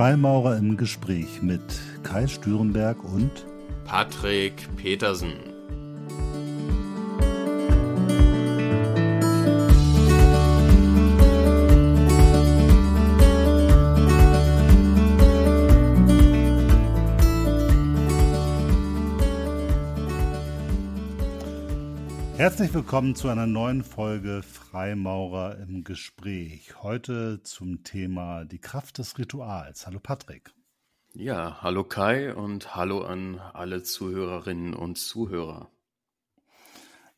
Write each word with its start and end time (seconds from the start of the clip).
Freimaurer 0.00 0.56
im 0.56 0.78
Gespräch 0.78 1.42
mit 1.42 1.60
Kai 2.04 2.26
Stürenberg 2.26 3.04
und 3.04 3.44
Patrick 3.84 4.54
Petersen. 4.78 5.49
Herzlich 22.40 22.72
willkommen 22.72 23.14
zu 23.14 23.28
einer 23.28 23.46
neuen 23.46 23.84
Folge 23.84 24.42
Freimaurer 24.42 25.58
im 25.58 25.84
Gespräch. 25.84 26.82
Heute 26.82 27.42
zum 27.42 27.84
Thema 27.84 28.46
die 28.46 28.58
Kraft 28.58 28.96
des 28.96 29.18
Rituals. 29.18 29.86
Hallo 29.86 29.98
Patrick. 30.02 30.54
Ja, 31.12 31.58
hallo 31.60 31.84
Kai 31.84 32.34
und 32.34 32.74
hallo 32.74 33.02
an 33.02 33.38
alle 33.52 33.82
Zuhörerinnen 33.82 34.72
und 34.72 34.96
Zuhörer. 34.96 35.68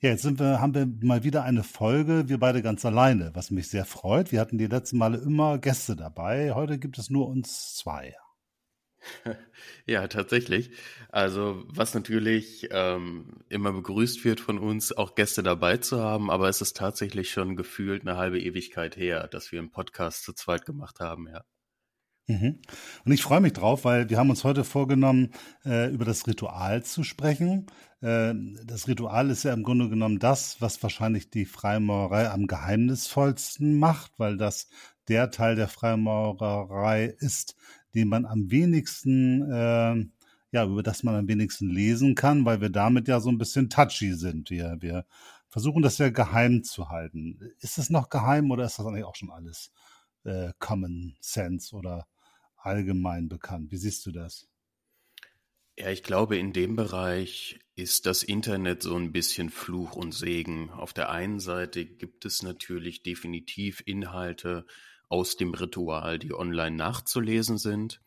Ja, 0.01 0.11
jetzt 0.11 0.23
sind 0.23 0.41
wir, 0.41 0.61
haben 0.61 0.75
wir 0.75 0.89
mal 1.07 1.23
wieder 1.23 1.45
eine 1.45 1.63
Folge, 1.63 2.29
wir 2.29 2.41
beide 2.41 2.61
ganz 2.61 2.85
alleine, 2.85 3.31
was 3.35 3.53
mich 3.53 3.69
sehr 3.69 3.85
freut. 3.85 4.33
Wir 4.33 4.41
hatten 4.41 4.59
die 4.59 4.67
letzten 4.67 4.99
Male 4.99 5.19
immer 5.19 5.59
Gäste 5.59 5.95
dabei. 5.95 6.53
Heute 6.53 6.81
gibt 6.81 6.99
es 6.99 7.11
nur 7.11 7.29
uns 7.29 7.77
zwei. 7.77 8.17
Ja, 9.87 10.07
tatsächlich. 10.07 10.71
Also, 11.09 11.65
was 11.67 11.95
natürlich 11.95 12.69
ähm, 12.71 13.43
immer 13.49 13.73
begrüßt 13.73 14.25
wird 14.25 14.41
von 14.41 14.59
uns, 14.59 14.93
auch 14.93 15.15
Gäste 15.15 15.43
dabei 15.43 15.77
zu 15.79 16.01
haben, 16.01 16.31
aber 16.31 16.49
es 16.49 16.61
ist 16.61 16.77
tatsächlich 16.77 17.31
schon 17.31 17.57
gefühlt 17.57 18.03
eine 18.03 18.17
halbe 18.17 18.41
Ewigkeit 18.41 18.97
her, 18.97 19.27
dass 19.29 19.53
wir 19.53 19.59
einen 19.59 19.73
Podcast 19.73 20.25
zu 20.25 20.33
zweit 20.33 20.65
gemacht 20.67 21.01
haben, 21.01 21.29
ja. 21.29 21.43
Mhm. 22.29 22.61
Und 23.05 23.13
ich 23.13 23.23
freue 23.23 23.41
mich 23.41 23.53
drauf, 23.53 23.85
weil 23.85 24.09
wir 24.09 24.19
haben 24.19 24.31
uns 24.31 24.45
heute 24.45 24.63
vorgenommen, 24.65 25.33
äh, 25.65 25.93
über 25.93 26.05
das 26.05 26.27
Ritual 26.27 26.85
zu 26.85 27.03
sprechen. 27.03 27.67
Äh, 28.01 28.35
das 28.65 28.87
Ritual 28.87 29.31
ist 29.31 29.43
ja 29.43 29.53
im 29.53 29.65
Grunde 29.65 29.89
genommen 29.89 30.21
das, 30.21 30.61
was 30.61 30.83
wahrscheinlich 30.83 31.31
die 31.31 31.47
Freimaurerei 31.47 32.31
am 32.31 32.47
geheimnisvollsten 32.47 33.77
macht, 33.77 34.13
weil 34.19 34.37
das 34.37 34.69
der 35.09 35.31
Teil 35.31 35.57
der 35.57 35.69
Freimaurerei 35.69 37.07
ist, 37.19 37.57
den 37.95 38.09
man 38.09 38.27
am 38.27 38.51
wenigsten, 38.51 39.43
äh, 39.51 40.07
ja, 40.53 40.65
über 40.65 40.83
das 40.83 41.03
man 41.03 41.15
am 41.15 41.29
wenigsten 41.29 41.69
lesen 41.69 42.15
kann, 42.15 42.45
weil 42.45 42.61
wir 42.61 42.71
damit 42.71 43.09
ja 43.09 43.21
so 43.21 43.31
ein 43.31 43.39
bisschen 43.39 43.71
touchy 43.71 44.15
sind. 44.15 44.51
Wir, 44.51 44.77
wir 44.81 45.07
versuchen 45.49 45.83
das 45.83 45.99
ja 45.99 46.11
geheim 46.11 46.65
zu 46.65 46.89
halten. 46.89 47.39
Ist 47.61 47.79
es 47.79 47.91
noch 47.91 48.09
geheim 48.09 48.51
oder 48.51 48.65
ist 48.65 48.79
das 48.79 48.87
eigentlich 48.87 49.05
auch 49.05 49.17
schon 49.17 49.31
alles 49.31 49.71
äh, 50.25 50.53
Common 50.59 51.17
Sense 51.21 51.75
oder 51.75 52.07
allgemein 52.57 53.29
bekannt? 53.29 53.71
Wie 53.71 53.77
siehst 53.77 54.07
du 54.07 54.13
das? 54.13 54.49
Ja, 55.79 55.91
ich 55.91 56.03
glaube, 56.03 56.37
in 56.37 56.53
dem 56.53 56.77
Bereich 56.77 57.59
ist 57.75 58.05
das 58.05 58.23
Internet 58.23 58.83
so 58.83 58.95
ein 58.95 59.13
bisschen 59.13 59.49
Fluch 59.49 59.97
und 59.97 60.13
Segen. 60.13 60.71
Auf 60.71 60.93
der 60.93 61.11
einen 61.11 61.41
Seite 61.41 61.87
gibt 61.87 62.27
es 62.27 62.43
natürlich 62.43 63.03
definitiv 63.03 63.83
Inhalte, 63.87 64.67
aus 65.13 65.37
dem 65.37 65.53
Ritual, 65.53 66.19
die 66.19 66.33
online 66.33 66.75
nachzulesen 66.75 67.59
sind. 67.59 68.01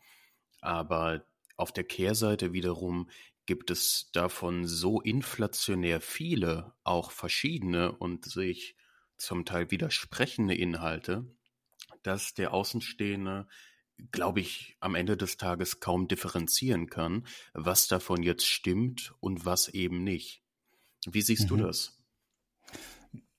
Aber 0.60 1.24
auf 1.56 1.70
der 1.70 1.84
Kehrseite 1.84 2.52
wiederum 2.52 3.08
gibt 3.46 3.70
es 3.70 4.10
davon 4.12 4.66
so 4.66 5.00
inflationär 5.00 6.00
viele, 6.00 6.74
auch 6.82 7.12
verschiedene 7.12 7.92
und 7.92 8.24
sich 8.24 8.74
zum 9.18 9.44
Teil 9.44 9.70
widersprechende 9.70 10.56
Inhalte, 10.56 11.24
dass 12.02 12.34
der 12.34 12.52
Außenstehende, 12.52 13.46
glaube 14.10 14.40
ich, 14.40 14.76
am 14.80 14.96
Ende 14.96 15.16
des 15.16 15.36
Tages 15.36 15.78
kaum 15.78 16.08
differenzieren 16.08 16.90
kann, 16.90 17.24
was 17.54 17.86
davon 17.86 18.24
jetzt 18.24 18.46
stimmt 18.46 19.14
und 19.20 19.44
was 19.44 19.68
eben 19.68 20.02
nicht. 20.02 20.42
Wie 21.06 21.22
siehst 21.22 21.44
mhm. 21.44 21.48
du 21.48 21.56
das? 21.58 21.95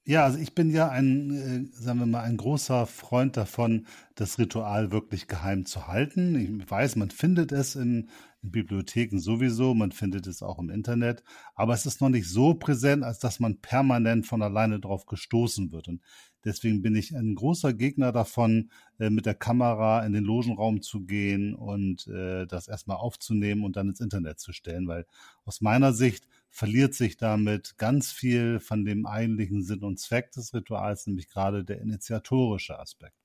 Ja, 0.10 0.24
also 0.24 0.40
ich 0.40 0.56
bin 0.56 0.70
ja 0.70 0.88
ein, 0.88 1.32
äh, 1.32 1.66
sagen 1.74 2.00
wir 2.00 2.06
mal, 2.06 2.22
ein 2.22 2.38
großer 2.38 2.86
Freund 2.86 3.36
davon, 3.36 3.88
das 4.16 4.40
Ritual 4.40 4.90
wirklich 4.90 5.28
geheim 5.28 5.66
zu 5.66 5.88
halten. 5.88 6.34
Ich 6.62 6.72
weiß, 6.72 6.96
man 6.96 7.10
findet 7.10 7.52
es 7.52 7.76
in, 7.76 8.10
in, 8.42 8.52
Bibliotheken 8.52 9.20
sowieso, 9.20 9.74
man 9.74 9.92
findet 9.92 10.26
es 10.26 10.42
auch 10.42 10.60
im 10.60 10.70
Internet, 10.70 11.24
aber 11.56 11.74
es 11.74 11.86
ist 11.86 12.00
noch 12.00 12.08
nicht 12.08 12.30
so 12.30 12.54
präsent, 12.54 13.04
als 13.04 13.20
dass 13.20 13.42
man 13.42 13.60
permanent 13.60 14.26
von 14.26 14.42
alleine 14.42 14.80
drauf 14.80 15.08
gestoßen 15.08 15.74
wird. 15.74 15.90
Und 15.90 16.02
deswegen 16.46 16.82
bin 16.82 16.96
ich 16.96 17.14
ein 17.14 17.36
großer 17.36 17.74
Gegner 17.74 18.14
davon, 18.14 18.72
äh, 19.00 19.10
mit 19.10 19.26
der 19.26 19.36
Kamera 19.36 20.06
in 20.06 20.14
den 20.14 20.24
Logenraum 20.24 20.82
zu 20.82 21.02
gehen 21.02 21.54
und 21.54 22.08
äh, 22.08 22.48
das 22.48 22.70
erstmal 22.70 22.96
aufzunehmen 22.96 23.66
und 23.66 23.76
dann 23.76 23.90
ins 23.90 24.00
Internet 24.00 24.40
zu 24.40 24.54
stellen, 24.54 24.88
weil 24.88 25.06
aus 25.44 25.60
meiner 25.60 25.92
Sicht 25.92 26.30
verliert 26.50 26.94
sich 26.94 27.18
damit 27.18 27.78
ganz 27.78 28.12
viel 28.12 28.60
von 28.60 28.86
dem 28.86 29.06
eigentlichen 29.06 29.64
Sinn 29.64 29.84
und 29.84 30.00
Zweck 30.00 30.32
des 30.32 30.54
Rituals, 30.54 31.08
nämlich 31.08 31.30
gerade 31.30 31.64
der 31.64 31.82
initiatorische 31.82 32.80
Aspekt. 32.80 33.16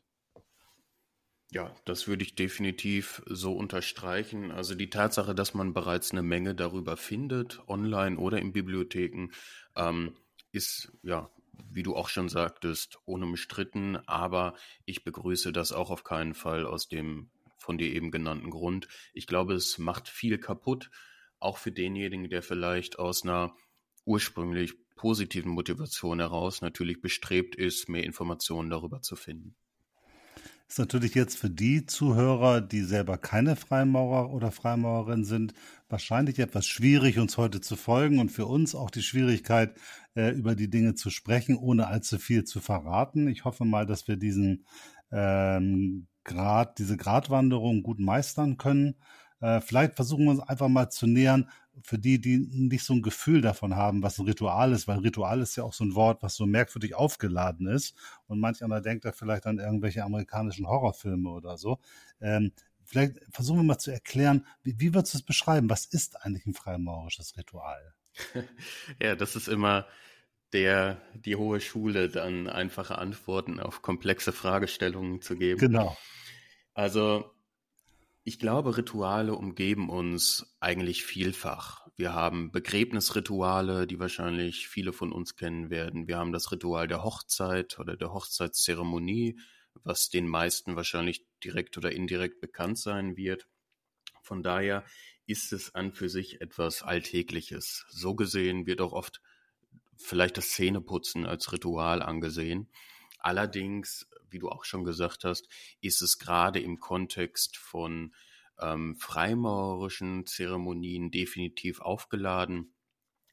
Ja, 1.50 1.74
das 1.84 2.08
würde 2.08 2.24
ich 2.24 2.34
definitiv 2.34 3.22
so 3.26 3.54
unterstreichen. 3.54 4.50
Also 4.50 4.74
die 4.74 4.88
Tatsache, 4.88 5.34
dass 5.34 5.52
man 5.52 5.74
bereits 5.74 6.10
eine 6.10 6.22
Menge 6.22 6.54
darüber 6.54 6.96
findet, 6.96 7.60
online 7.68 8.16
oder 8.16 8.38
in 8.38 8.54
Bibliotheken, 8.54 9.28
ähm, 9.76 10.16
ist 10.50 10.92
ja, 11.02 11.30
wie 11.70 11.82
du 11.82 11.94
auch 11.94 12.08
schon 12.08 12.30
sagtest, 12.30 12.98
unumstritten. 13.04 13.96
Aber 14.08 14.54
ich 14.86 15.04
begrüße 15.04 15.52
das 15.52 15.72
auch 15.72 15.90
auf 15.90 16.04
keinen 16.04 16.32
Fall 16.32 16.64
aus 16.64 16.88
dem 16.88 17.28
von 17.58 17.76
dir 17.76 17.92
eben 17.92 18.10
genannten 18.10 18.50
Grund. 18.50 18.88
Ich 19.12 19.26
glaube, 19.26 19.52
es 19.52 19.76
macht 19.76 20.08
viel 20.08 20.38
kaputt 20.38 20.90
auch 21.42 21.58
für 21.58 21.72
denjenigen, 21.72 22.28
der 22.30 22.42
vielleicht 22.42 22.98
aus 22.98 23.22
einer 23.22 23.54
ursprünglich 24.04 24.74
positiven 24.96 25.52
Motivation 25.52 26.20
heraus 26.20 26.62
natürlich 26.62 27.00
bestrebt 27.00 27.56
ist, 27.56 27.88
mehr 27.88 28.04
Informationen 28.04 28.70
darüber 28.70 29.02
zu 29.02 29.16
finden. 29.16 29.56
Ist 30.68 30.78
natürlich 30.78 31.14
jetzt 31.14 31.36
für 31.36 31.50
die 31.50 31.84
Zuhörer, 31.84 32.62
die 32.62 32.80
selber 32.80 33.18
keine 33.18 33.56
Freimaurer 33.56 34.32
oder 34.32 34.50
Freimaurerin 34.50 35.24
sind, 35.24 35.52
wahrscheinlich 35.90 36.38
etwas 36.38 36.66
schwierig, 36.66 37.18
uns 37.18 37.36
heute 37.36 37.60
zu 37.60 37.76
folgen 37.76 38.18
und 38.18 38.30
für 38.30 38.46
uns 38.46 38.74
auch 38.74 38.90
die 38.90 39.02
Schwierigkeit, 39.02 39.76
äh, 40.14 40.30
über 40.30 40.54
die 40.54 40.70
Dinge 40.70 40.94
zu 40.94 41.10
sprechen, 41.10 41.56
ohne 41.58 41.88
allzu 41.88 42.18
viel 42.18 42.44
zu 42.44 42.60
verraten. 42.60 43.28
Ich 43.28 43.44
hoffe 43.44 43.66
mal, 43.66 43.84
dass 43.84 44.08
wir 44.08 44.16
diesen 44.16 44.64
ähm, 45.10 46.06
Grad, 46.24 46.78
diese 46.78 46.96
Gratwanderung 46.96 47.82
gut 47.82 47.98
meistern 47.98 48.56
können. 48.56 48.94
Äh, 49.42 49.60
vielleicht 49.60 49.96
versuchen 49.96 50.24
wir 50.24 50.30
uns 50.30 50.40
einfach 50.40 50.68
mal 50.68 50.88
zu 50.88 51.06
nähern, 51.06 51.50
für 51.82 51.98
die, 51.98 52.20
die 52.20 52.38
nicht 52.38 52.84
so 52.84 52.94
ein 52.94 53.02
Gefühl 53.02 53.40
davon 53.40 53.74
haben, 53.74 54.02
was 54.02 54.18
ein 54.18 54.26
Ritual 54.26 54.72
ist, 54.72 54.86
weil 54.86 54.98
Ritual 54.98 55.40
ist 55.40 55.56
ja 55.56 55.64
auch 55.64 55.72
so 55.72 55.84
ein 55.84 55.94
Wort, 55.94 56.22
was 56.22 56.36
so 56.36 56.46
merkwürdig 56.46 56.94
aufgeladen 56.94 57.66
ist. 57.66 57.96
Und 58.26 58.40
manch 58.40 58.62
einer 58.62 58.80
denkt 58.80 59.04
da 59.04 59.12
vielleicht 59.12 59.46
an 59.46 59.58
irgendwelche 59.58 60.04
amerikanischen 60.04 60.66
Horrorfilme 60.66 61.30
oder 61.30 61.58
so. 61.58 61.78
Ähm, 62.20 62.52
vielleicht 62.84 63.18
versuchen 63.30 63.60
wir 63.60 63.64
mal 63.64 63.78
zu 63.78 63.90
erklären, 63.90 64.46
wie, 64.62 64.78
wie 64.78 64.94
würdest 64.94 65.14
du 65.14 65.18
es 65.18 65.24
beschreiben? 65.24 65.70
Was 65.70 65.86
ist 65.86 66.24
eigentlich 66.24 66.46
ein 66.46 66.54
freimaurisches 66.54 67.36
Ritual? 67.36 67.94
ja, 69.00 69.16
das 69.16 69.34
ist 69.34 69.48
immer 69.48 69.86
der, 70.52 71.00
die 71.14 71.36
hohe 71.36 71.60
Schule, 71.60 72.10
dann 72.10 72.48
einfache 72.48 72.98
Antworten 72.98 73.58
auf 73.58 73.82
komplexe 73.82 74.32
Fragestellungen 74.32 75.22
zu 75.22 75.36
geben. 75.36 75.58
Genau. 75.58 75.96
Also 76.74 77.32
ich 78.24 78.38
glaube, 78.38 78.76
Rituale 78.76 79.34
umgeben 79.34 79.90
uns 79.90 80.54
eigentlich 80.60 81.04
vielfach. 81.04 81.88
Wir 81.96 82.12
haben 82.12 82.52
Begräbnisrituale, 82.52 83.86
die 83.86 83.98
wahrscheinlich 83.98 84.68
viele 84.68 84.92
von 84.92 85.12
uns 85.12 85.36
kennen 85.36 85.70
werden. 85.70 86.06
Wir 86.06 86.18
haben 86.18 86.32
das 86.32 86.52
Ritual 86.52 86.86
der 86.86 87.02
Hochzeit 87.02 87.78
oder 87.78 87.96
der 87.96 88.12
Hochzeitszeremonie, 88.12 89.38
was 89.82 90.08
den 90.08 90.28
meisten 90.28 90.76
wahrscheinlich 90.76 91.26
direkt 91.42 91.76
oder 91.76 91.92
indirekt 91.92 92.40
bekannt 92.40 92.78
sein 92.78 93.16
wird. 93.16 93.48
Von 94.22 94.42
daher 94.42 94.84
ist 95.26 95.52
es 95.52 95.74
an 95.74 95.92
für 95.92 96.08
sich 96.08 96.40
etwas 96.40 96.82
Alltägliches. 96.82 97.84
So 97.90 98.14
gesehen 98.14 98.66
wird 98.66 98.80
auch 98.80 98.92
oft 98.92 99.20
vielleicht 99.96 100.36
das 100.36 100.50
Zähneputzen 100.50 101.26
als 101.26 101.52
Ritual 101.52 102.02
angesehen. 102.02 102.68
Allerdings 103.18 104.08
wie 104.32 104.38
du 104.38 104.48
auch 104.48 104.64
schon 104.64 104.84
gesagt 104.84 105.24
hast, 105.24 105.48
ist 105.80 106.02
es 106.02 106.18
gerade 106.18 106.60
im 106.60 106.80
Kontext 106.80 107.56
von 107.56 108.14
ähm, 108.60 108.96
freimaurerischen 108.96 110.26
Zeremonien 110.26 111.10
definitiv 111.10 111.80
aufgeladen, 111.80 112.74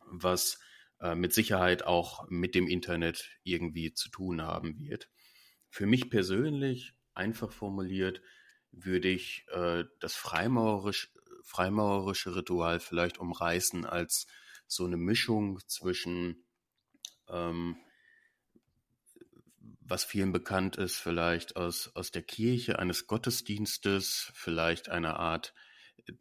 was 0.05 0.59
äh, 0.99 1.15
mit 1.15 1.33
Sicherheit 1.33 1.83
auch 1.83 2.27
mit 2.29 2.55
dem 2.55 2.67
Internet 2.67 3.29
irgendwie 3.43 3.93
zu 3.93 4.09
tun 4.09 4.41
haben 4.41 4.79
wird. 4.79 5.09
Für 5.69 5.85
mich 5.85 6.09
persönlich, 6.09 6.93
einfach 7.13 7.51
formuliert, 7.51 8.21
würde 8.71 9.09
ich 9.09 9.45
äh, 9.49 9.83
das 9.99 10.15
freimaurisch, 10.15 11.11
freimaurerische 11.43 12.35
Ritual 12.35 12.79
vielleicht 12.79 13.17
umreißen 13.17 13.85
als 13.85 14.27
so 14.67 14.85
eine 14.85 14.97
Mischung 14.97 15.59
zwischen 15.67 16.45
ähm, 17.27 17.77
was 19.89 20.03
vielen 20.03 20.31
bekannt 20.31 20.75
ist, 20.75 20.97
vielleicht 20.97 21.55
aus, 21.55 21.91
aus 21.95 22.11
der 22.11 22.21
Kirche, 22.21 22.79
eines 22.79 23.07
Gottesdienstes, 23.07 24.31
vielleicht 24.33 24.89
eine 24.89 25.17
Art 25.17 25.53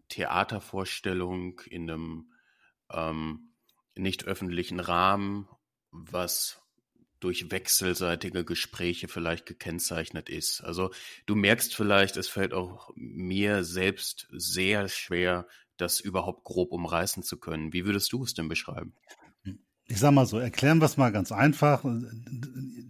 Theatervorstellung 0.09 1.61
in 1.61 1.91
einem 1.91 2.33
ähm, 2.91 3.55
nicht 3.95 4.25
öffentlichen 4.25 4.81
Rahmen, 4.81 5.49
was 5.91 6.61
durch 7.21 7.51
wechselseitige 7.51 8.45
Gespräche 8.45 9.09
vielleicht 9.09 9.45
gekennzeichnet 9.45 10.29
ist. 10.29 10.61
Also 10.63 10.93
du 11.27 11.35
merkst 11.35 11.75
vielleicht, 11.75 12.17
es 12.17 12.29
fällt 12.29 12.55
auch 12.55 12.91
mir 12.95 13.65
selbst 13.65 14.29
sehr 14.31 14.89
schwer, 14.89 15.47
das 15.77 16.01
überhaupt 16.01 16.45
grob 16.45 16.73
umreißen 16.73 17.23
zu 17.23 17.39
können. 17.39 17.73
Wie 17.73 17.85
würdest 17.85 18.13
du 18.13 18.23
es 18.23 18.35
denn 18.35 18.49
beschreiben? 18.49 18.95
Ich 19.87 19.99
sag 19.99 20.13
mal 20.13 20.27
so, 20.27 20.39
erklären 20.39 20.81
wir 20.81 20.85
es 20.85 20.97
mal 20.97 21.11
ganz 21.11 21.33
einfach. 21.33 21.83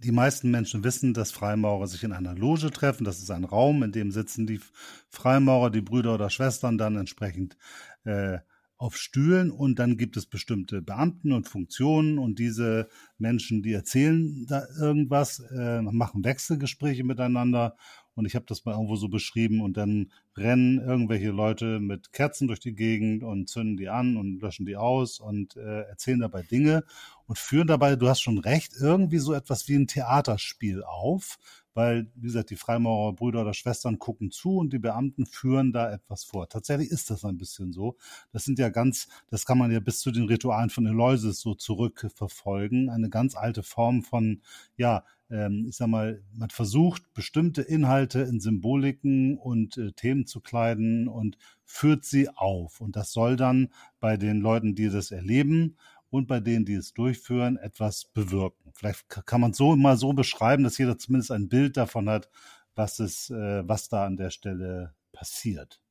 Die 0.09 0.15
meisten 0.15 0.49
Menschen 0.49 0.83
wissen, 0.83 1.13
dass 1.13 1.29
Freimaurer 1.29 1.85
sich 1.85 2.03
in 2.03 2.13
einer 2.13 2.33
Loge 2.33 2.71
treffen. 2.71 3.03
Das 3.03 3.19
ist 3.19 3.29
ein 3.29 3.43
Raum, 3.43 3.83
in 3.83 3.91
dem 3.91 4.09
sitzen 4.09 4.47
die 4.47 4.59
Freimaurer, 5.07 5.69
die 5.69 5.81
Brüder 5.81 6.15
oder 6.15 6.31
Schwestern 6.31 6.79
dann 6.79 6.95
entsprechend 6.95 7.57
äh, 8.05 8.39
auf 8.77 8.97
Stühlen. 8.97 9.51
Und 9.51 9.77
dann 9.77 9.97
gibt 9.97 10.17
es 10.17 10.25
bestimmte 10.25 10.81
Beamten 10.81 11.31
und 11.31 11.47
Funktionen. 11.47 12.17
Und 12.17 12.39
diese 12.39 12.89
Menschen, 13.19 13.61
die 13.61 13.71
erzählen 13.71 14.47
da 14.47 14.63
irgendwas, 14.79 15.41
äh, 15.51 15.83
machen 15.83 16.23
Wechselgespräche 16.23 17.03
miteinander 17.03 17.75
und 18.19 18.25
ich 18.25 18.35
habe 18.35 18.45
das 18.45 18.65
mal 18.65 18.73
irgendwo 18.73 18.97
so 18.97 19.07
beschrieben 19.07 19.61
und 19.61 19.77
dann 19.77 20.11
rennen 20.35 20.79
irgendwelche 20.79 21.31
Leute 21.31 21.79
mit 21.79 22.11
Kerzen 22.11 22.49
durch 22.49 22.59
die 22.59 22.75
Gegend 22.75 23.23
und 23.23 23.47
zünden 23.47 23.77
die 23.77 23.87
an 23.87 24.17
und 24.17 24.41
löschen 24.41 24.65
die 24.65 24.75
aus 24.75 25.21
und 25.21 25.55
äh, 25.55 25.83
erzählen 25.83 26.19
dabei 26.19 26.41
Dinge 26.41 26.83
und 27.27 27.37
führen 27.37 27.67
dabei, 27.67 27.95
du 27.95 28.09
hast 28.09 28.19
schon 28.19 28.37
recht, 28.37 28.73
irgendwie 28.77 29.19
so 29.19 29.33
etwas 29.33 29.69
wie 29.69 29.75
ein 29.75 29.87
Theaterspiel 29.87 30.83
auf, 30.83 31.37
weil, 31.73 32.11
wie 32.15 32.27
gesagt, 32.27 32.49
die 32.49 32.57
Freimaurer 32.57 33.13
Brüder 33.13 33.43
oder 33.43 33.53
Schwestern 33.53 33.99
gucken 33.99 34.31
zu 34.31 34.57
und 34.57 34.73
die 34.73 34.79
Beamten 34.79 35.25
führen 35.25 35.71
da 35.71 35.89
etwas 35.89 36.25
vor. 36.25 36.49
Tatsächlich 36.49 36.89
ist 36.89 37.09
das 37.09 37.23
ein 37.23 37.37
bisschen 37.37 37.71
so. 37.71 37.95
Das 38.33 38.43
sind 38.43 38.59
ja 38.59 38.67
ganz, 38.67 39.07
das 39.29 39.45
kann 39.45 39.57
man 39.57 39.71
ja 39.71 39.79
bis 39.79 40.01
zu 40.01 40.11
den 40.11 40.25
Ritualen 40.25 40.69
von 40.69 40.85
Eloises 40.85 41.39
so 41.39 41.55
zurückverfolgen. 41.55 42.89
Eine 42.89 43.09
ganz 43.09 43.35
alte 43.35 43.63
Form 43.63 44.03
von, 44.03 44.41
ja, 44.75 45.05
ähm, 45.29 45.65
ich 45.67 45.77
sag 45.77 45.87
mal, 45.87 46.23
man 46.33 46.49
versucht, 46.49 47.13
bestimmte 47.13 47.61
Inhalte 47.61 48.21
in 48.21 48.39
Symboliken 48.39 49.37
und 49.37 49.77
äh, 49.77 49.91
Themen 49.91 50.25
zu 50.25 50.41
kleiden 50.41 51.07
und 51.07 51.37
führt 51.65 52.05
sie 52.05 52.29
auf. 52.29 52.81
Und 52.81 52.95
das 52.95 53.11
soll 53.11 53.35
dann 53.35 53.69
bei 53.99 54.17
den 54.17 54.41
Leuten, 54.41 54.75
die 54.75 54.89
das 54.89 55.11
erleben 55.11 55.77
und 56.09 56.27
bei 56.27 56.39
denen, 56.39 56.65
die 56.65 56.73
es 56.73 56.93
durchführen, 56.93 57.57
etwas 57.57 58.05
bewirken. 58.05 58.71
Vielleicht 58.73 59.07
kann 59.25 59.41
man 59.41 59.51
es 59.51 59.57
so 59.57 59.75
mal 59.75 59.97
so 59.97 60.13
beschreiben, 60.13 60.63
dass 60.63 60.77
jeder 60.77 60.97
zumindest 60.97 61.31
ein 61.31 61.49
Bild 61.49 61.77
davon 61.77 62.09
hat, 62.09 62.29
was 62.75 62.99
es, 62.99 63.29
äh, 63.29 63.67
was 63.67 63.89
da 63.89 64.05
an 64.05 64.17
der 64.17 64.31
Stelle 64.31 64.95
passiert. 65.11 65.81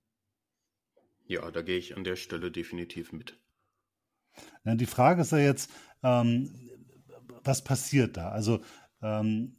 Ja, 1.27 1.51
da 1.51 1.63
gehe 1.63 1.77
ich 1.77 1.97
an 1.97 2.05
der 2.05 2.17
Stelle 2.17 2.51
definitiv 2.51 3.13
mit. 3.13 3.39
Die 4.65 4.87
Frage 4.87 5.23
ist 5.23 5.33
ja 5.33 5.39
jetzt, 5.39 5.71
ähm, 6.03 6.51
was 7.45 7.63
passiert 7.63 8.17
da? 8.17 8.31
Also 8.31 8.61
ähm, 9.03 9.57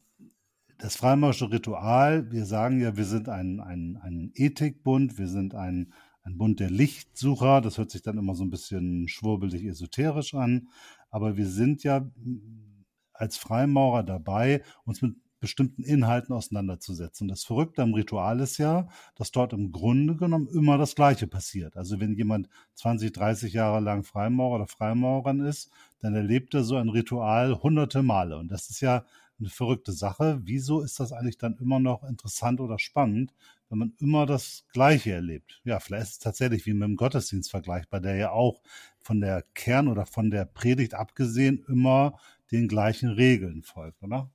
das 0.77 0.95
Freimaurische 0.95 1.51
Ritual, 1.51 2.31
wir 2.31 2.45
sagen 2.45 2.79
ja, 2.79 2.95
wir 2.95 3.05
sind 3.05 3.27
ein, 3.27 3.59
ein, 3.59 3.97
ein 4.01 4.31
Ethikbund, 4.33 5.17
wir 5.17 5.27
sind 5.27 5.53
ein, 5.53 5.93
ein 6.23 6.37
Bund 6.37 6.59
der 6.59 6.69
Lichtsucher. 6.69 7.59
Das 7.61 7.77
hört 7.77 7.91
sich 7.91 8.01
dann 8.01 8.17
immer 8.17 8.33
so 8.33 8.45
ein 8.45 8.49
bisschen 8.49 9.07
schwurbelig 9.07 9.65
esoterisch 9.65 10.33
an. 10.33 10.69
Aber 11.09 11.35
wir 11.35 11.47
sind 11.47 11.83
ja 11.83 11.99
mm, 11.99 12.85
als 13.13 13.37
Freimaurer 13.37 14.03
dabei, 14.03 14.63
uns 14.85 15.01
mit 15.01 15.15
bestimmten 15.39 15.83
Inhalten 15.83 16.33
auseinanderzusetzen. 16.33 17.27
Das 17.27 17.43
Verrückte 17.43 17.81
am 17.81 17.93
Ritual 17.93 18.39
ist 18.39 18.57
ja, 18.57 18.87
dass 19.15 19.31
dort 19.31 19.53
im 19.53 19.71
Grunde 19.71 20.15
genommen 20.15 20.47
immer 20.47 20.77
das 20.77 20.95
Gleiche 20.95 21.27
passiert. 21.27 21.77
Also 21.77 21.99
wenn 21.99 22.15
jemand 22.15 22.49
20, 22.75 23.11
30 23.11 23.53
Jahre 23.53 23.79
lang 23.79 24.03
Freimaurer 24.03 24.55
oder 24.55 24.67
Freimaurerin 24.67 25.41
ist, 25.41 25.71
dann 26.01 26.15
erlebt 26.15 26.53
er 26.53 26.63
so 26.63 26.75
ein 26.75 26.89
Ritual 26.89 27.61
hunderte 27.61 28.03
Male. 28.03 28.37
Und 28.37 28.49
das 28.49 28.69
ist 28.69 28.81
ja 28.81 29.05
eine 29.39 29.49
verrückte 29.49 29.91
Sache. 29.91 30.39
Wieso 30.43 30.81
ist 30.81 30.99
das 30.99 31.11
eigentlich 31.11 31.37
dann 31.37 31.57
immer 31.57 31.79
noch 31.79 32.03
interessant 32.03 32.59
oder 32.59 32.79
spannend, 32.79 33.33
wenn 33.69 33.79
man 33.79 33.93
immer 33.99 34.25
das 34.25 34.65
Gleiche 34.73 35.11
erlebt? 35.11 35.61
Ja, 35.63 35.79
vielleicht 35.79 36.03
ist 36.03 36.11
es 36.13 36.19
tatsächlich 36.19 36.65
wie 36.65 36.73
mit 36.73 36.87
dem 36.87 36.95
Gottesdienst 36.95 37.49
vergleichbar, 37.49 38.01
der 38.01 38.15
ja 38.15 38.31
auch 38.31 38.61
von 38.99 39.21
der 39.21 39.43
Kern 39.53 39.87
oder 39.87 40.05
von 40.05 40.29
der 40.29 40.45
Predigt 40.45 40.93
abgesehen 40.93 41.63
immer 41.67 42.19
den 42.51 42.67
gleichen 42.67 43.09
Regeln 43.09 43.63
folgt, 43.63 44.01
oder? 44.03 44.29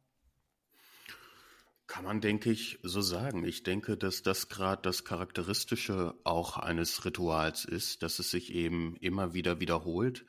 Kann 1.86 2.04
man, 2.04 2.20
denke 2.20 2.50
ich, 2.50 2.78
so 2.82 3.02
sagen. 3.02 3.44
Ich 3.44 3.62
denke, 3.62 3.96
dass 3.96 4.22
das 4.22 4.48
gerade 4.48 4.82
das 4.82 5.04
Charakteristische 5.04 6.14
auch 6.24 6.56
eines 6.56 7.04
Rituals 7.04 7.64
ist, 7.64 8.02
dass 8.02 8.18
es 8.18 8.30
sich 8.30 8.52
eben 8.52 8.96
immer 8.96 9.34
wieder 9.34 9.60
wiederholt. 9.60 10.24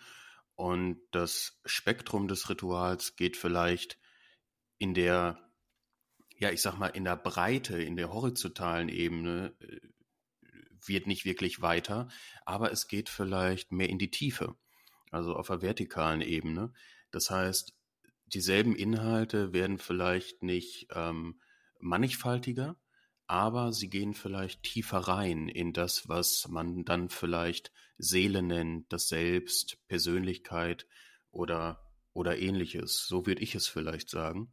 Und 0.55 0.99
das 1.11 1.59
Spektrum 1.65 2.27
des 2.27 2.49
Rituals 2.49 3.15
geht 3.15 3.37
vielleicht 3.37 3.97
in 4.77 4.93
der, 4.93 5.39
ja, 6.37 6.51
ich 6.51 6.61
sag 6.61 6.77
mal, 6.77 6.87
in 6.87 7.03
der 7.03 7.15
Breite, 7.15 7.81
in 7.81 7.95
der 7.95 8.11
horizontalen 8.11 8.89
Ebene 8.89 9.55
äh, 9.59 9.79
wird 10.87 11.07
nicht 11.07 11.25
wirklich 11.25 11.61
weiter, 11.61 12.07
aber 12.45 12.71
es 12.71 12.87
geht 12.87 13.09
vielleicht 13.09 13.71
mehr 13.71 13.89
in 13.89 13.97
die 13.97 14.11
Tiefe, 14.11 14.55
also 15.11 15.35
auf 15.35 15.47
der 15.47 15.61
vertikalen 15.61 16.21
Ebene. 16.21 16.73
Das 17.11 17.29
heißt, 17.29 17.73
dieselben 18.27 18.75
Inhalte 18.75 19.53
werden 19.53 19.77
vielleicht 19.77 20.43
nicht 20.43 20.87
ähm, 20.91 21.39
mannigfaltiger, 21.79 22.77
aber 23.27 23.73
sie 23.73 23.89
gehen 23.89 24.13
vielleicht 24.13 24.63
tiefer 24.63 24.99
rein 24.99 25.47
in 25.47 25.73
das, 25.73 26.07
was 26.07 26.47
man 26.47 26.85
dann 26.85 27.09
vielleicht 27.09 27.71
Seele 27.97 28.43
nennt, 28.43 28.91
das 28.91 29.07
Selbst, 29.07 29.77
Persönlichkeit 29.87 30.85
oder, 31.31 31.81
oder 32.13 32.37
ähnliches. 32.37 33.07
So 33.07 33.25
würde 33.25 33.41
ich 33.41 33.55
es 33.55 33.67
vielleicht 33.67 34.09
sagen. 34.09 34.51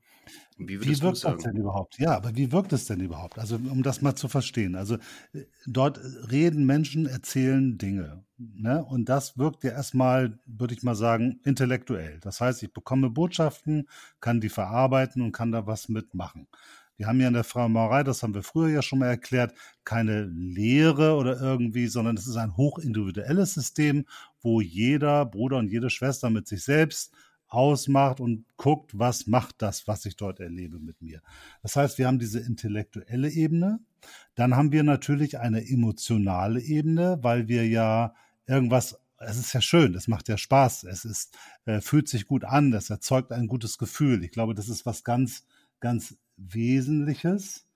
Wie, 0.58 0.80
wie 0.80 1.02
wirkt 1.02 1.24
das 1.24 1.42
denn 1.42 1.56
überhaupt? 1.56 1.98
Ja, 1.98 2.16
aber 2.16 2.36
wie 2.36 2.52
wirkt 2.52 2.72
es 2.72 2.86
denn 2.86 3.00
überhaupt? 3.00 3.38
Also, 3.38 3.56
um 3.56 3.82
das 3.82 4.02
mal 4.02 4.14
zu 4.14 4.28
verstehen. 4.28 4.76
Also, 4.76 4.96
äh, 5.32 5.44
dort 5.66 6.00
reden 6.30 6.66
Menschen, 6.66 7.06
erzählen 7.06 7.78
Dinge. 7.78 8.24
Ne? 8.38 8.84
Und 8.84 9.08
das 9.08 9.38
wirkt 9.38 9.64
ja 9.64 9.70
erstmal, 9.70 10.38
würde 10.46 10.74
ich 10.74 10.82
mal 10.82 10.94
sagen, 10.94 11.40
intellektuell. 11.44 12.18
Das 12.20 12.40
heißt, 12.40 12.62
ich 12.62 12.72
bekomme 12.72 13.10
Botschaften, 13.10 13.88
kann 14.20 14.40
die 14.40 14.48
verarbeiten 14.48 15.22
und 15.22 15.32
kann 15.32 15.52
da 15.52 15.66
was 15.66 15.88
mitmachen. 15.88 16.46
Wir 16.96 17.06
haben 17.08 17.20
ja 17.20 17.28
in 17.28 17.34
der 17.34 17.44
Freimaurerei, 17.44 18.04
das 18.04 18.22
haben 18.22 18.34
wir 18.34 18.42
früher 18.42 18.68
ja 18.68 18.82
schon 18.82 19.00
mal 19.00 19.08
erklärt, 19.08 19.54
keine 19.84 20.24
Lehre 20.26 21.16
oder 21.16 21.40
irgendwie, 21.40 21.86
sondern 21.88 22.16
es 22.16 22.26
ist 22.26 22.36
ein 22.36 22.56
hochindividuelles 22.56 23.54
System, 23.54 24.04
wo 24.40 24.60
jeder 24.60 25.24
Bruder 25.24 25.56
und 25.56 25.68
jede 25.68 25.90
Schwester 25.90 26.30
mit 26.30 26.46
sich 26.46 26.62
selbst 26.62 27.12
ausmacht 27.52 28.20
und 28.20 28.44
guckt, 28.56 28.98
was 28.98 29.26
macht 29.26 29.56
das, 29.62 29.86
was 29.86 30.04
ich 30.06 30.16
dort 30.16 30.40
erlebe 30.40 30.78
mit 30.78 31.02
mir. 31.02 31.20
Das 31.62 31.76
heißt, 31.76 31.98
wir 31.98 32.06
haben 32.06 32.18
diese 32.18 32.40
intellektuelle 32.40 33.30
Ebene, 33.30 33.80
dann 34.34 34.56
haben 34.56 34.72
wir 34.72 34.82
natürlich 34.82 35.38
eine 35.38 35.66
emotionale 35.68 36.60
Ebene, 36.60 37.18
weil 37.22 37.48
wir 37.48 37.66
ja 37.68 38.14
irgendwas 38.46 38.98
es 39.24 39.38
ist 39.38 39.52
ja 39.52 39.60
schön, 39.60 39.94
es 39.94 40.08
macht 40.08 40.28
ja 40.28 40.36
Spaß, 40.36 40.82
es 40.82 41.04
ist, 41.04 41.36
äh, 41.64 41.80
fühlt 41.80 42.08
sich 42.08 42.26
gut 42.26 42.44
an, 42.44 42.72
es 42.72 42.90
erzeugt 42.90 43.30
ein 43.30 43.46
gutes 43.46 43.78
Gefühl. 43.78 44.24
Ich 44.24 44.32
glaube, 44.32 44.52
das 44.52 44.68
ist 44.68 44.84
was 44.84 45.04
ganz, 45.04 45.44
ganz 45.78 46.16
Wesentliches. 46.36 47.66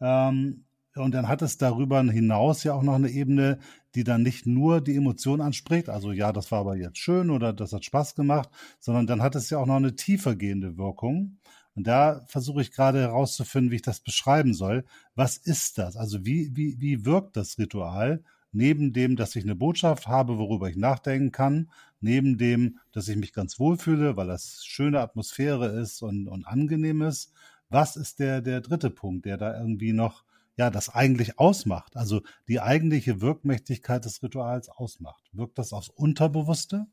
Ähm, 0.00 0.64
und 1.00 1.12
dann 1.12 1.28
hat 1.28 1.42
es 1.42 1.58
darüber 1.58 2.02
hinaus 2.02 2.64
ja 2.64 2.74
auch 2.74 2.82
noch 2.82 2.94
eine 2.94 3.10
Ebene, 3.10 3.58
die 3.94 4.04
dann 4.04 4.22
nicht 4.22 4.46
nur 4.46 4.80
die 4.80 4.96
Emotion 4.96 5.40
anspricht, 5.40 5.88
also 5.88 6.12
ja, 6.12 6.32
das 6.32 6.50
war 6.52 6.60
aber 6.60 6.76
jetzt 6.76 6.98
schön 6.98 7.30
oder 7.30 7.52
das 7.52 7.72
hat 7.72 7.84
Spaß 7.84 8.14
gemacht, 8.14 8.48
sondern 8.78 9.06
dann 9.06 9.22
hat 9.22 9.34
es 9.34 9.50
ja 9.50 9.58
auch 9.58 9.66
noch 9.66 9.76
eine 9.76 9.96
tiefer 9.96 10.36
gehende 10.36 10.76
Wirkung. 10.76 11.38
Und 11.74 11.86
da 11.86 12.22
versuche 12.26 12.62
ich 12.62 12.72
gerade 12.72 13.00
herauszufinden, 13.00 13.70
wie 13.70 13.76
ich 13.76 13.82
das 13.82 14.00
beschreiben 14.00 14.54
soll. 14.54 14.84
Was 15.14 15.36
ist 15.36 15.78
das? 15.78 15.96
Also 15.96 16.24
wie, 16.26 16.54
wie, 16.54 16.80
wie 16.80 17.04
wirkt 17.04 17.36
das 17.36 17.58
Ritual? 17.58 18.22
Neben 18.52 18.92
dem, 18.92 19.14
dass 19.14 19.36
ich 19.36 19.44
eine 19.44 19.54
Botschaft 19.54 20.08
habe, 20.08 20.36
worüber 20.36 20.68
ich 20.68 20.76
nachdenken 20.76 21.30
kann, 21.30 21.70
neben 22.00 22.36
dem, 22.36 22.78
dass 22.92 23.06
ich 23.06 23.16
mich 23.16 23.32
ganz 23.32 23.60
wohlfühle, 23.60 24.16
weil 24.16 24.26
das 24.26 24.64
schöne 24.64 25.00
Atmosphäre 25.00 25.68
ist 25.80 26.02
und, 26.02 26.26
und 26.26 26.44
angenehm 26.46 27.02
ist. 27.02 27.32
Was 27.68 27.94
ist 27.94 28.18
der, 28.18 28.40
der 28.40 28.60
dritte 28.60 28.90
Punkt, 28.90 29.24
der 29.24 29.36
da 29.36 29.56
irgendwie 29.56 29.92
noch 29.92 30.24
ja, 30.56 30.70
das 30.70 30.88
eigentlich 30.88 31.38
ausmacht, 31.38 31.96
also 31.96 32.22
die 32.48 32.60
eigentliche 32.60 33.20
Wirkmächtigkeit 33.20 34.04
des 34.04 34.22
Rituals 34.22 34.68
ausmacht. 34.68 35.24
Wirkt 35.32 35.58
das 35.58 35.72
aufs 35.72 35.88
Unterbewusste? 35.88 36.86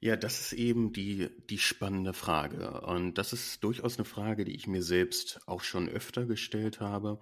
Ja, 0.00 0.16
das 0.16 0.40
ist 0.40 0.52
eben 0.54 0.92
die, 0.94 1.28
die 1.50 1.58
spannende 1.58 2.14
Frage. 2.14 2.80
Und 2.80 3.18
das 3.18 3.34
ist 3.34 3.62
durchaus 3.62 3.98
eine 3.98 4.06
Frage, 4.06 4.46
die 4.46 4.54
ich 4.54 4.66
mir 4.66 4.82
selbst 4.82 5.40
auch 5.46 5.62
schon 5.62 5.90
öfter 5.90 6.24
gestellt 6.24 6.80
habe. 6.80 7.20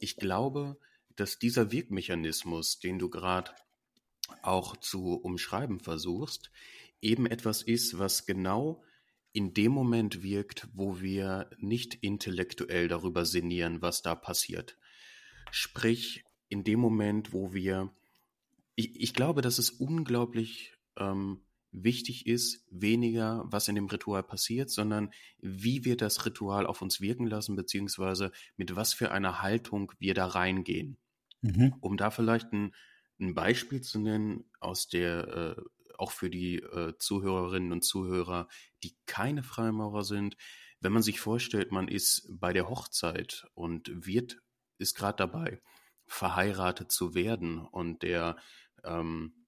Ich 0.00 0.16
glaube, 0.16 0.78
dass 1.16 1.38
dieser 1.38 1.70
Wirkmechanismus, 1.70 2.78
den 2.78 2.98
du 2.98 3.10
gerade 3.10 3.50
auch 4.40 4.76
zu 4.78 5.16
umschreiben 5.16 5.80
versuchst, 5.80 6.50
eben 7.02 7.26
etwas 7.26 7.62
ist, 7.62 7.98
was 7.98 8.24
genau 8.24 8.82
in 9.34 9.52
dem 9.52 9.72
Moment 9.72 10.22
wirkt, 10.22 10.68
wo 10.72 11.00
wir 11.00 11.50
nicht 11.58 11.94
intellektuell 11.94 12.86
darüber 12.86 13.26
sinnieren, 13.26 13.82
was 13.82 14.00
da 14.00 14.14
passiert. 14.14 14.78
Sprich, 15.50 16.24
in 16.48 16.62
dem 16.62 16.78
Moment, 16.78 17.32
wo 17.32 17.52
wir, 17.52 17.92
ich, 18.76 18.98
ich 19.00 19.12
glaube, 19.12 19.42
dass 19.42 19.58
es 19.58 19.70
unglaublich 19.70 20.72
ähm, 20.96 21.42
wichtig 21.72 22.28
ist, 22.28 22.64
weniger, 22.70 23.44
was 23.46 23.66
in 23.66 23.74
dem 23.74 23.86
Ritual 23.86 24.22
passiert, 24.22 24.70
sondern 24.70 25.10
wie 25.40 25.84
wir 25.84 25.96
das 25.96 26.24
Ritual 26.24 26.64
auf 26.64 26.80
uns 26.80 27.00
wirken 27.00 27.26
lassen, 27.26 27.56
beziehungsweise 27.56 28.30
mit 28.56 28.76
was 28.76 28.94
für 28.94 29.10
einer 29.10 29.42
Haltung 29.42 29.92
wir 29.98 30.14
da 30.14 30.26
reingehen. 30.26 30.96
Mhm. 31.42 31.74
Um 31.80 31.96
da 31.96 32.12
vielleicht 32.12 32.52
ein, 32.52 32.72
ein, 33.18 33.34
Beispiel 33.34 33.80
zu 33.80 33.98
nennen 33.98 34.44
aus 34.60 34.86
der, 34.86 35.56
äh, 35.58 35.62
auch 35.98 36.10
für 36.10 36.30
die 36.30 36.56
äh, 36.56 36.94
Zuhörerinnen 36.98 37.72
und 37.72 37.84
Zuhörer, 37.84 38.48
die 38.82 38.96
keine 39.06 39.42
Freimaurer 39.42 40.04
sind, 40.04 40.36
wenn 40.80 40.92
man 40.92 41.02
sich 41.02 41.20
vorstellt, 41.20 41.72
man 41.72 41.88
ist 41.88 42.26
bei 42.28 42.52
der 42.52 42.68
Hochzeit 42.68 43.46
und 43.54 43.90
wird, 44.06 44.42
ist 44.78 44.94
gerade 44.94 45.16
dabei, 45.16 45.62
verheiratet 46.06 46.92
zu 46.92 47.14
werden 47.14 47.58
und 47.58 48.02
der 48.02 48.36
ähm, 48.84 49.44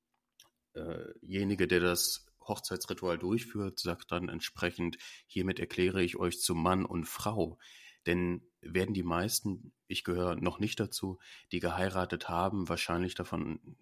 derjenige, 0.76 1.66
der 1.66 1.80
das 1.80 2.26
Hochzeitsritual 2.40 3.18
durchführt, 3.18 3.78
sagt 3.80 4.12
dann 4.12 4.28
entsprechend, 4.28 4.98
hiermit 5.26 5.58
erkläre 5.58 6.02
ich 6.02 6.16
euch 6.16 6.40
zu 6.40 6.54
Mann 6.54 6.84
und 6.84 7.06
Frau. 7.06 7.58
Denn 8.06 8.42
werden 8.60 8.94
die 8.94 9.02
meisten, 9.02 9.72
ich 9.88 10.04
gehöre 10.04 10.36
noch 10.36 10.60
nicht 10.60 10.78
dazu, 10.78 11.18
die 11.50 11.60
geheiratet 11.60 12.28
haben, 12.28 12.68
wahrscheinlich 12.68 13.14
davon 13.14 13.76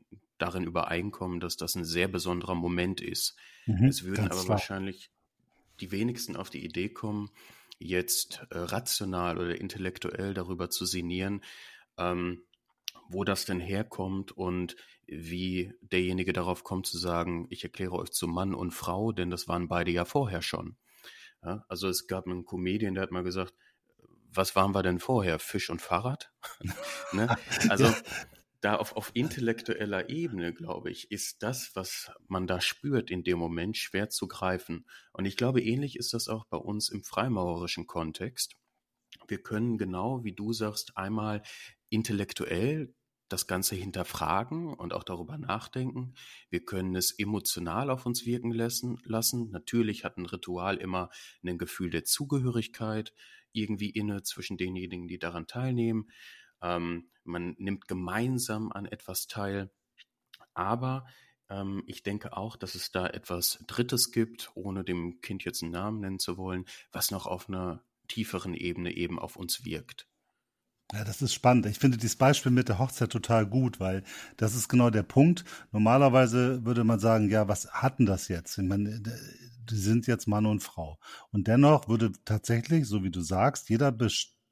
darin 0.45 0.65
übereinkommen, 0.65 1.41
dass 1.41 1.57
das 1.57 1.75
ein 1.75 1.85
sehr 1.85 2.09
besonderer 2.09 2.55
Moment 2.55 3.01
ist. 3.01 3.37
Mhm, 3.67 3.87
es 3.87 4.05
würden 4.05 4.27
aber 4.27 4.35
klar. 4.43 4.49
wahrscheinlich 4.49 5.11
die 5.81 5.91
wenigsten 5.91 6.37
auf 6.37 6.51
die 6.51 6.65
Idee 6.65 6.91
kommen, 6.91 7.31
jetzt 7.79 8.47
äh, 8.51 8.59
rational 8.59 9.39
oder 9.39 9.59
intellektuell 9.59 10.35
darüber 10.35 10.71
zu 10.71 10.85
sinnieren, 10.85 11.43
ähm, 11.99 12.43
wo 13.09 13.25
das 13.25 13.45
denn 13.45 13.61
herkommt 13.61 14.33
und 14.33 14.77
wie 15.07 15.75
derjenige 15.81 16.33
darauf 16.33 16.63
kommt 16.65 16.87
zu 16.87 16.99
sagen, 16.99 17.47
ich 17.51 17.65
erkläre 17.65 17.93
euch 17.93 18.11
zu 18.11 18.27
Mann 18.27 18.55
und 18.55 18.73
Frau, 18.73 19.13
denn 19.13 19.31
das 19.31 19.49
waren 19.49 19.69
beide 19.69 19.91
ja 19.91 20.05
vorher 20.05 20.43
schon. 20.43 20.77
Ja, 21.43 21.65
also 21.69 21.89
es 21.89 22.07
gab 22.07 22.27
einen 22.27 22.45
Comedian, 22.45 22.95
der 22.95 23.03
hat 23.03 23.11
mal 23.11 23.23
gesagt, 23.23 23.55
was 24.33 24.57
waren 24.57 24.75
wir 24.75 24.83
denn 24.83 24.99
vorher? 24.99 25.39
Fisch 25.39 25.71
und 25.71 25.83
Fahrrad? 25.83 26.33
ne? 27.13 27.37
Also 27.69 27.93
da 28.65 28.77
auf, 28.77 28.97
auf 28.97 29.11
intellektueller 29.13 30.09
Ebene, 30.09 30.55
glaube 30.55 30.91
ich, 30.91 31.11
ist 31.11 31.43
das, 31.43 31.77
was 31.77 32.11
man 32.29 32.47
da 32.47 32.63
spürt 32.63 33.11
in 33.11 33.23
dem 33.23 33.39
Moment, 33.39 33.77
schwer 33.77 34.09
zu 34.09 34.27
greifen. 34.27 34.87
Und 35.13 35.27
ich 35.27 35.37
glaube, 35.37 35.63
ähnlich 35.63 35.97
ist 35.97 36.15
das 36.15 36.29
auch 36.29 36.47
bei 36.47 36.57
uns 36.57 36.89
im 36.89 37.05
freimaurerischen 37.05 37.87
Kontext. 37.87 38.57
Wir 39.29 39.43
können 39.43 39.77
genau, 39.77 40.25
wie 40.25 40.33
du 40.33 40.55
sagst, 40.55 40.97
einmal 40.97 41.43
intellektuell 41.91 42.95
das 43.29 43.47
Ganze 43.47 43.75
hinterfragen 43.75 44.73
und 44.73 44.95
auch 44.95 45.05
darüber 45.05 45.37
nachdenken. 45.37 46.15
Wir 46.49 46.65
können 46.65 46.97
es 46.97 47.13
emotional 47.19 47.91
auf 47.91 48.07
uns 48.07 48.25
wirken 48.25 48.51
lassen. 48.51 48.99
lassen. 49.05 49.51
Natürlich 49.51 50.05
hat 50.05 50.17
ein 50.17 50.27
Ritual 50.27 50.79
immer 50.79 51.11
ein 51.43 51.59
Gefühl 51.59 51.91
der 51.91 52.05
Zugehörigkeit 52.05 53.13
irgendwie 53.53 53.91
inne 53.91 54.23
zwischen 54.23 54.57
denjenigen, 54.57 55.07
die 55.07 55.19
daran 55.19 55.47
teilnehmen. 55.47 56.11
Ähm, 56.63 57.11
man 57.25 57.55
nimmt 57.59 57.89
gemeinsam 57.89 58.73
an 58.73 58.87
etwas 58.87 59.27
teil. 59.27 59.71
Aber 60.55 61.07
ähm, 61.51 61.83
ich 61.87 62.03
denke 62.03 62.37
auch, 62.37 62.57
dass 62.57 62.75
es 62.75 62.91
da 62.91 63.07
etwas 63.07 63.63
Drittes 63.67 64.13
gibt, 64.13 64.51
ohne 64.55 64.85
dem 64.85 65.21
Kind 65.21 65.45
jetzt 65.45 65.63
einen 65.63 65.73
Namen 65.73 66.01
nennen 66.01 66.19
zu 66.19 66.37
wollen, 66.37 66.65
was 66.93 67.11
noch 67.11 67.27
auf 67.27 67.49
einer 67.49 67.83
tieferen 68.09 68.55
Ebene 68.55 68.93
eben 68.93 69.19
auf 69.19 69.37
uns 69.37 69.65
wirkt. 69.65 70.07
Ja, 70.93 71.03
das 71.03 71.23
ist 71.23 71.33
spannend. 71.33 71.67
Ich 71.67 71.79
finde 71.79 71.97
dieses 71.97 72.17
Beispiel 72.17 72.53
mit 72.53 72.69
der 72.69 72.79
Hochzeit 72.79 73.11
total 73.11 73.47
gut, 73.47 73.81
weil 73.81 74.05
das 74.37 74.55
ist 74.55 74.69
genau 74.69 74.91
der 74.91 75.03
Punkt. 75.03 75.45
Normalerweise 75.73 76.65
würde 76.65 76.85
man 76.85 77.01
sagen, 77.01 77.31
ja, 77.31 77.49
was 77.49 77.71
hatten 77.73 78.05
das 78.05 78.29
jetzt? 78.29 78.59
Ich 78.59 78.65
meine, 78.65 79.01
die 79.01 79.77
sind 79.77 80.07
jetzt 80.07 80.29
Mann 80.29 80.45
und 80.47 80.63
Frau. 80.63 80.99
Und 81.31 81.49
dennoch 81.49 81.89
würde 81.89 82.13
tatsächlich, 82.25 82.87
so 82.87 83.03
wie 83.03 83.11
du 83.11 83.23
sagst, 83.23 83.71
jeder 83.71 83.93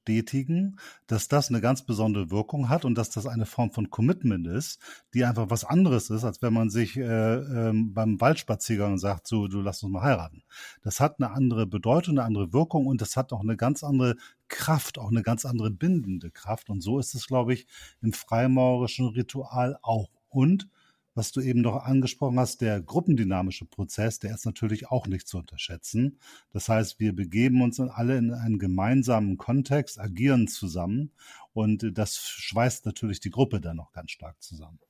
bestätigen, 0.04 0.76
dass 1.06 1.28
das 1.28 1.48
eine 1.48 1.60
ganz 1.60 1.82
besondere 1.82 2.30
Wirkung 2.30 2.68
hat 2.68 2.84
und 2.84 2.96
dass 2.96 3.10
das 3.10 3.26
eine 3.26 3.46
Form 3.46 3.70
von 3.70 3.90
Commitment 3.90 4.46
ist, 4.46 4.80
die 5.14 5.24
einfach 5.24 5.50
was 5.50 5.64
anderes 5.64 6.10
ist, 6.10 6.24
als 6.24 6.42
wenn 6.42 6.52
man 6.52 6.70
sich 6.70 6.96
äh, 6.96 7.02
äh, 7.02 7.72
beim 7.72 8.20
Waldspaziergang 8.20 8.98
sagt, 8.98 9.26
so, 9.26 9.48
du 9.48 9.60
lass 9.60 9.82
uns 9.82 9.92
mal 9.92 10.02
heiraten. 10.02 10.42
Das 10.82 11.00
hat 11.00 11.16
eine 11.18 11.30
andere 11.32 11.66
Bedeutung, 11.66 12.18
eine 12.18 12.26
andere 12.26 12.52
Wirkung 12.52 12.86
und 12.86 13.00
das 13.00 13.16
hat 13.16 13.32
auch 13.32 13.40
eine 13.40 13.56
ganz 13.56 13.84
andere 13.84 14.16
Kraft, 14.48 14.98
auch 14.98 15.10
eine 15.10 15.22
ganz 15.22 15.44
andere 15.44 15.70
bindende 15.70 16.30
Kraft. 16.30 16.68
Und 16.68 16.80
so 16.82 16.98
ist 16.98 17.14
es, 17.14 17.26
glaube 17.26 17.54
ich, 17.54 17.66
im 18.02 18.12
freimaurischen 18.12 19.08
Ritual 19.08 19.78
auch. 19.82 20.08
Und 20.28 20.68
was 21.14 21.32
du 21.32 21.40
eben 21.40 21.60
noch 21.60 21.84
angesprochen 21.84 22.38
hast, 22.38 22.60
der 22.60 22.80
gruppendynamische 22.80 23.64
Prozess, 23.66 24.18
der 24.18 24.34
ist 24.34 24.46
natürlich 24.46 24.88
auch 24.90 25.06
nicht 25.06 25.28
zu 25.28 25.38
unterschätzen. 25.38 26.18
Das 26.52 26.68
heißt, 26.68 27.00
wir 27.00 27.14
begeben 27.14 27.62
uns 27.62 27.80
alle 27.80 28.16
in 28.16 28.32
einen 28.32 28.58
gemeinsamen 28.58 29.36
Kontext, 29.36 29.98
agieren 29.98 30.48
zusammen 30.48 31.12
und 31.52 31.96
das 31.96 32.18
schweißt 32.18 32.86
natürlich 32.86 33.20
die 33.20 33.30
Gruppe 33.30 33.60
dann 33.60 33.76
noch 33.76 33.92
ganz 33.92 34.10
stark 34.10 34.42
zusammen. 34.42 34.80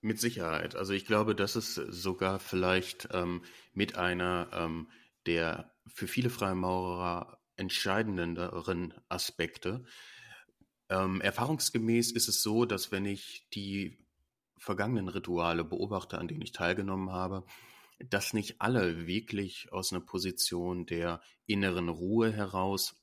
Mit 0.00 0.20
Sicherheit. 0.20 0.76
Also 0.76 0.92
ich 0.92 1.06
glaube, 1.06 1.34
das 1.34 1.56
ist 1.56 1.74
sogar 1.74 2.38
vielleicht 2.38 3.08
ähm, 3.12 3.40
mit 3.72 3.96
einer 3.96 4.48
ähm, 4.52 4.88
der 5.26 5.72
für 5.86 6.06
viele 6.06 6.30
Freimaurer 6.30 7.38
entscheidenderen 7.56 8.94
Aspekte. 9.08 9.84
Ähm, 10.88 11.20
erfahrungsgemäß 11.20 12.12
ist 12.12 12.28
es 12.28 12.42
so, 12.42 12.64
dass 12.64 12.92
wenn 12.92 13.06
ich 13.06 13.46
die 13.54 14.03
vergangenen 14.64 15.08
Rituale 15.08 15.62
beobachte, 15.62 16.18
an 16.18 16.26
denen 16.26 16.42
ich 16.42 16.52
teilgenommen 16.52 17.10
habe, 17.10 17.44
dass 17.98 18.32
nicht 18.32 18.60
alle 18.60 19.06
wirklich 19.06 19.72
aus 19.72 19.92
einer 19.92 20.00
Position 20.00 20.86
der 20.86 21.20
inneren 21.46 21.88
Ruhe 21.88 22.32
heraus 22.32 23.00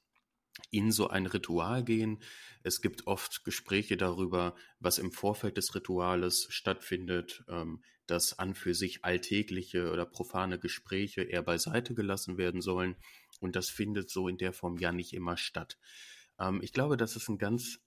in 0.70 0.92
so 0.92 1.08
ein 1.08 1.28
Ritual 1.28 1.84
gehen. 1.84 2.20
Es 2.64 2.82
gibt 2.82 3.08
oft 3.08 3.46
Gespräche 3.46 3.96
darüber, 3.96 4.56
was 4.80 4.98
im 4.98 5.12
Vorfeld 5.12 5.58
des 5.58 5.74
Rituales 5.76 6.48
stattfindet, 6.50 7.44
ähm, 7.48 7.84
dass 8.08 8.38
an 8.38 8.54
für 8.54 8.74
sich 8.74 9.06
alltägliche 9.06 9.92
oder 9.92 10.06
profane 10.06 10.60
Gespräche 10.60 11.22
eher 11.22 11.44
beiseite 11.44 11.94
gelassen 11.94 12.38
werden 12.38 12.62
sollen. 12.62 12.96
Und 13.40 13.56
das 13.56 13.70
findet 13.70 14.10
so 14.10 14.28
in 14.28 14.38
der 14.38 14.52
Form 14.52 14.78
ja 14.78 14.92
nicht 14.92 15.14
immer 15.14 15.38
statt. 15.38 15.78
Ähm, 16.40 16.60
ich 16.62 16.74
glaube, 16.74 16.98
das 16.98 17.16
ist 17.16 17.30
ein 17.30 17.38
ganz 17.38 17.80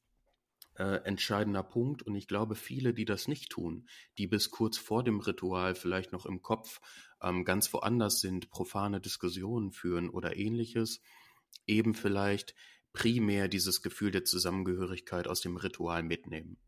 äh, 0.76 0.96
entscheidender 1.04 1.62
Punkt. 1.62 2.02
Und 2.02 2.14
ich 2.14 2.28
glaube, 2.28 2.54
viele, 2.54 2.94
die 2.94 3.04
das 3.04 3.28
nicht 3.28 3.50
tun, 3.50 3.88
die 4.18 4.26
bis 4.26 4.50
kurz 4.50 4.78
vor 4.78 5.04
dem 5.04 5.20
Ritual 5.20 5.74
vielleicht 5.74 6.12
noch 6.12 6.26
im 6.26 6.42
Kopf 6.42 6.80
ähm, 7.22 7.44
ganz 7.44 7.72
woanders 7.72 8.20
sind, 8.20 8.50
profane 8.50 9.00
Diskussionen 9.00 9.72
führen 9.72 10.10
oder 10.10 10.36
ähnliches, 10.36 11.00
eben 11.66 11.94
vielleicht 11.94 12.54
primär 12.92 13.48
dieses 13.48 13.82
Gefühl 13.82 14.10
der 14.10 14.24
Zusammengehörigkeit 14.24 15.26
aus 15.26 15.40
dem 15.40 15.56
Ritual 15.56 16.02
mitnehmen. 16.02 16.58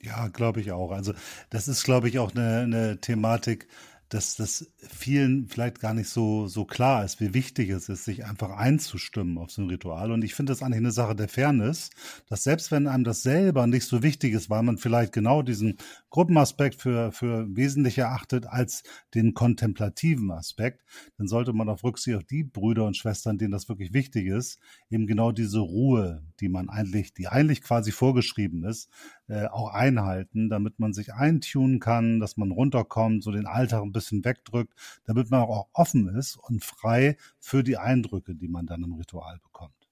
Ja, 0.00 0.28
glaube 0.28 0.60
ich 0.60 0.72
auch. 0.72 0.90
Also 0.90 1.14
das 1.50 1.68
ist, 1.68 1.84
glaube 1.84 2.08
ich, 2.08 2.18
auch 2.18 2.32
eine, 2.32 2.60
eine 2.60 3.00
Thematik, 3.00 3.68
dass 4.14 4.36
das 4.36 4.70
vielen 4.78 5.48
vielleicht 5.48 5.80
gar 5.80 5.92
nicht 5.92 6.08
so, 6.08 6.46
so 6.46 6.64
klar 6.64 7.04
ist, 7.04 7.20
wie 7.20 7.34
wichtig 7.34 7.70
es 7.70 7.88
ist, 7.88 8.04
sich 8.04 8.24
einfach 8.24 8.50
einzustimmen 8.50 9.38
auf 9.38 9.50
so 9.50 9.60
ein 9.60 9.68
Ritual. 9.68 10.12
Und 10.12 10.22
ich 10.22 10.36
finde 10.36 10.52
das 10.52 10.62
eigentlich 10.62 10.78
eine 10.78 10.92
Sache 10.92 11.16
der 11.16 11.28
Fairness, 11.28 11.90
dass 12.28 12.44
selbst 12.44 12.70
wenn 12.70 12.86
einem 12.86 13.02
das 13.02 13.22
selber 13.22 13.66
nicht 13.66 13.86
so 13.86 14.04
wichtig 14.04 14.34
ist, 14.34 14.48
weil 14.50 14.62
man 14.62 14.78
vielleicht 14.78 15.12
genau 15.12 15.42
diesen 15.42 15.78
Gruppenaspekt 16.14 16.80
für, 16.80 17.10
für 17.10 17.44
wesentlich 17.56 17.98
erachtet 17.98 18.46
als 18.46 18.84
den 19.16 19.34
kontemplativen 19.34 20.30
Aspekt, 20.30 20.84
dann 21.18 21.26
sollte 21.26 21.52
man 21.52 21.68
auf 21.68 21.82
Rücksicht 21.82 22.16
auf 22.16 22.22
die 22.22 22.44
Brüder 22.44 22.84
und 22.84 22.96
Schwestern, 22.96 23.36
denen 23.36 23.50
das 23.50 23.68
wirklich 23.68 23.92
wichtig 23.92 24.28
ist, 24.28 24.60
eben 24.90 25.08
genau 25.08 25.32
diese 25.32 25.58
Ruhe, 25.58 26.22
die 26.38 26.48
man 26.48 26.68
eigentlich, 26.68 27.14
die 27.14 27.26
eigentlich 27.26 27.62
quasi 27.62 27.90
vorgeschrieben 27.90 28.62
ist, 28.62 28.90
äh, 29.26 29.46
auch 29.46 29.74
einhalten, 29.74 30.48
damit 30.48 30.78
man 30.78 30.92
sich 30.92 31.12
eintunen 31.12 31.80
kann, 31.80 32.20
dass 32.20 32.36
man 32.36 32.52
runterkommt, 32.52 33.24
so 33.24 33.32
den 33.32 33.46
Alltag 33.46 33.82
ein 33.82 33.90
bisschen 33.90 34.24
wegdrückt, 34.24 34.72
damit 35.06 35.32
man 35.32 35.40
auch 35.40 35.66
offen 35.72 36.06
ist 36.14 36.36
und 36.36 36.62
frei 36.62 37.16
für 37.40 37.64
die 37.64 37.76
Eindrücke, 37.76 38.36
die 38.36 38.46
man 38.46 38.66
dann 38.66 38.84
im 38.84 38.92
Ritual 38.92 39.40
bekommt. 39.42 39.83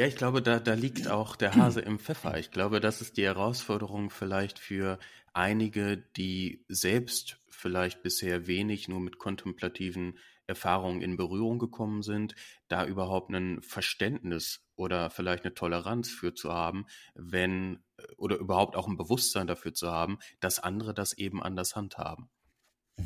Ja, 0.00 0.06
ich 0.06 0.16
glaube, 0.16 0.40
da, 0.40 0.58
da 0.60 0.72
liegt 0.72 1.08
auch 1.08 1.36
der 1.36 1.56
Hase 1.56 1.82
im 1.82 1.98
Pfeffer. 1.98 2.38
Ich 2.38 2.50
glaube, 2.50 2.80
das 2.80 3.02
ist 3.02 3.18
die 3.18 3.24
Herausforderung 3.26 4.08
vielleicht 4.08 4.58
für 4.58 4.98
einige, 5.34 5.98
die 5.98 6.64
selbst 6.68 7.38
vielleicht 7.50 8.02
bisher 8.02 8.46
wenig 8.46 8.88
nur 8.88 9.00
mit 9.00 9.18
kontemplativen 9.18 10.16
Erfahrungen 10.46 11.02
in 11.02 11.18
Berührung 11.18 11.58
gekommen 11.58 12.00
sind, 12.00 12.34
da 12.68 12.86
überhaupt 12.86 13.30
ein 13.30 13.60
Verständnis 13.60 14.66
oder 14.74 15.10
vielleicht 15.10 15.44
eine 15.44 15.52
Toleranz 15.52 16.08
für 16.08 16.32
zu 16.32 16.50
haben, 16.50 16.86
wenn 17.14 17.84
oder 18.16 18.38
überhaupt 18.38 18.76
auch 18.76 18.88
ein 18.88 18.96
Bewusstsein 18.96 19.48
dafür 19.48 19.74
zu 19.74 19.90
haben, 19.90 20.18
dass 20.40 20.60
andere 20.60 20.94
das 20.94 21.12
eben 21.12 21.42
anders 21.42 21.76
handhaben. 21.76 22.30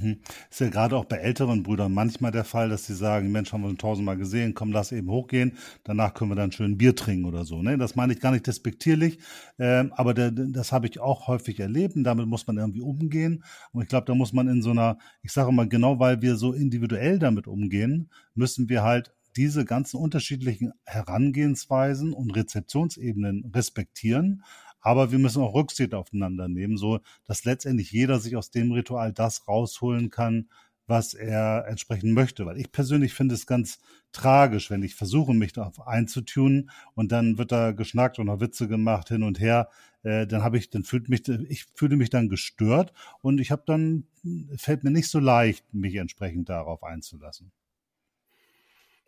Mhm. 0.01 0.19
Ist 0.51 0.61
ja 0.61 0.69
gerade 0.69 0.97
auch 0.97 1.05
bei 1.05 1.17
älteren 1.17 1.63
Brüdern 1.63 1.93
manchmal 1.93 2.31
der 2.31 2.45
Fall, 2.45 2.69
dass 2.69 2.87
sie 2.87 2.95
sagen, 2.95 3.31
Mensch, 3.33 3.53
haben 3.53 3.63
wir 3.63 3.69
schon 3.69 3.79
tausendmal 3.79 4.17
gesehen, 4.17 4.55
komm, 4.55 4.73
lass 4.73 4.93
eben 4.93 5.11
hochgehen, 5.11 5.57
danach 5.85 6.15
können 6.15 6.31
wir 6.31 6.37
dann 6.37 6.53
schön 6.53 6.77
Bier 6.79 6.95
trinken 6.95 7.25
oder 7.25 7.45
so. 7.45 7.63
Ne? 7.63 7.79
Das 7.79 7.97
meine 7.97 8.13
ich 8.13 8.21
gar 8.21 8.33
nicht 8.33 8.47
despektierlich, 8.47 9.19
ähm, 9.59 9.93
aber 9.95 10.15
der, 10.15 10.31
das 10.31 10.73
habe 10.73 10.87
ich 10.87 11.01
auch 11.01 11.29
häufig 11.29 11.61
erlebt 11.61 11.97
und 11.97 12.05
damit 12.05 12.27
muss 12.27 12.47
man 12.47 12.59
irgendwie 12.59 12.83
umgehen. 12.83 13.45
Und 13.73 13.83
ich 13.83 13.89
glaube, 13.89 14.07
da 14.07 14.15
muss 14.15 14.33
man 14.33 14.49
in 14.49 14.63
so 14.63 14.71
einer, 14.71 14.99
ich 15.23 15.33
sage 15.33 15.53
mal 15.53 15.69
genau, 15.69 15.99
weil 15.99 16.23
wir 16.23 16.37
so 16.37 16.53
individuell 16.53 17.19
damit 17.19 17.47
umgehen, 17.47 18.11
müssen 18.35 18.69
wir 18.69 18.83
halt 18.83 19.13
diese 19.37 19.65
ganzen 19.65 19.97
unterschiedlichen 19.97 20.73
Herangehensweisen 20.85 22.13
und 22.13 22.31
Rezeptionsebenen 22.31 23.51
respektieren, 23.53 24.45
aber 24.85 25.11
wir 25.11 25.19
müssen 25.19 25.43
auch 25.43 25.55
Rücksicht 25.55 25.95
aufeinander 25.95 26.47
nehmen, 26.47 26.77
so 26.77 27.01
dass 27.25 27.45
letztendlich 27.45 27.91
jeder 27.91 28.21
sich 28.21 28.37
aus 28.37 28.51
dem 28.51 28.71
Ritual 28.71 29.15
das 29.15 29.49
rausholen 29.49 30.11
kann, 30.11 30.51
was 30.87 31.15
er 31.15 31.65
entsprechend 31.67 32.13
möchte. 32.13 32.45
Weil 32.45 32.59
ich 32.59 32.71
persönlich 32.71 33.15
finde 33.15 33.35
es 33.35 33.47
ganz 33.47 33.79
tragisch, 34.13 34.71
wenn 34.71 34.83
ich 34.83 34.95
versuche, 34.95 35.33
mich 35.33 35.55
darauf 35.55 35.87
einzutunen 35.87 36.71
und 36.95 37.13
dann 37.13 37.39
wird 37.39 37.51
da 37.51 37.73
geschnackt 37.73 38.19
und 38.19 38.27
noch 38.27 38.41
Witze 38.41 38.69
gemacht 38.69 39.09
hin 39.09 39.23
und 39.23 39.41
her. 39.41 39.71
Äh, 40.03 40.27
dann 40.27 40.43
habe 40.43 40.59
ich, 40.59 40.69
dann 40.69 40.85
fühlt 40.85 41.09
mich, 41.09 41.27
ich 41.29 41.65
fühle 41.75 41.97
mich 41.97 42.11
dann 42.11 42.29
gestört 42.29 42.93
und 43.23 43.41
ich 43.41 43.51
habe 43.51 43.63
dann, 43.67 44.07
fällt 44.55 44.85
mir 44.85 44.91
nicht 44.91 45.09
so 45.09 45.19
leicht, 45.19 45.65
mich 45.73 45.95
entsprechend 45.95 46.51
darauf 46.51 46.85
einzulassen. 46.85 47.53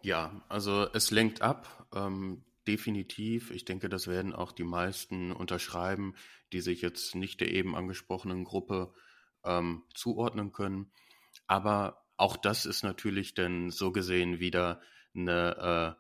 Ja, 0.00 0.40
also 0.49 0.87
es 0.95 1.11
lenkt 1.11 1.42
ab. 1.42 1.87
Ähm, 1.95 2.46
Definitiv. 2.66 3.50
Ich 3.50 3.64
denke, 3.64 3.88
das 3.88 4.08
werden 4.08 4.32
auch 4.32 4.52
die 4.52 4.64
meisten 4.64 5.32
unterschreiben, 5.32 6.14
die 6.52 6.61
sich 6.61 6.82
jetzt 6.82 7.14
nicht 7.14 7.40
der 7.40 7.50
eben 7.52 7.76
angesprochenen 7.76 8.44
Gruppe 8.44 8.92
ähm, 9.44 9.85
zuordnen 9.94 10.52
können. 10.52 10.90
Aber 11.46 12.04
auch 12.16 12.37
das 12.37 12.66
ist 12.66 12.82
natürlich 12.82 13.35
dann 13.35 13.70
so 13.70 13.92
gesehen 13.92 14.40
wieder 14.40 14.80
eine, 15.14 15.96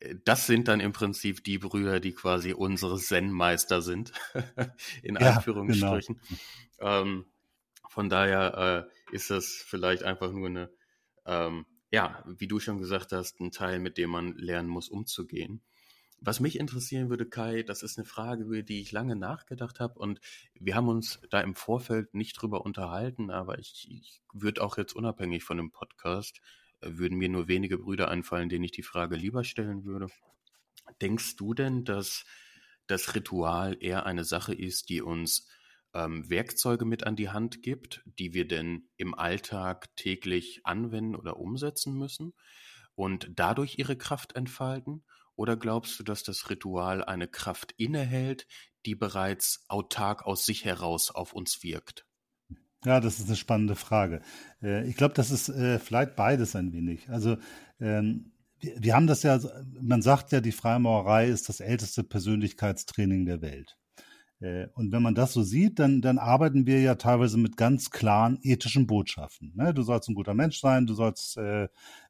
äh, 0.00 0.14
das 0.24 0.46
sind 0.46 0.68
dann 0.68 0.80
im 0.80 0.92
Prinzip 0.92 1.42
die 1.44 1.58
Brüder, 1.58 2.00
die 2.00 2.12
quasi 2.12 2.52
unsere 2.52 2.98
Zen-Meister 2.98 3.82
sind, 3.82 4.12
in 5.02 5.16
ja, 5.16 5.34
Anführungsstrichen. 5.34 6.20
Genau. 6.78 7.00
Ähm, 7.02 7.26
von 7.88 8.08
daher 8.08 8.88
äh, 9.10 9.14
ist 9.14 9.30
das 9.30 9.46
vielleicht 9.66 10.02
einfach 10.02 10.32
nur 10.32 10.48
eine, 10.48 10.70
ähm, 11.26 11.64
ja, 11.90 12.24
wie 12.26 12.48
du 12.48 12.58
schon 12.60 12.78
gesagt 12.78 13.12
hast, 13.12 13.40
ein 13.40 13.52
Teil, 13.52 13.78
mit 13.78 13.98
dem 13.98 14.10
man 14.10 14.36
lernen 14.36 14.68
muss, 14.68 14.88
umzugehen. 14.88 15.62
Was 16.26 16.40
mich 16.40 16.58
interessieren 16.58 17.10
würde, 17.10 17.28
Kai, 17.28 17.64
das 17.64 17.82
ist 17.82 17.98
eine 17.98 18.06
Frage, 18.06 18.44
über 18.44 18.62
die 18.62 18.80
ich 18.80 18.92
lange 18.92 19.14
nachgedacht 19.14 19.78
habe 19.78 19.98
und 19.98 20.20
wir 20.54 20.74
haben 20.74 20.88
uns 20.88 21.20
da 21.28 21.42
im 21.42 21.54
Vorfeld 21.54 22.14
nicht 22.14 22.40
drüber 22.40 22.64
unterhalten, 22.64 23.30
aber 23.30 23.58
ich, 23.58 23.86
ich 23.90 24.22
würde 24.32 24.62
auch 24.62 24.78
jetzt 24.78 24.94
unabhängig 24.94 25.44
von 25.44 25.58
dem 25.58 25.70
Podcast, 25.70 26.40
äh, 26.80 26.92
würden 26.92 27.18
mir 27.18 27.28
nur 27.28 27.46
wenige 27.46 27.76
Brüder 27.76 28.08
einfallen, 28.08 28.48
denen 28.48 28.64
ich 28.64 28.70
die 28.70 28.82
Frage 28.82 29.16
lieber 29.16 29.44
stellen 29.44 29.84
würde. 29.84 30.06
Denkst 31.02 31.36
du 31.36 31.52
denn, 31.52 31.84
dass 31.84 32.24
das 32.86 33.14
Ritual 33.14 33.76
eher 33.78 34.06
eine 34.06 34.24
Sache 34.24 34.54
ist, 34.54 34.88
die 34.88 35.02
uns 35.02 35.46
ähm, 35.92 36.30
Werkzeuge 36.30 36.86
mit 36.86 37.06
an 37.06 37.16
die 37.16 37.28
Hand 37.28 37.60
gibt, 37.60 38.02
die 38.06 38.32
wir 38.32 38.48
denn 38.48 38.88
im 38.96 39.14
Alltag 39.14 39.94
täglich 39.96 40.62
anwenden 40.64 41.16
oder 41.16 41.36
umsetzen 41.36 41.98
müssen 41.98 42.32
und 42.94 43.28
dadurch 43.34 43.78
ihre 43.78 43.98
Kraft 43.98 44.36
entfalten? 44.36 45.04
Oder 45.36 45.56
glaubst 45.56 45.98
du, 45.98 46.04
dass 46.04 46.22
das 46.22 46.50
Ritual 46.50 47.04
eine 47.04 47.28
Kraft 47.28 47.72
innehält, 47.76 48.46
die 48.86 48.94
bereits 48.94 49.64
autark 49.68 50.24
aus 50.26 50.44
sich 50.44 50.64
heraus 50.64 51.10
auf 51.10 51.32
uns 51.32 51.62
wirkt? 51.62 52.06
Ja, 52.84 53.00
das 53.00 53.18
ist 53.18 53.26
eine 53.26 53.36
spannende 53.36 53.76
Frage. 53.76 54.20
Äh, 54.62 54.86
ich 54.86 54.96
glaube, 54.96 55.14
das 55.14 55.30
ist 55.30 55.48
äh, 55.48 55.78
vielleicht 55.78 56.16
beides 56.16 56.54
ein 56.54 56.72
wenig. 56.72 57.08
Also 57.08 57.38
ähm, 57.80 58.32
wir 58.60 58.94
haben 58.94 59.06
das 59.06 59.22
ja, 59.22 59.40
man 59.80 60.02
sagt 60.02 60.32
ja, 60.32 60.40
die 60.40 60.52
Freimaurerei 60.52 61.28
ist 61.28 61.48
das 61.48 61.60
älteste 61.60 62.04
Persönlichkeitstraining 62.04 63.24
der 63.26 63.40
Welt. 63.40 63.78
Äh, 64.40 64.66
und 64.74 64.92
wenn 64.92 65.02
man 65.02 65.14
das 65.14 65.32
so 65.32 65.42
sieht, 65.42 65.78
dann, 65.78 66.02
dann 66.02 66.18
arbeiten 66.18 66.66
wir 66.66 66.80
ja 66.80 66.94
teilweise 66.96 67.38
mit 67.38 67.56
ganz 67.56 67.90
klaren 67.90 68.38
ethischen 68.42 68.86
Botschaften. 68.86 69.52
Ne? 69.54 69.72
Du 69.72 69.82
sollst 69.82 70.08
ein 70.08 70.14
guter 70.14 70.34
Mensch 70.34 70.60
sein, 70.60 70.86
du 70.86 70.94
sollst 70.94 71.38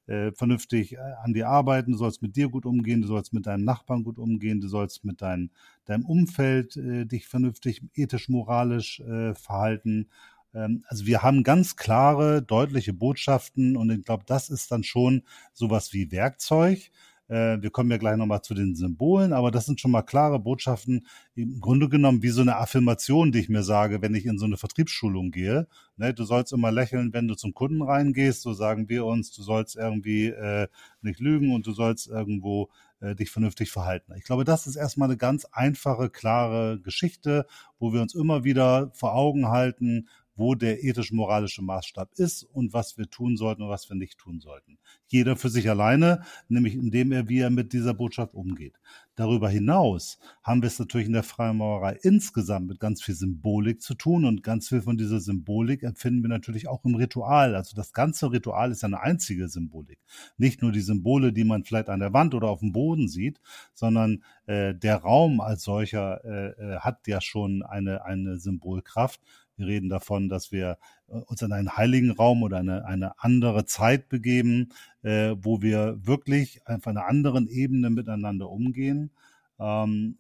äh, 0.06 0.32
vernünftig 0.32 0.94
äh, 0.94 0.98
an 1.22 1.32
dir 1.32 1.48
arbeiten, 1.48 1.92
du 1.92 1.98
sollst 1.98 2.22
mit 2.22 2.36
dir 2.36 2.48
gut 2.48 2.66
umgehen, 2.66 3.02
du 3.02 3.08
sollst 3.08 3.32
mit 3.32 3.46
deinen 3.46 3.64
Nachbarn 3.64 4.04
gut 4.04 4.18
umgehen, 4.18 4.60
du 4.60 4.68
sollst 4.68 5.04
mit 5.04 5.22
dein, 5.22 5.50
deinem 5.86 6.04
Umfeld 6.04 6.76
äh, 6.76 7.06
dich 7.06 7.26
vernünftig 7.26 7.82
ethisch, 7.94 8.28
moralisch 8.28 9.00
äh, 9.00 9.34
verhalten. 9.34 10.08
Ähm, 10.54 10.84
also 10.88 11.06
wir 11.06 11.22
haben 11.22 11.42
ganz 11.42 11.76
klare, 11.76 12.42
deutliche 12.42 12.92
Botschaften 12.92 13.76
und 13.76 13.90
ich 13.90 14.04
glaube, 14.04 14.24
das 14.26 14.50
ist 14.50 14.70
dann 14.70 14.84
schon 14.84 15.22
sowas 15.52 15.92
wie 15.92 16.10
Werkzeug. 16.10 16.90
Äh, 17.28 17.62
wir 17.62 17.70
kommen 17.70 17.90
ja 17.90 17.96
gleich 17.96 18.16
nochmal 18.16 18.42
zu 18.42 18.54
den 18.54 18.74
Symbolen, 18.74 19.32
aber 19.32 19.50
das 19.50 19.66
sind 19.66 19.80
schon 19.80 19.90
mal 19.90 20.02
klare 20.02 20.38
Botschaften, 20.38 21.06
im 21.34 21.60
Grunde 21.60 21.88
genommen 21.88 22.22
wie 22.22 22.28
so 22.28 22.42
eine 22.42 22.56
Affirmation, 22.56 23.32
die 23.32 23.40
ich 23.40 23.48
mir 23.48 23.62
sage, 23.62 24.02
wenn 24.02 24.14
ich 24.14 24.26
in 24.26 24.38
so 24.38 24.44
eine 24.44 24.56
Vertriebsschulung 24.56 25.30
gehe. 25.30 25.66
Ne, 25.96 26.12
du 26.12 26.24
sollst 26.24 26.52
immer 26.52 26.72
lächeln, 26.72 27.12
wenn 27.12 27.28
du 27.28 27.34
zum 27.34 27.54
Kunden 27.54 27.82
reingehst, 27.82 28.42
so 28.42 28.52
sagen 28.52 28.88
wir 28.88 29.06
uns, 29.06 29.32
du 29.32 29.42
sollst 29.42 29.76
irgendwie 29.76 30.26
äh, 30.26 30.68
nicht 31.00 31.20
lügen 31.20 31.54
und 31.54 31.66
du 31.66 31.72
sollst 31.72 32.08
irgendwo 32.08 32.68
äh, 33.00 33.14
dich 33.14 33.30
vernünftig 33.30 33.70
verhalten. 33.70 34.12
Ich 34.16 34.24
glaube, 34.24 34.44
das 34.44 34.66
ist 34.66 34.76
erstmal 34.76 35.08
eine 35.08 35.16
ganz 35.16 35.44
einfache, 35.46 36.10
klare 36.10 36.80
Geschichte, 36.80 37.46
wo 37.78 37.92
wir 37.92 38.00
uns 38.00 38.14
immer 38.14 38.44
wieder 38.44 38.90
vor 38.94 39.14
Augen 39.14 39.48
halten, 39.48 40.08
wo 40.36 40.54
der 40.54 40.82
ethisch-moralische 40.82 41.62
Maßstab 41.62 42.12
ist 42.16 42.44
und 42.44 42.72
was 42.72 42.98
wir 42.98 43.08
tun 43.08 43.36
sollten 43.36 43.62
und 43.62 43.68
was 43.68 43.88
wir 43.88 43.96
nicht 43.96 44.18
tun 44.18 44.40
sollten. 44.40 44.78
Jeder 45.06 45.36
für 45.36 45.48
sich 45.48 45.70
alleine, 45.70 46.22
nämlich 46.48 46.74
indem 46.74 47.12
er, 47.12 47.28
wie 47.28 47.40
er 47.40 47.50
mit 47.50 47.72
dieser 47.72 47.94
Botschaft 47.94 48.34
umgeht. 48.34 48.78
Darüber 49.16 49.48
hinaus 49.48 50.18
haben 50.42 50.62
wir 50.62 50.66
es 50.66 50.80
natürlich 50.80 51.06
in 51.06 51.12
der 51.12 51.22
Freimaurerei 51.22 51.98
insgesamt 52.02 52.66
mit 52.66 52.80
ganz 52.80 53.00
viel 53.00 53.14
Symbolik 53.14 53.80
zu 53.80 53.94
tun 53.94 54.24
und 54.24 54.42
ganz 54.42 54.68
viel 54.68 54.82
von 54.82 54.96
dieser 54.96 55.20
Symbolik 55.20 55.84
empfinden 55.84 56.22
wir 56.22 56.28
natürlich 56.28 56.66
auch 56.66 56.84
im 56.84 56.96
Ritual. 56.96 57.54
Also 57.54 57.76
das 57.76 57.92
ganze 57.92 58.32
Ritual 58.32 58.72
ist 58.72 58.82
eine 58.82 59.00
einzige 59.00 59.48
Symbolik. 59.48 60.00
Nicht 60.36 60.62
nur 60.62 60.72
die 60.72 60.80
Symbole, 60.80 61.32
die 61.32 61.44
man 61.44 61.62
vielleicht 61.62 61.90
an 61.90 62.00
der 62.00 62.12
Wand 62.12 62.34
oder 62.34 62.48
auf 62.48 62.58
dem 62.58 62.72
Boden 62.72 63.06
sieht, 63.06 63.40
sondern 63.72 64.24
äh, 64.46 64.74
der 64.74 64.96
Raum 64.96 65.40
als 65.40 65.62
solcher 65.62 66.24
äh, 66.24 66.48
äh 66.48 66.78
hat 66.80 67.06
ja 67.06 67.20
schon 67.20 67.62
eine, 67.62 68.04
eine 68.04 68.38
Symbolkraft. 68.38 69.20
Wir 69.56 69.66
reden 69.66 69.88
davon, 69.88 70.28
dass 70.28 70.52
wir 70.52 70.78
äh, 71.08 71.12
uns 71.12 71.42
in 71.42 71.52
einen 71.52 71.76
heiligen 71.76 72.10
Raum 72.10 72.42
oder 72.42 72.58
eine, 72.58 72.84
eine 72.84 73.18
andere 73.22 73.66
Zeit 73.66 74.08
begeben, 74.08 74.70
äh, 75.02 75.34
wo 75.38 75.62
wir 75.62 75.98
wirklich 76.06 76.60
auf 76.66 76.86
einer 76.86 77.06
anderen 77.06 77.46
Ebene 77.46 77.90
miteinander 77.90 78.50
umgehen. 78.50 79.10
Ähm, 79.58 80.18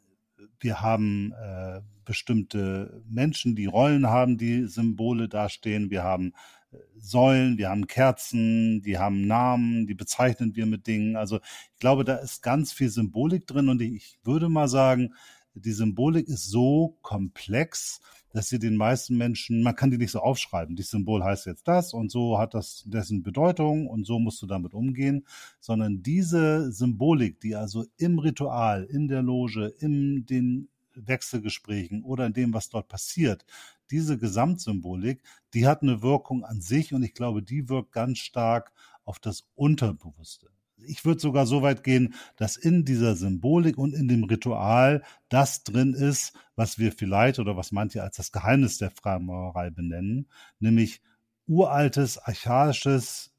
wir 0.60 0.80
haben 0.80 1.32
äh, 1.32 1.80
bestimmte 2.04 3.02
Menschen, 3.08 3.56
die 3.56 3.66
Rollen 3.66 4.08
haben, 4.08 4.38
die 4.38 4.66
Symbole 4.66 5.28
dastehen. 5.28 5.90
Wir 5.90 6.02
haben 6.02 6.32
äh, 6.70 6.76
Säulen, 6.96 7.58
wir 7.58 7.70
haben 7.70 7.86
Kerzen, 7.86 8.82
die 8.82 8.98
haben 8.98 9.26
Namen, 9.26 9.86
die 9.86 9.94
bezeichnen 9.94 10.54
wir 10.54 10.66
mit 10.66 10.86
Dingen. 10.86 11.16
Also 11.16 11.40
ich 11.72 11.80
glaube, 11.80 12.04
da 12.04 12.16
ist 12.16 12.42
ganz 12.42 12.72
viel 12.72 12.88
Symbolik 12.88 13.46
drin 13.46 13.68
und 13.68 13.82
ich 13.82 14.18
würde 14.22 14.48
mal 14.48 14.68
sagen, 14.68 15.14
die 15.54 15.72
Symbolik 15.72 16.28
ist 16.28 16.50
so 16.50 16.98
komplex, 17.02 18.00
dass 18.34 18.48
sie 18.48 18.58
den 18.58 18.76
meisten 18.76 19.16
Menschen, 19.16 19.62
man 19.62 19.76
kann 19.76 19.92
die 19.92 19.96
nicht 19.96 20.10
so 20.10 20.18
aufschreiben. 20.18 20.74
Das 20.74 20.90
Symbol 20.90 21.22
heißt 21.22 21.46
jetzt 21.46 21.68
das 21.68 21.94
und 21.94 22.10
so 22.10 22.36
hat 22.36 22.52
das 22.52 22.82
dessen 22.84 23.22
Bedeutung 23.22 23.86
und 23.86 24.04
so 24.04 24.18
musst 24.18 24.42
du 24.42 24.46
damit 24.46 24.74
umgehen, 24.74 25.24
sondern 25.60 26.02
diese 26.02 26.72
Symbolik, 26.72 27.40
die 27.40 27.54
also 27.54 27.86
im 27.96 28.18
Ritual, 28.18 28.82
in 28.84 29.06
der 29.06 29.22
Loge, 29.22 29.68
in 29.78 30.26
den 30.26 30.68
Wechselgesprächen 30.96 32.02
oder 32.02 32.26
in 32.26 32.32
dem, 32.32 32.52
was 32.52 32.68
dort 32.68 32.88
passiert, 32.88 33.46
diese 33.92 34.18
Gesamtsymbolik, 34.18 35.22
die 35.54 35.68
hat 35.68 35.82
eine 35.82 36.02
Wirkung 36.02 36.44
an 36.44 36.60
sich 36.60 36.92
und 36.92 37.04
ich 37.04 37.14
glaube, 37.14 37.40
die 37.40 37.68
wirkt 37.68 37.92
ganz 37.92 38.18
stark 38.18 38.72
auf 39.04 39.20
das 39.20 39.46
Unterbewusste 39.54 40.48
ich 40.86 41.04
würde 41.04 41.20
sogar 41.20 41.46
so 41.46 41.62
weit 41.62 41.84
gehen, 41.84 42.14
dass 42.36 42.56
in 42.56 42.84
dieser 42.84 43.16
Symbolik 43.16 43.78
und 43.78 43.94
in 43.94 44.08
dem 44.08 44.24
Ritual 44.24 45.02
das 45.28 45.64
drin 45.64 45.94
ist, 45.94 46.32
was 46.56 46.78
wir 46.78 46.92
vielleicht 46.92 47.38
oder 47.38 47.56
was 47.56 47.72
manche 47.72 48.02
als 48.02 48.16
das 48.16 48.32
Geheimnis 48.32 48.78
der 48.78 48.90
Freimaurerei 48.90 49.70
benennen, 49.70 50.28
nämlich 50.58 51.02
uraltes, 51.46 52.18
archaisches, 52.18 53.32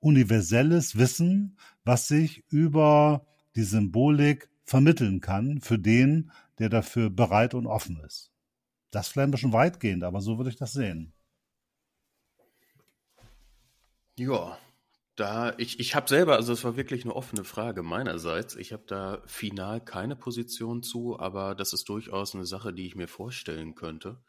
universelles 0.00 0.96
Wissen, 0.96 1.58
was 1.84 2.08
sich 2.08 2.44
über 2.50 3.26
die 3.54 3.64
Symbolik 3.64 4.50
vermitteln 4.64 5.20
kann 5.20 5.60
für 5.60 5.78
den, 5.78 6.30
der 6.58 6.68
dafür 6.68 7.10
bereit 7.10 7.54
und 7.54 7.66
offen 7.66 8.00
ist. 8.04 8.32
Das 8.90 9.06
ist 9.06 9.12
vielleicht 9.12 9.28
ein 9.28 9.32
bisschen 9.32 9.52
weitgehend, 9.52 10.04
aber 10.04 10.20
so 10.20 10.38
würde 10.38 10.50
ich 10.50 10.56
das 10.56 10.72
sehen. 10.72 11.12
Ja, 14.18 14.58
da, 15.16 15.54
ich, 15.58 15.80
ich 15.80 15.94
habe 15.94 16.08
selber, 16.08 16.36
also 16.36 16.52
es 16.52 16.62
war 16.64 16.76
wirklich 16.76 17.04
eine 17.04 17.16
offene 17.16 17.44
Frage 17.44 17.82
meinerseits. 17.82 18.54
Ich 18.56 18.72
habe 18.72 18.84
da 18.86 19.22
final 19.26 19.80
keine 19.80 20.14
Position 20.16 20.82
zu, 20.82 21.18
aber 21.18 21.54
das 21.54 21.72
ist 21.72 21.88
durchaus 21.88 22.34
eine 22.34 22.46
Sache, 22.46 22.72
die 22.74 22.86
ich 22.86 22.96
mir 22.96 23.08
vorstellen 23.08 23.74
könnte. 23.74 24.22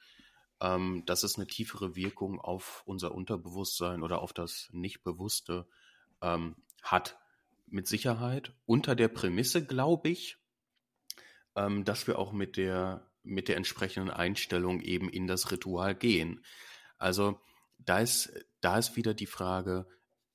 ähm, 0.61 1.03
dass 1.05 1.23
es 1.23 1.37
eine 1.37 1.47
tiefere 1.47 1.95
Wirkung 1.95 2.39
auf 2.39 2.83
unser 2.85 3.13
Unterbewusstsein 3.13 4.01
oder 4.01 4.21
auf 4.21 4.33
das 4.33 4.69
Nichtbewusste 4.71 5.67
ähm, 6.21 6.55
hat. 6.81 7.17
Mit 7.69 7.87
Sicherheit. 7.87 8.53
Unter 8.65 8.95
der 8.95 9.09
Prämisse, 9.09 9.65
glaube 9.65 10.07
ich, 10.09 10.37
ähm, 11.55 11.83
dass 11.83 12.07
wir 12.07 12.17
auch 12.17 12.31
mit 12.31 12.55
der, 12.55 13.05
mit 13.23 13.49
der 13.49 13.57
entsprechenden 13.57 14.09
Einstellung 14.09 14.79
eben 14.79 15.09
in 15.09 15.27
das 15.27 15.51
Ritual 15.51 15.95
gehen. 15.95 16.43
Also 16.97 17.39
da 17.77 17.99
ist, 17.99 18.31
da 18.61 18.77
ist 18.77 18.95
wieder 18.95 19.13
die 19.13 19.25
Frage, 19.25 19.85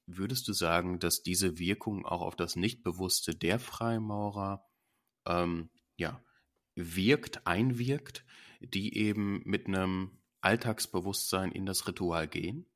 würdest 0.06 0.48
du 0.48 0.52
sagen, 0.52 0.98
dass 0.98 1.22
diese 1.22 1.58
Wirkung 1.58 2.04
auch 2.04 2.20
auf 2.20 2.36
das 2.36 2.56
Nichtbewusste 2.56 3.34
der 3.34 3.58
Freimaurer 3.58 4.64
ähm, 5.26 5.70
ja, 5.96 6.22
wirkt, 6.74 7.46
einwirkt, 7.46 8.24
die 8.60 8.96
eben 8.96 9.42
mit 9.44 9.66
einem 9.66 10.18
Alltagsbewusstsein 10.40 11.52
in 11.52 11.66
das 11.66 11.86
Ritual 11.86 12.28
gehen? 12.28 12.66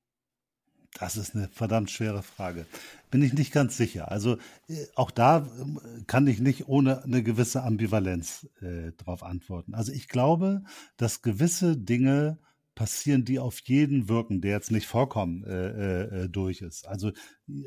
Das 0.98 1.16
ist 1.16 1.34
eine 1.34 1.48
verdammt 1.48 1.90
schwere 1.90 2.22
Frage. 2.22 2.64
Bin 3.10 3.22
ich 3.22 3.34
nicht 3.34 3.52
ganz 3.52 3.76
sicher. 3.76 4.10
Also 4.10 4.38
äh, 4.68 4.86
auch 4.94 5.10
da 5.10 5.38
äh, 5.38 6.02
kann 6.06 6.26
ich 6.26 6.40
nicht 6.40 6.68
ohne 6.68 7.02
eine 7.02 7.22
gewisse 7.22 7.62
Ambivalenz 7.62 8.48
äh, 8.60 8.92
darauf 8.96 9.22
antworten. 9.22 9.74
Also 9.74 9.92
ich 9.92 10.08
glaube, 10.08 10.64
dass 10.96 11.22
gewisse 11.22 11.76
Dinge 11.76 12.38
passieren, 12.76 13.24
die 13.24 13.40
auf 13.40 13.58
jeden 13.64 14.08
wirken, 14.08 14.40
der 14.40 14.52
jetzt 14.52 14.70
nicht 14.70 14.86
vollkommen 14.86 15.42
äh, 15.44 16.02
äh, 16.02 16.28
durch 16.28 16.60
ist. 16.60 16.86
Also 16.86 17.10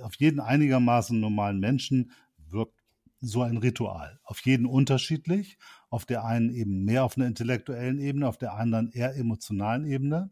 auf 0.02 0.16
jeden 0.16 0.40
einigermaßen 0.40 1.20
normalen 1.20 1.60
Menschen 1.60 2.12
wirkt 2.38 2.80
so 3.20 3.42
ein 3.42 3.58
Ritual. 3.58 4.20
Auf 4.24 4.40
jeden 4.46 4.66
unterschiedlich. 4.66 5.58
Auf 5.90 6.06
der 6.06 6.24
einen 6.24 6.52
eben 6.52 6.86
mehr 6.86 7.04
auf 7.04 7.18
einer 7.18 7.26
intellektuellen 7.26 8.00
Ebene, 8.00 8.28
auf 8.28 8.38
der 8.38 8.54
anderen 8.54 8.92
eher 8.92 9.16
emotionalen 9.16 9.84
Ebene. 9.84 10.30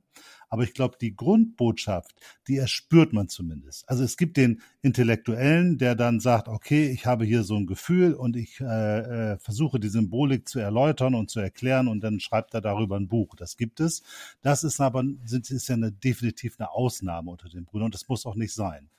Aber 0.50 0.64
ich 0.64 0.74
glaube, 0.74 0.98
die 1.00 1.16
Grundbotschaft, 1.16 2.16
die 2.48 2.58
erspürt 2.58 3.14
man 3.14 3.28
zumindest. 3.28 3.88
Also 3.90 4.04
es 4.04 4.18
gibt 4.18 4.38
den 4.38 4.62
Intellektuellen, 4.82 5.78
der 5.78 5.96
dann 5.96 6.20
sagt, 6.20 6.48
okay, 6.48 6.90
ich 6.90 7.06
habe 7.06 7.26
hier 7.26 7.44
so 7.44 7.56
ein 7.56 7.68
Gefühl 7.68 8.14
und 8.14 8.36
ich 8.36 8.62
äh, 8.62 9.34
äh, 9.34 9.38
versuche 9.40 9.80
die 9.80 9.90
Symbolik 9.90 10.48
zu 10.48 10.60
erläutern 10.60 11.16
und 11.16 11.30
zu 11.30 11.40
erklären 11.40 11.88
und 11.88 12.02
dann 12.02 12.20
schreibt 12.20 12.54
er 12.54 12.62
darüber 12.62 12.96
ein 12.98 13.08
Buch. 13.08 13.36
Das 13.36 13.58
gibt 13.58 13.80
es. 13.80 14.04
Das 14.42 14.64
ist 14.64 14.80
aber 14.80 15.04
sind, 15.26 15.50
ist 15.50 15.68
ja 15.68 15.76
eine, 15.76 15.92
definitiv 15.92 16.56
eine 16.60 16.72
Ausnahme 16.72 17.32
unter 17.32 17.50
den 17.50 17.66
Brüdern 17.66 17.86
und 17.86 17.94
das 17.94 18.08
muss 18.08 18.26
auch 18.26 18.36
nicht 18.36 18.54
sein. 18.54 18.90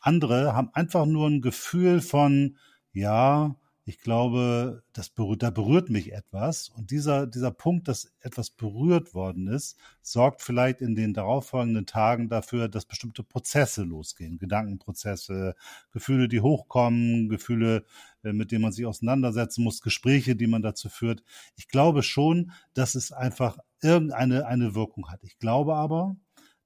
Andere 0.00 0.54
haben 0.54 0.70
einfach 0.72 1.06
nur 1.06 1.28
ein 1.28 1.40
Gefühl 1.40 2.00
von, 2.00 2.56
ja, 2.92 3.54
ich 3.88 4.00
glaube, 4.00 4.82
das 4.92 5.10
berührt, 5.10 5.44
da 5.44 5.50
berührt 5.50 5.90
mich 5.90 6.12
etwas. 6.12 6.70
Und 6.70 6.90
dieser, 6.90 7.28
dieser 7.28 7.52
Punkt, 7.52 7.86
dass 7.86 8.12
etwas 8.18 8.50
berührt 8.50 9.14
worden 9.14 9.46
ist, 9.46 9.78
sorgt 10.02 10.42
vielleicht 10.42 10.80
in 10.80 10.96
den 10.96 11.14
darauffolgenden 11.14 11.86
Tagen 11.86 12.28
dafür, 12.28 12.68
dass 12.68 12.84
bestimmte 12.84 13.22
Prozesse 13.22 13.84
losgehen. 13.84 14.38
Gedankenprozesse, 14.38 15.54
Gefühle, 15.92 16.26
die 16.26 16.40
hochkommen, 16.40 17.28
Gefühle, 17.28 17.84
äh, 18.24 18.32
mit 18.32 18.50
denen 18.50 18.62
man 18.62 18.72
sich 18.72 18.86
auseinandersetzen 18.86 19.62
muss, 19.62 19.80
Gespräche, 19.80 20.34
die 20.34 20.48
man 20.48 20.62
dazu 20.62 20.88
führt. 20.88 21.22
Ich 21.54 21.68
glaube 21.68 22.02
schon, 22.02 22.50
dass 22.74 22.96
es 22.96 23.12
einfach 23.12 23.56
irgendeine 23.80 24.46
eine 24.46 24.74
Wirkung 24.74 25.10
hat. 25.10 25.22
Ich 25.22 25.38
glaube 25.38 25.76
aber, 25.76 26.16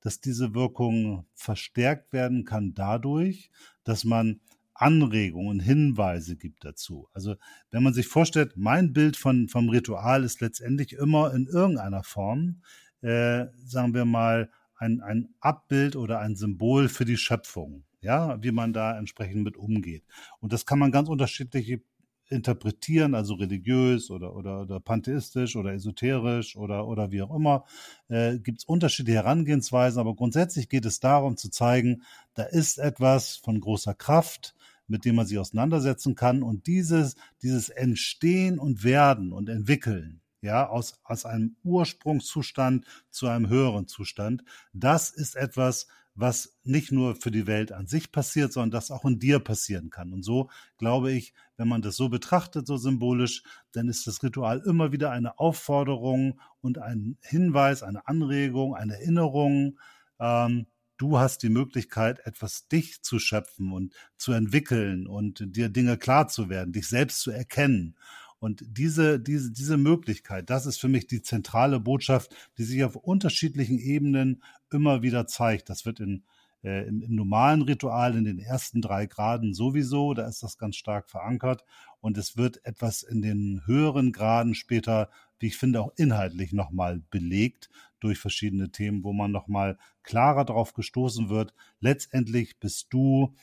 dass 0.00 0.22
diese 0.22 0.54
Wirkung 0.54 1.26
verstärkt 1.35 2.14
werden 2.14 2.46
kann 2.46 2.72
dadurch, 2.72 3.50
dass 3.85 4.04
man 4.04 4.40
Anregungen, 4.80 5.60
Hinweise 5.60 6.36
gibt 6.36 6.64
dazu. 6.64 7.08
Also 7.12 7.36
wenn 7.70 7.82
man 7.82 7.92
sich 7.92 8.06
vorstellt, 8.06 8.54
mein 8.56 8.92
Bild 8.94 9.16
von, 9.16 9.48
vom 9.48 9.68
Ritual 9.68 10.24
ist 10.24 10.40
letztendlich 10.40 10.94
immer 10.94 11.34
in 11.34 11.46
irgendeiner 11.46 12.02
Form, 12.02 12.62
äh, 13.02 13.46
sagen 13.64 13.92
wir 13.92 14.06
mal, 14.06 14.50
ein, 14.76 15.02
ein 15.02 15.28
Abbild 15.40 15.96
oder 15.96 16.20
ein 16.20 16.34
Symbol 16.34 16.88
für 16.88 17.04
die 17.04 17.18
Schöpfung, 17.18 17.84
ja, 18.00 18.42
wie 18.42 18.52
man 18.52 18.72
da 18.72 18.98
entsprechend 18.98 19.44
mit 19.44 19.58
umgeht. 19.58 20.04
Und 20.40 20.54
das 20.54 20.64
kann 20.64 20.78
man 20.78 20.90
ganz 20.90 21.10
unterschiedlich 21.10 21.82
interpretieren, 22.30 23.14
also 23.14 23.34
religiös 23.34 24.10
oder, 24.10 24.34
oder, 24.34 24.62
oder 24.62 24.80
pantheistisch 24.80 25.56
oder 25.56 25.74
esoterisch 25.74 26.56
oder, 26.56 26.86
oder 26.86 27.10
wie 27.10 27.20
auch 27.20 27.34
immer, 27.34 27.64
äh, 28.08 28.38
gibt 28.38 28.60
es 28.60 28.64
unterschiedliche 28.64 29.18
Herangehensweisen, 29.18 30.00
aber 30.00 30.14
grundsätzlich 30.14 30.68
geht 30.68 30.86
es 30.86 31.00
darum 31.00 31.36
zu 31.36 31.50
zeigen, 31.50 32.02
da 32.34 32.44
ist 32.44 32.78
etwas 32.78 33.36
von 33.36 33.60
großer 33.60 33.94
Kraft, 33.94 34.54
mit 34.90 35.05
dem 35.05 35.14
man 35.14 35.26
sich 35.26 35.38
auseinandersetzen 35.38 36.14
kann. 36.14 36.42
Und 36.42 36.66
dieses, 36.66 37.14
dieses 37.42 37.68
Entstehen 37.68 38.59
und 38.59 38.85
Werden 38.85 39.33
und 39.33 39.48
Entwickeln, 39.48 40.20
ja, 40.42 40.68
aus, 40.68 41.00
aus 41.05 41.24
einem 41.24 41.57
Ursprungszustand 41.62 42.87
zu 43.11 43.29
einem 43.29 43.48
höheren 43.48 43.87
Zustand, 43.87 44.42
das 44.72 45.11
ist 45.11 45.37
etwas, 45.37 45.87
was 46.14 46.57
nicht 46.64 46.90
nur 46.90 47.14
für 47.14 47.31
die 47.31 47.46
Welt 47.46 47.72
an 47.72 47.87
sich 47.87 48.11
passiert, 48.11 48.53
sondern 48.53 48.72
das 48.72 48.90
auch 48.90 49.05
in 49.05 49.18
dir 49.18 49.38
passieren 49.38 49.90
kann. 49.90 50.12
Und 50.12 50.24
so 50.24 50.50
glaube 50.76 51.12
ich, 51.12 51.35
wenn 51.57 51.68
man 51.68 51.83
das 51.83 51.96
so 51.96 52.09
betrachtet, 52.09 52.66
so 52.66 52.76
symbolisch, 52.76 53.44
dann 53.72 53.88
ist 53.88 54.07
das 54.07 54.22
Ritual 54.22 54.61
immer 54.66 54.92
wieder 54.92 55.12
eine 55.12 55.38
Aufforderung 55.38 56.40
und 56.61 56.79
ein 56.79 57.16
Hinweis, 57.22 57.83
eine 57.83 58.09
Anregung, 58.09 58.74
eine 58.74 58.94
Erinnerung, 58.94 59.79
ähm, 60.18 60.66
du 61.00 61.18
hast 61.18 61.42
die 61.42 61.48
Möglichkeit, 61.48 62.20
etwas 62.26 62.68
dich 62.68 63.02
zu 63.02 63.18
schöpfen 63.18 63.72
und 63.72 63.94
zu 64.16 64.32
entwickeln 64.32 65.06
und 65.06 65.56
dir 65.56 65.70
Dinge 65.70 65.96
klar 65.96 66.28
zu 66.28 66.50
werden, 66.50 66.72
dich 66.72 66.88
selbst 66.88 67.20
zu 67.20 67.30
erkennen. 67.30 67.96
Und 68.38 68.62
diese, 68.66 69.18
diese, 69.18 69.50
diese 69.50 69.76
Möglichkeit, 69.76 70.50
das 70.50 70.66
ist 70.66 70.78
für 70.78 70.88
mich 70.88 71.06
die 71.06 71.22
zentrale 71.22 71.80
Botschaft, 71.80 72.34
die 72.58 72.64
sich 72.64 72.84
auf 72.84 72.96
unterschiedlichen 72.96 73.78
Ebenen 73.78 74.42
immer 74.70 75.02
wieder 75.02 75.26
zeigt. 75.26 75.70
Das 75.70 75.86
wird 75.86 76.00
in, 76.00 76.24
äh, 76.62 76.86
im, 76.86 77.02
im 77.02 77.14
normalen 77.14 77.62
Ritual 77.62 78.16
in 78.16 78.24
den 78.24 78.38
ersten 78.38 78.82
drei 78.82 79.06
Graden 79.06 79.54
sowieso, 79.54 80.14
da 80.14 80.26
ist 80.26 80.42
das 80.42 80.58
ganz 80.58 80.76
stark 80.76 81.10
verankert. 81.10 81.64
Und 82.00 82.18
es 82.18 82.36
wird 82.36 82.64
etwas 82.64 83.02
in 83.02 83.22
den 83.22 83.62
höheren 83.66 84.12
Graden 84.12 84.54
später, 84.54 85.10
wie 85.38 85.48
ich 85.48 85.56
finde, 85.56 85.80
auch 85.80 85.92
inhaltlich 85.96 86.52
nochmal 86.52 87.02
belegt, 87.10 87.70
durch 88.00 88.18
verschiedene 88.18 88.70
Themen, 88.70 89.04
wo 89.04 89.12
man 89.12 89.30
nochmal 89.30 89.78
klarer 90.02 90.44
darauf 90.44 90.72
gestoßen 90.72 91.28
wird. 91.28 91.54
Letztendlich 91.80 92.58
bist 92.58 92.92
du 92.92 93.34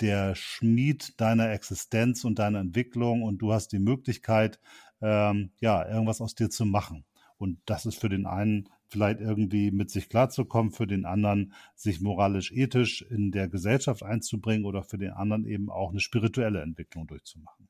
der 0.00 0.34
Schmied 0.34 1.20
deiner 1.20 1.50
Existenz 1.50 2.24
und 2.24 2.38
deiner 2.38 2.60
Entwicklung 2.60 3.22
und 3.22 3.38
du 3.38 3.52
hast 3.52 3.68
die 3.68 3.78
Möglichkeit, 3.78 4.60
ähm, 5.00 5.50
ja, 5.60 5.88
irgendwas 5.88 6.20
aus 6.20 6.34
dir 6.34 6.50
zu 6.50 6.64
machen. 6.64 7.04
Und 7.38 7.58
das 7.66 7.86
ist 7.86 7.98
für 7.98 8.08
den 8.08 8.26
einen 8.26 8.68
vielleicht 8.86 9.20
irgendwie 9.20 9.70
mit 9.70 9.90
sich 9.90 10.08
klarzukommen, 10.08 10.70
für 10.70 10.86
den 10.86 11.06
anderen 11.06 11.54
sich 11.74 12.00
moralisch-ethisch 12.00 13.02
in 13.02 13.32
der 13.32 13.48
Gesellschaft 13.48 14.02
einzubringen 14.02 14.64
oder 14.64 14.82
für 14.82 14.98
den 14.98 15.10
anderen 15.10 15.46
eben 15.46 15.70
auch 15.70 15.90
eine 15.90 16.00
spirituelle 16.00 16.60
Entwicklung 16.60 17.06
durchzumachen. 17.06 17.68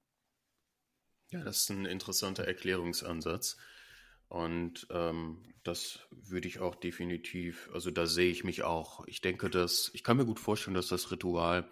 Ja, 1.31 1.42
das 1.42 1.61
ist 1.61 1.70
ein 1.70 1.87
interessanter 1.87 2.44
Erklärungsansatz. 2.44 3.57
Und 4.33 4.87
ähm, 4.88 5.42
das 5.62 5.99
würde 6.11 6.49
ich 6.49 6.59
auch 6.59 6.75
definitiv, 6.75 7.68
also 7.75 7.90
da 7.90 8.07
sehe 8.07 8.31
ich 8.31 8.45
mich 8.45 8.62
auch. 8.62 9.07
Ich 9.07 9.21
denke, 9.21 9.51
dass, 9.51 9.90
ich 9.92 10.03
kann 10.03 10.16
mir 10.16 10.25
gut 10.25 10.40
vorstellen, 10.40 10.75
dass 10.75 10.87
das 10.87 11.11
Ritual 11.11 11.68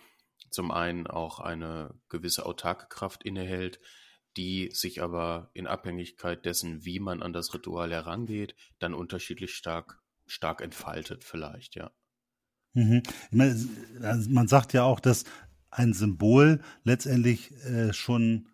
zum 0.50 0.70
einen 0.70 1.06
auch 1.06 1.40
eine 1.40 1.94
gewisse 2.10 2.44
autarke 2.44 2.86
Kraft 2.90 3.24
innehält, 3.24 3.80
die 4.36 4.68
sich 4.74 5.00
aber 5.00 5.50
in 5.54 5.66
Abhängigkeit 5.66 6.44
dessen, 6.44 6.84
wie 6.84 7.00
man 7.00 7.22
an 7.22 7.32
das 7.32 7.54
Ritual 7.54 7.90
herangeht, 7.92 8.54
dann 8.78 8.92
unterschiedlich 8.92 9.54
stark, 9.54 9.98
stark 10.26 10.60
entfaltet, 10.60 11.24
vielleicht, 11.24 11.76
ja. 11.76 11.90
Mhm. 12.74 13.02
Meine, 13.30 13.58
also 14.02 14.28
man 14.28 14.48
sagt 14.48 14.74
ja 14.74 14.82
auch, 14.82 15.00
dass 15.00 15.24
ein 15.70 15.94
Symbol 15.94 16.60
letztendlich 16.84 17.52
äh, 17.64 17.94
schon 17.94 18.48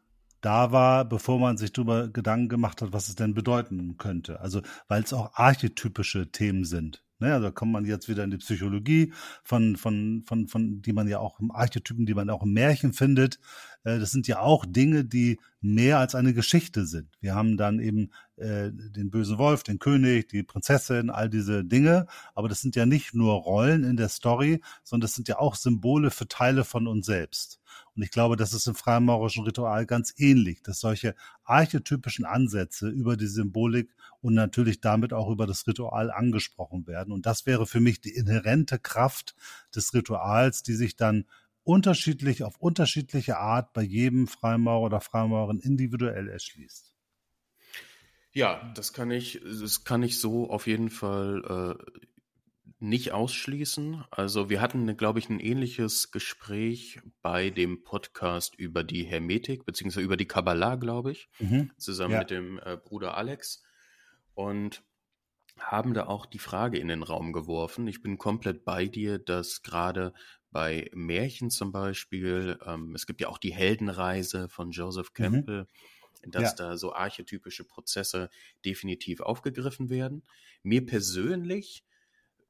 da 0.46 0.70
war, 0.70 1.04
bevor 1.04 1.40
man 1.40 1.56
sich 1.56 1.72
darüber 1.72 2.06
Gedanken 2.06 2.48
gemacht 2.48 2.80
hat, 2.80 2.92
was 2.92 3.08
es 3.08 3.16
denn 3.16 3.34
bedeuten 3.34 3.96
könnte. 3.96 4.38
Also 4.40 4.62
weil 4.86 5.02
es 5.02 5.12
auch 5.12 5.34
archetypische 5.34 6.30
Themen 6.30 6.64
sind. 6.64 7.02
Ne, 7.18 7.32
also 7.32 7.46
da 7.46 7.50
kommt 7.50 7.72
man 7.72 7.84
jetzt 7.84 8.08
wieder 8.08 8.22
in 8.22 8.30
die 8.30 8.36
Psychologie 8.36 9.12
von, 9.42 9.76
von, 9.76 10.22
von, 10.24 10.46
von, 10.46 10.82
die 10.82 10.92
man 10.92 11.08
ja 11.08 11.18
auch 11.18 11.40
im 11.40 11.50
Archetypen, 11.50 12.06
die 12.06 12.14
man 12.14 12.30
auch 12.30 12.44
im 12.44 12.52
Märchen 12.52 12.92
findet. 12.92 13.40
Äh, 13.86 14.00
das 14.00 14.10
sind 14.10 14.26
ja 14.26 14.40
auch 14.40 14.66
Dinge, 14.66 15.04
die 15.04 15.38
mehr 15.60 15.98
als 15.98 16.14
eine 16.14 16.34
Geschichte 16.34 16.86
sind. 16.86 17.08
Wir 17.20 17.34
haben 17.34 17.56
dann 17.56 17.78
eben 17.78 18.10
äh, 18.36 18.70
den 18.72 19.10
bösen 19.10 19.38
Wolf, 19.38 19.62
den 19.62 19.78
König, 19.78 20.28
die 20.28 20.42
Prinzessin, 20.42 21.08
all 21.08 21.30
diese 21.30 21.64
Dinge. 21.64 22.06
Aber 22.34 22.48
das 22.48 22.60
sind 22.60 22.76
ja 22.76 22.84
nicht 22.84 23.14
nur 23.14 23.34
Rollen 23.34 23.84
in 23.84 23.96
der 23.96 24.08
Story, 24.08 24.60
sondern 24.82 25.06
das 25.06 25.14
sind 25.14 25.28
ja 25.28 25.38
auch 25.38 25.54
Symbole 25.54 26.10
für 26.10 26.28
Teile 26.28 26.64
von 26.64 26.86
uns 26.86 27.06
selbst. 27.06 27.60
Und 27.94 28.02
ich 28.02 28.10
glaube, 28.10 28.36
das 28.36 28.52
ist 28.52 28.66
im 28.66 28.74
freimaurischen 28.74 29.44
Ritual 29.44 29.86
ganz 29.86 30.12
ähnlich, 30.18 30.62
dass 30.62 30.80
solche 30.80 31.14
archetypischen 31.44 32.24
Ansätze 32.24 32.88
über 32.88 33.16
die 33.16 33.26
Symbolik 33.26 33.94
und 34.20 34.34
natürlich 34.34 34.80
damit 34.80 35.12
auch 35.12 35.30
über 35.30 35.46
das 35.46 35.66
Ritual 35.66 36.10
angesprochen 36.10 36.86
werden. 36.86 37.12
Und 37.12 37.24
das 37.24 37.46
wäre 37.46 37.66
für 37.66 37.80
mich 37.80 38.00
die 38.00 38.14
inhärente 38.14 38.78
Kraft 38.78 39.34
des 39.74 39.94
Rituals, 39.94 40.62
die 40.62 40.74
sich 40.74 40.96
dann 40.96 41.24
unterschiedlich 41.66 42.44
auf 42.44 42.56
unterschiedliche 42.58 43.38
Art 43.38 43.72
bei 43.72 43.82
jedem 43.82 44.28
Freimaurer 44.28 44.86
oder 44.86 45.00
Freimaurerin 45.00 45.58
individuell 45.58 46.28
erschließt. 46.28 46.94
Ja, 48.32 48.72
das 48.74 48.92
kann 48.92 49.10
ich, 49.10 49.40
das 49.42 49.84
kann 49.84 50.02
ich 50.02 50.20
so 50.20 50.50
auf 50.50 50.66
jeden 50.66 50.90
Fall 50.90 51.76
äh, 51.78 52.02
nicht 52.78 53.12
ausschließen. 53.12 54.04
Also 54.10 54.48
wir 54.48 54.60
hatten, 54.60 54.96
glaube 54.96 55.18
ich, 55.18 55.28
ein 55.28 55.40
ähnliches 55.40 56.10
Gespräch 56.12 57.00
bei 57.22 57.50
dem 57.50 57.82
Podcast 57.82 58.54
über 58.54 58.84
die 58.84 59.04
Hermetik, 59.04 59.64
beziehungsweise 59.64 60.04
über 60.04 60.16
die 60.16 60.28
Kabbalah, 60.28 60.76
glaube 60.76 61.12
ich, 61.12 61.28
mhm. 61.40 61.72
zusammen 61.78 62.12
ja. 62.12 62.18
mit 62.20 62.30
dem 62.30 62.58
äh, 62.58 62.76
Bruder 62.76 63.16
Alex. 63.16 63.64
Und 64.34 64.84
haben 65.58 65.94
da 65.94 66.06
auch 66.06 66.26
die 66.26 66.38
Frage 66.38 66.78
in 66.78 66.88
den 66.88 67.02
Raum 67.02 67.32
geworfen. 67.32 67.86
Ich 67.86 68.02
bin 68.02 68.18
komplett 68.18 68.64
bei 68.64 68.86
dir, 68.86 69.18
dass 69.18 69.62
gerade 69.62 70.12
bei 70.56 70.90
Märchen 70.94 71.50
zum 71.50 71.70
Beispiel, 71.70 72.58
ähm, 72.64 72.94
es 72.94 73.06
gibt 73.06 73.20
ja 73.20 73.28
auch 73.28 73.36
die 73.36 73.52
Heldenreise 73.52 74.48
von 74.48 74.70
Joseph 74.70 75.10
mhm. 75.10 75.12
Campbell, 75.12 75.68
mhm. 76.24 76.30
dass 76.30 76.42
ja. 76.44 76.54
da 76.54 76.76
so 76.78 76.94
archetypische 76.94 77.64
Prozesse 77.64 78.30
definitiv 78.64 79.20
aufgegriffen 79.20 79.90
werden. 79.90 80.22
Mir 80.62 80.86
persönlich 80.86 81.84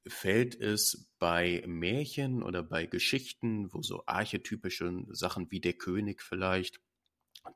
fällt 0.06 0.54
es 0.54 1.10
bei 1.18 1.64
Märchen 1.66 2.44
oder 2.44 2.62
bei 2.62 2.86
Geschichten, 2.86 3.72
wo 3.72 3.82
so 3.82 4.04
archetypische 4.06 5.02
Sachen 5.08 5.50
wie 5.50 5.60
der 5.60 5.72
König 5.72 6.22
vielleicht 6.22 6.80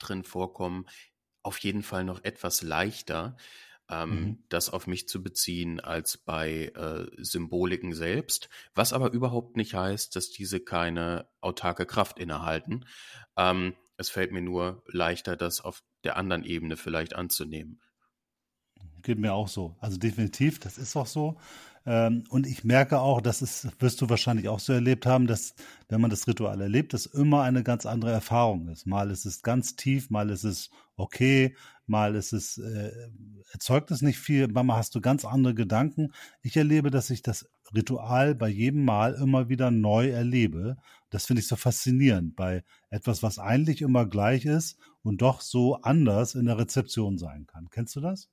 drin 0.01 0.25
vorkommen, 0.25 0.87
auf 1.45 1.59
jeden 1.59 1.85
Fall 1.85 2.03
noch 2.03 2.25
etwas 2.25 2.63
leichter, 2.63 3.37
ähm, 3.91 4.11
mhm. 4.11 4.39
das 4.49 4.71
auf 4.71 4.87
mich 4.87 5.09
zu 5.09 5.23
beziehen 5.23 5.81
als 5.81 6.17
bei 6.17 6.73
äh, 6.75 7.07
Symboliken 7.19 7.93
selbst, 7.93 8.49
was 8.75 8.93
aber 8.93 9.13
überhaupt 9.13 9.57
nicht 9.57 9.75
heißt, 9.75 10.15
dass 10.15 10.31
diese 10.31 10.61
keine 10.61 11.29
autarke 11.41 11.87
Kraft 11.87 12.19
innehalten. 12.19 12.87
Ähm, 13.37 13.75
es 13.97 14.09
fällt 14.09 14.33
mir 14.33 14.43
nur 14.43 14.83
leichter, 14.87 15.37
das 15.37 15.61
auf 15.61 15.83
der 16.05 16.17
anderen 16.17 16.45
Ebene 16.45 16.77
vielleicht 16.77 17.15
anzunehmen. 17.15 17.81
Geht 19.03 19.19
mir 19.19 19.33
auch 19.33 19.49
so. 19.49 19.77
Also 19.81 19.99
definitiv, 19.99 20.59
das 20.59 20.79
ist 20.79 20.97
auch 20.97 21.07
so. 21.07 21.39
Ähm, 21.87 22.25
und 22.29 22.47
ich 22.47 22.65
merke 22.65 23.01
auch, 23.01 23.21
das 23.21 23.41
ist, 23.43 23.69
wirst 23.81 24.01
du 24.01 24.09
wahrscheinlich 24.09 24.49
auch 24.49 24.61
so 24.61 24.73
erlebt 24.73 25.07
haben, 25.07 25.27
dass, 25.27 25.55
wenn 25.89 26.01
man 26.01 26.11
das 26.11 26.27
Ritual 26.27 26.61
erlebt, 26.61 26.93
das 26.93 27.07
immer 27.07 27.43
eine 27.43 27.63
ganz 27.63 27.87
andere 27.87 28.13
Erfahrung 28.13 28.69
ist. 28.69 28.87
Mal 28.87 29.11
ist 29.11 29.25
es 29.25 29.43
ganz 29.43 29.77
tief, 29.77 30.11
mal 30.11 30.29
ist 30.31 30.45
es 30.45 30.71
okay, 30.97 31.57
mal 31.91 32.15
ist 32.15 32.33
es, 32.33 32.57
äh, 32.57 32.91
erzeugt 33.53 33.91
es 33.91 34.01
nicht 34.01 34.19
viel, 34.19 34.49
mal 34.49 34.77
hast 34.77 34.95
du 34.95 35.01
ganz 35.01 35.25
andere 35.25 35.55
Gedanken. 35.55 36.13
Ich 36.41 36.57
erlebe, 36.57 36.91
dass 36.91 37.11
ich 37.11 37.23
das 37.23 37.47
Ritual 37.75 38.35
bei 38.35 38.49
jedem 38.49 38.85
Mal 38.85 39.15
immer 39.15 39.49
wieder 39.49 39.71
neu 39.71 40.09
erlebe. 40.09 40.77
Das 41.11 41.27
finde 41.27 41.41
ich 41.41 41.49
so 41.49 41.57
faszinierend 41.57 42.37
bei 42.37 42.65
etwas, 42.89 43.23
was 43.23 43.39
eigentlich 43.39 43.83
immer 43.83 44.07
gleich 44.07 44.47
ist 44.47 44.79
und 45.03 45.21
doch 45.21 45.41
so 45.41 45.77
anders 45.83 46.35
in 46.35 46.47
der 46.47 46.59
Rezeption 46.59 47.19
sein 47.19 47.47
kann. 47.47 47.69
Kennst 47.71 47.97
du 47.97 48.01
das? 48.01 48.31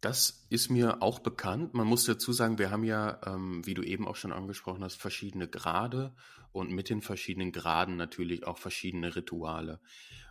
Das 0.00 0.46
ist 0.50 0.68
mir 0.70 1.02
auch 1.02 1.18
bekannt. 1.18 1.72
Man 1.72 1.86
muss 1.86 2.04
dazu 2.04 2.32
sagen, 2.32 2.58
wir 2.58 2.70
haben 2.70 2.84
ja, 2.84 3.20
ähm, 3.24 3.64
wie 3.64 3.74
du 3.74 3.82
eben 3.82 4.06
auch 4.06 4.16
schon 4.16 4.32
angesprochen 4.32 4.84
hast, 4.84 4.96
verschiedene 4.96 5.48
Grade 5.48 6.14
und 6.52 6.70
mit 6.70 6.90
den 6.90 7.00
verschiedenen 7.00 7.52
Graden 7.52 7.96
natürlich 7.96 8.46
auch 8.46 8.58
verschiedene 8.58 9.16
Rituale. 9.16 9.80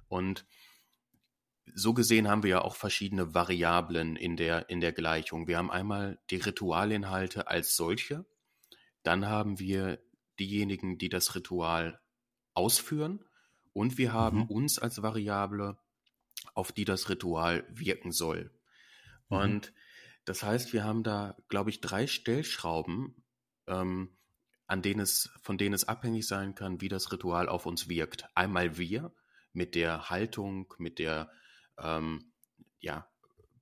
Und 0.08 0.46
so 1.74 1.94
gesehen 1.94 2.28
haben 2.28 2.44
wir 2.44 2.50
ja 2.50 2.62
auch 2.62 2.76
verschiedene 2.76 3.34
Variablen 3.34 4.16
in 4.16 4.36
der, 4.36 4.70
in 4.70 4.82
der 4.82 4.92
Gleichung. 4.92 5.48
Wir 5.48 5.58
haben 5.58 5.72
einmal 5.72 6.20
die 6.30 6.38
Ritualinhalte 6.38 7.48
als 7.48 7.76
solche, 7.76 8.26
dann 9.04 9.28
haben 9.28 9.60
wir 9.60 10.00
diejenigen, 10.40 10.98
die 10.98 11.10
das 11.10 11.36
Ritual 11.36 12.00
ausführen 12.54 13.24
und 13.74 13.98
wir 13.98 14.14
haben 14.14 14.40
mhm. 14.40 14.46
uns 14.46 14.80
als 14.80 15.02
Variable, 15.02 15.78
auf 16.54 16.72
die 16.72 16.86
das 16.86 17.10
Ritual 17.10 17.66
wirken 17.70 18.12
soll. 18.12 18.52
Mhm. 19.30 19.38
Und 19.38 19.74
das 20.26 20.44
heißt, 20.44 20.74
wir 20.74 20.84
haben 20.84 21.04
da, 21.04 21.38
glaube 21.50 21.70
ich, 21.70 21.82
drei 21.82 22.08
Stellschrauben, 22.08 23.24
ähm, 23.68 24.18
an 24.68 24.82
denen 24.82 25.02
es, 25.02 25.30
von 25.42 25.58
denen 25.58 25.74
es 25.74 25.88
abhängig 25.88 26.28
sein 26.28 26.56
kann, 26.56 26.82
wie 26.82 26.90
das 26.90 27.12
Ritual 27.12 27.50
auf 27.50 27.66
uns 27.66 27.90
wirkt. 27.90 28.26
Einmal 28.36 28.78
wir 28.78 29.14
mit 29.54 29.76
der 29.76 30.10
Haltung, 30.10 30.74
mit 30.78 31.00
der 31.00 31.32
ähm, 31.80 32.32
ja, 32.80 33.08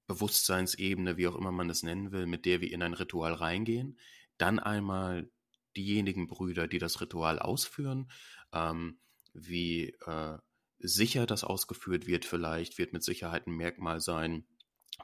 Bewusstseinsebene, 0.07 1.17
wie 1.17 1.27
auch 1.27 1.35
immer 1.35 1.51
man 1.51 1.69
es 1.69 1.83
nennen 1.83 2.11
will, 2.11 2.25
mit 2.25 2.45
der 2.45 2.61
wir 2.61 2.71
in 2.71 2.81
ein 2.81 2.93
Ritual 2.93 3.33
reingehen. 3.33 3.99
Dann 4.37 4.59
einmal 4.59 5.29
diejenigen 5.75 6.27
Brüder, 6.27 6.67
die 6.67 6.79
das 6.79 7.01
Ritual 7.01 7.39
ausführen, 7.39 8.11
ähm, 8.53 8.99
wie 9.33 9.95
äh, 10.05 10.37
sicher 10.79 11.25
das 11.25 11.43
ausgeführt 11.43 12.07
wird 12.07 12.25
vielleicht, 12.25 12.77
wird 12.77 12.93
mit 12.93 13.03
Sicherheit 13.03 13.47
ein 13.47 13.55
Merkmal 13.55 13.99
sein 14.01 14.45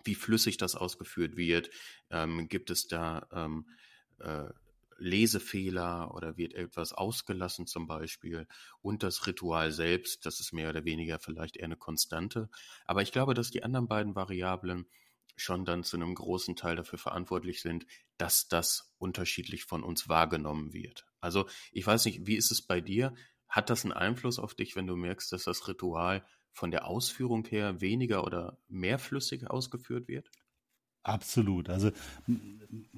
wie 0.03 0.15
flüssig 0.15 0.57
das 0.57 0.75
ausgeführt 0.75 1.37
wird. 1.37 1.69
Ähm, 2.09 2.47
gibt 2.47 2.69
es 2.69 2.87
da 2.87 3.27
ähm, 3.31 3.67
äh, 4.19 4.49
Lesefehler 4.97 6.13
oder 6.13 6.37
wird 6.37 6.53
etwas 6.53 6.93
ausgelassen 6.93 7.67
zum 7.67 7.87
Beispiel? 7.87 8.47
Und 8.81 9.03
das 9.03 9.27
Ritual 9.27 9.71
selbst, 9.71 10.25
das 10.25 10.39
ist 10.39 10.53
mehr 10.53 10.69
oder 10.69 10.85
weniger 10.85 11.19
vielleicht 11.19 11.57
eher 11.57 11.65
eine 11.65 11.77
Konstante. 11.77 12.49
Aber 12.85 13.01
ich 13.01 13.11
glaube, 13.11 13.33
dass 13.33 13.51
die 13.51 13.63
anderen 13.63 13.87
beiden 13.87 14.15
Variablen 14.15 14.85
schon 15.35 15.65
dann 15.65 15.83
zu 15.83 15.97
einem 15.97 16.15
großen 16.15 16.55
Teil 16.55 16.75
dafür 16.75 16.99
verantwortlich 16.99 17.61
sind, 17.61 17.85
dass 18.17 18.47
das 18.47 18.93
unterschiedlich 18.97 19.65
von 19.65 19.83
uns 19.83 20.07
wahrgenommen 20.07 20.73
wird. 20.73 21.05
Also 21.19 21.47
ich 21.71 21.85
weiß 21.85 22.05
nicht, 22.05 22.25
wie 22.25 22.35
ist 22.37 22.51
es 22.51 22.61
bei 22.61 22.81
dir? 22.81 23.13
Hat 23.47 23.69
das 23.69 23.83
einen 23.83 23.93
Einfluss 23.93 24.39
auf 24.39 24.55
dich, 24.55 24.75
wenn 24.75 24.87
du 24.87 24.95
merkst, 24.95 25.31
dass 25.31 25.43
das 25.43 25.67
Ritual 25.67 26.25
von 26.51 26.71
der 26.71 26.85
Ausführung 26.87 27.45
her 27.45 27.81
weniger 27.81 28.23
oder 28.23 28.57
mehrflüssig 28.67 29.49
ausgeführt 29.49 30.07
wird? 30.07 30.31
Absolut. 31.05 31.69
Also 31.69 31.91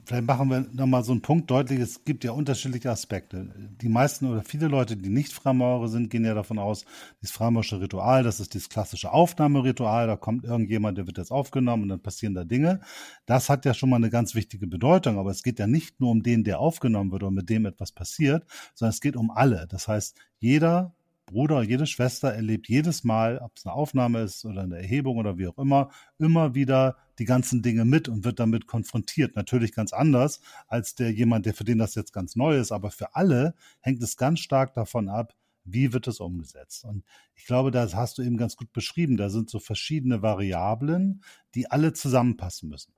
vielleicht 0.05 0.25
machen 0.25 0.49
wir 0.49 0.65
nochmal 0.71 1.03
so 1.03 1.11
einen 1.11 1.21
Punkt 1.21 1.51
deutlich. 1.51 1.81
Es 1.81 2.05
gibt 2.05 2.23
ja 2.23 2.31
unterschiedliche 2.31 2.89
Aspekte. 2.89 3.49
Die 3.81 3.89
meisten 3.89 4.27
oder 4.27 4.43
viele 4.43 4.69
Leute, 4.69 4.95
die 4.95 5.09
nicht 5.09 5.33
Freimaurer 5.33 5.89
sind, 5.89 6.09
gehen 6.09 6.23
ja 6.23 6.33
davon 6.33 6.57
aus, 6.57 6.85
dieses 7.21 7.35
freimaurische 7.35 7.81
Ritual, 7.81 8.23
das 8.23 8.39
ist 8.39 8.53
dieses 8.53 8.69
klassische 8.69 9.11
Aufnahmeritual. 9.11 10.07
Da 10.07 10.15
kommt 10.15 10.45
irgendjemand, 10.45 10.97
der 10.97 11.05
wird 11.05 11.17
jetzt 11.17 11.31
aufgenommen 11.31 11.83
und 11.83 11.89
dann 11.89 11.99
passieren 12.01 12.33
da 12.33 12.45
Dinge. 12.45 12.79
Das 13.25 13.49
hat 13.49 13.65
ja 13.65 13.73
schon 13.73 13.89
mal 13.89 13.97
eine 13.97 14.09
ganz 14.09 14.35
wichtige 14.35 14.67
Bedeutung. 14.67 15.19
Aber 15.19 15.31
es 15.31 15.43
geht 15.43 15.59
ja 15.59 15.67
nicht 15.67 15.99
nur 15.99 16.11
um 16.11 16.23
den, 16.23 16.45
der 16.45 16.61
aufgenommen 16.61 17.11
wird 17.11 17.23
oder 17.23 17.31
mit 17.31 17.49
dem 17.49 17.65
etwas 17.65 17.91
passiert, 17.91 18.45
sondern 18.73 18.91
es 18.91 19.01
geht 19.01 19.17
um 19.17 19.31
alle. 19.31 19.67
Das 19.67 19.89
heißt, 19.89 20.15
jeder 20.39 20.95
Bruder, 21.25 21.61
jede 21.61 21.85
Schwester 21.85 22.33
erlebt 22.33 22.69
jedes 22.69 23.03
Mal, 23.03 23.39
ob 23.39 23.51
es 23.57 23.65
eine 23.65 23.75
Aufnahme 23.75 24.21
ist 24.21 24.45
oder 24.45 24.61
eine 24.61 24.77
Erhebung 24.77 25.17
oder 25.17 25.37
wie 25.37 25.47
auch 25.47 25.57
immer, 25.57 25.89
immer 26.17 26.55
wieder 26.55 26.95
die 27.19 27.25
ganzen 27.25 27.61
Dinge 27.61 27.85
mit 27.85 28.09
und 28.09 28.23
wird 28.23 28.39
damit 28.39 28.67
konfrontiert. 28.67 29.35
Natürlich 29.35 29.73
ganz 29.73 29.93
anders 29.93 30.41
als 30.67 30.95
der 30.95 31.11
jemand, 31.11 31.45
der 31.45 31.53
für 31.53 31.63
den 31.63 31.77
das 31.77 31.95
jetzt 31.95 32.13
ganz 32.13 32.35
neu 32.35 32.57
ist, 32.57 32.71
aber 32.71 32.91
für 32.91 33.15
alle 33.15 33.55
hängt 33.81 34.01
es 34.03 34.17
ganz 34.17 34.39
stark 34.39 34.73
davon 34.73 35.09
ab, 35.09 35.33
wie 35.63 35.91
wird 35.91 36.07
es 36.07 36.19
umgesetzt? 36.19 36.85
Und 36.85 37.03
ich 37.35 37.45
glaube, 37.45 37.71
das 37.71 37.93
hast 37.93 38.17
du 38.17 38.21
eben 38.21 38.37
ganz 38.37 38.55
gut 38.55 38.71
beschrieben. 38.71 39.17
Da 39.17 39.29
sind 39.29 39.49
so 39.49 39.59
verschiedene 39.59 40.21
Variablen, 40.21 41.23
die 41.55 41.69
alle 41.69 41.91
zusammenpassen 41.91 42.69
müssen. 42.69 42.93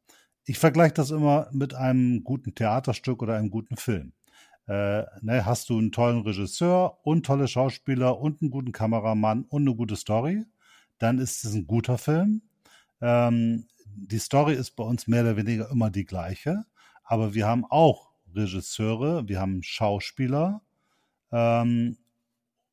Ich 0.45 0.59
vergleiche 0.59 0.93
das 0.93 1.09
immer 1.09 1.49
mit 1.51 1.73
einem 1.73 2.23
guten 2.23 2.53
Theaterstück 2.53 3.23
oder 3.23 3.35
einem 3.35 3.49
guten 3.49 3.75
Film 3.77 4.13
äh, 4.69 5.05
ne, 5.21 5.45
hast 5.45 5.69
du 5.69 5.79
einen 5.79 5.91
tollen 5.91 6.21
Regisseur 6.21 6.99
und 7.03 7.25
tolle 7.25 7.47
Schauspieler 7.47 8.19
und 8.19 8.41
einen 8.41 8.51
guten 8.51 8.71
Kameramann 8.71 9.45
und 9.45 9.63
eine 9.63 9.75
gute 9.75 9.95
Story, 9.95 10.45
dann 10.99 11.17
ist 11.17 11.43
es 11.43 11.55
ein 11.55 11.65
guter 11.65 11.97
Film. 11.97 12.43
Ähm, 13.01 13.65
die 13.95 14.19
Story 14.19 14.53
ist 14.53 14.71
bei 14.75 14.83
uns 14.83 15.07
mehr 15.07 15.21
oder 15.21 15.37
weniger 15.37 15.69
immer 15.71 15.89
die 15.89 16.05
gleiche, 16.05 16.65
aber 17.03 17.33
wir 17.33 17.47
haben 17.47 17.65
auch 17.65 18.09
Regisseure, 18.33 19.27
wir 19.27 19.39
haben 19.39 19.63
Schauspieler 19.63 20.61
ähm, 21.31 21.97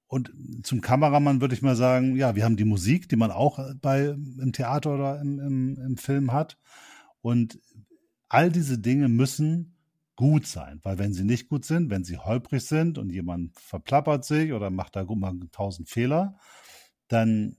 und 0.09 0.33
zum 0.63 0.81
Kameramann 0.81 1.41
würde 1.41 1.55
ich 1.55 1.63
mal 1.63 1.77
sagen, 1.77 2.17
ja, 2.17 2.37
wir 2.37 2.45
haben 2.45 2.57
die 2.57 2.65
Musik, 2.65 3.09
die 3.09 3.17
man 3.17 3.31
auch 3.31 3.59
bei 3.81 4.07
im 4.07 4.53
Theater 4.53 4.95
oder 4.95 5.21
im, 5.21 5.41
im, 5.41 5.79
im 5.79 5.97
Film 5.97 6.33
hat. 6.33 6.59
Und 7.23 7.59
all 8.29 8.53
diese 8.53 8.79
Dinge 8.79 9.09
müssen 9.09 9.77
gut 10.15 10.47
sein. 10.47 10.81
Weil 10.85 10.99
wenn 10.99 11.13
sie 11.13 11.25
nicht 11.25 11.49
gut 11.49 11.65
sind, 11.65 11.91
wenn 11.91 12.05
sie 12.05 12.19
holprig 12.19 12.65
sind 12.65 12.99
und 12.99 13.11
jemand 13.11 13.59
verplappert 13.59 14.25
sich 14.25 14.53
oder 14.53 14.71
macht 14.71 14.95
da 14.95 15.05
mal 15.05 15.35
tausend 15.51 15.89
Fehler, 15.89 16.39
dann 17.09 17.57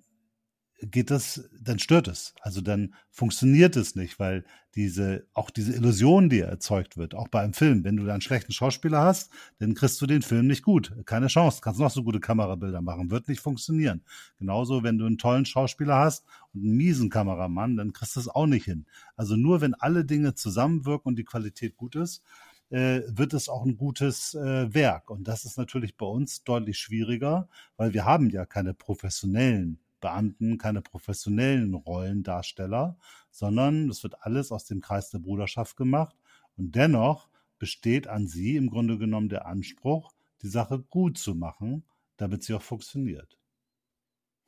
geht 0.80 1.10
das, 1.10 1.50
dann 1.60 1.80
stört 1.80 2.08
es. 2.08 2.34
Also 2.42 2.62
dann 2.62 2.94
funktioniert 3.10 3.76
es 3.76 3.96
nicht, 3.96 4.20
weil 4.20 4.46
diese, 4.76 5.26
auch 5.34 5.50
diese 5.50 5.74
Illusion, 5.74 6.30
die 6.30 6.40
erzeugt 6.40 6.98
wird, 6.98 7.16
auch 7.16 7.28
bei 7.30 7.42
einem 7.42 7.54
Film, 7.54 7.84
wenn 7.84 7.98
du 7.98 8.06
da 8.06 8.14
einen 8.14 8.22
schlechten 8.22 8.52
Schauspieler 8.52 9.02
hast, 9.02 9.32
dann 9.58 9.74
kriegst 9.74 10.00
du 10.02 10.06
den 10.06 10.22
Film 10.22 10.46
nicht 10.46 10.64
gut. 10.64 10.94
Keine 11.06 11.28
Chance. 11.28 11.62
Kannst 11.62 11.80
noch 11.80 11.90
so 11.90 12.04
gute 12.04 12.20
Kamerabilder 12.20 12.82
machen. 12.82 13.10
Wird 13.10 13.28
nicht 13.28 13.42
funktionieren. 13.42 14.04
Genauso, 14.38 14.84
wenn 14.84 15.00
du 15.00 15.06
einen 15.06 15.18
tollen 15.18 15.46
Schauspieler 15.46 15.96
hast 15.96 16.26
und 16.54 16.62
einen 16.62 16.78
miesen 16.78 17.10
Kameramann, 17.10 17.76
dann 17.76 17.92
kriegst 17.92 18.16
du 18.16 18.20
es 18.20 18.28
auch 18.28 18.46
nicht 18.46 18.66
hin. 18.66 18.86
Also 19.16 19.36
nur 19.36 19.62
wenn 19.62 19.74
alle 19.74 20.06
Dinge 20.06 20.36
zusammenwirken 20.36 21.10
und 21.10 21.16
die 21.16 21.26
Qualität 21.26 21.76
gut 21.76 21.96
ist, 21.96 22.22
äh, 22.70 23.02
wird 23.08 23.34
es 23.34 23.50
auch 23.50 23.66
ein 23.66 23.78
gutes 23.78 24.36
äh, 24.36 24.74
Werk. 24.74 25.10
Und 25.10 25.28
das 25.28 25.46
ist 25.46 25.58
natürlich 25.58 25.98
bei 25.98 26.06
uns 26.06 26.44
deutlich 26.44 26.78
schwieriger, 26.78 27.50
weil 27.78 27.94
wir 27.94 28.06
haben 28.06 28.30
ja 28.30 28.46
keine 28.46 28.74
professionellen 28.76 29.80
Beamten, 30.00 30.58
keine 30.58 30.82
professionellen 30.82 31.74
Rollendarsteller, 31.74 32.98
sondern 33.32 33.90
es 33.90 34.04
wird 34.04 34.22
alles 34.22 34.52
aus 34.52 34.66
dem 34.66 34.82
Kreis 34.82 35.10
der 35.10 35.20
Bruderschaft 35.20 35.78
gemacht. 35.78 36.16
Und 36.56 36.76
dennoch 36.76 37.30
besteht 37.60 38.08
an 38.08 38.28
sie 38.28 38.56
im 38.56 38.70
Grunde 38.70 38.98
genommen 38.98 39.30
der 39.30 39.46
Anspruch, 39.46 40.14
die 40.42 40.50
Sache 40.50 40.80
gut 40.80 41.18
zu 41.18 41.36
machen, 41.36 41.84
damit 42.18 42.44
sie 42.44 42.54
auch 42.54 42.62
funktioniert. 42.62 43.38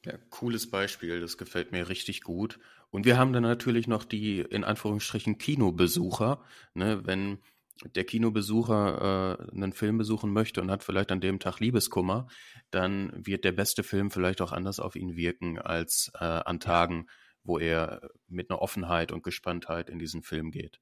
Ja, 0.06 0.14
cooles 0.30 0.70
Beispiel, 0.70 1.20
das 1.20 1.38
gefällt 1.38 1.72
mir 1.72 1.90
richtig 1.90 2.22
gut. 2.22 2.60
Und 2.90 3.06
wir 3.06 3.18
haben 3.18 3.34
dann 3.34 3.44
natürlich 3.44 3.88
noch 3.88 4.06
die, 4.06 4.40
in 4.40 4.64
Anführungsstrichen, 4.64 5.38
Kinobesucher. 5.38 6.42
Ne, 6.74 7.06
wenn 7.06 7.40
der 7.86 8.04
Kinobesucher 8.04 9.38
äh, 9.40 9.52
einen 9.56 9.74
Film 9.74 9.98
besuchen 9.98 10.32
möchte 10.32 10.62
und 10.62 10.72
hat 10.72 10.84
vielleicht 10.84 11.12
an 11.12 11.22
dem 11.22 11.40
Tag 11.40 11.60
Liebeskummer, 11.60 12.28
dann 12.72 13.12
wird 13.26 13.46
der 13.46 13.54
beste 13.54 13.84
Film 13.84 14.12
vielleicht 14.12 14.42
auch 14.42 14.52
anders 14.52 14.80
auf 14.80 14.96
ihn 14.96 15.16
wirken 15.16 15.60
als 15.60 16.12
äh, 16.20 16.24
an 16.24 16.60
Tagen, 16.60 17.08
wo 17.44 17.58
er 17.58 18.02
mit 18.28 18.50
einer 18.50 18.62
Offenheit 18.62 19.12
und 19.12 19.24
Gespanntheit 19.24 19.90
in 19.90 20.00
diesen 20.00 20.24
Film 20.24 20.52
geht. 20.52 20.80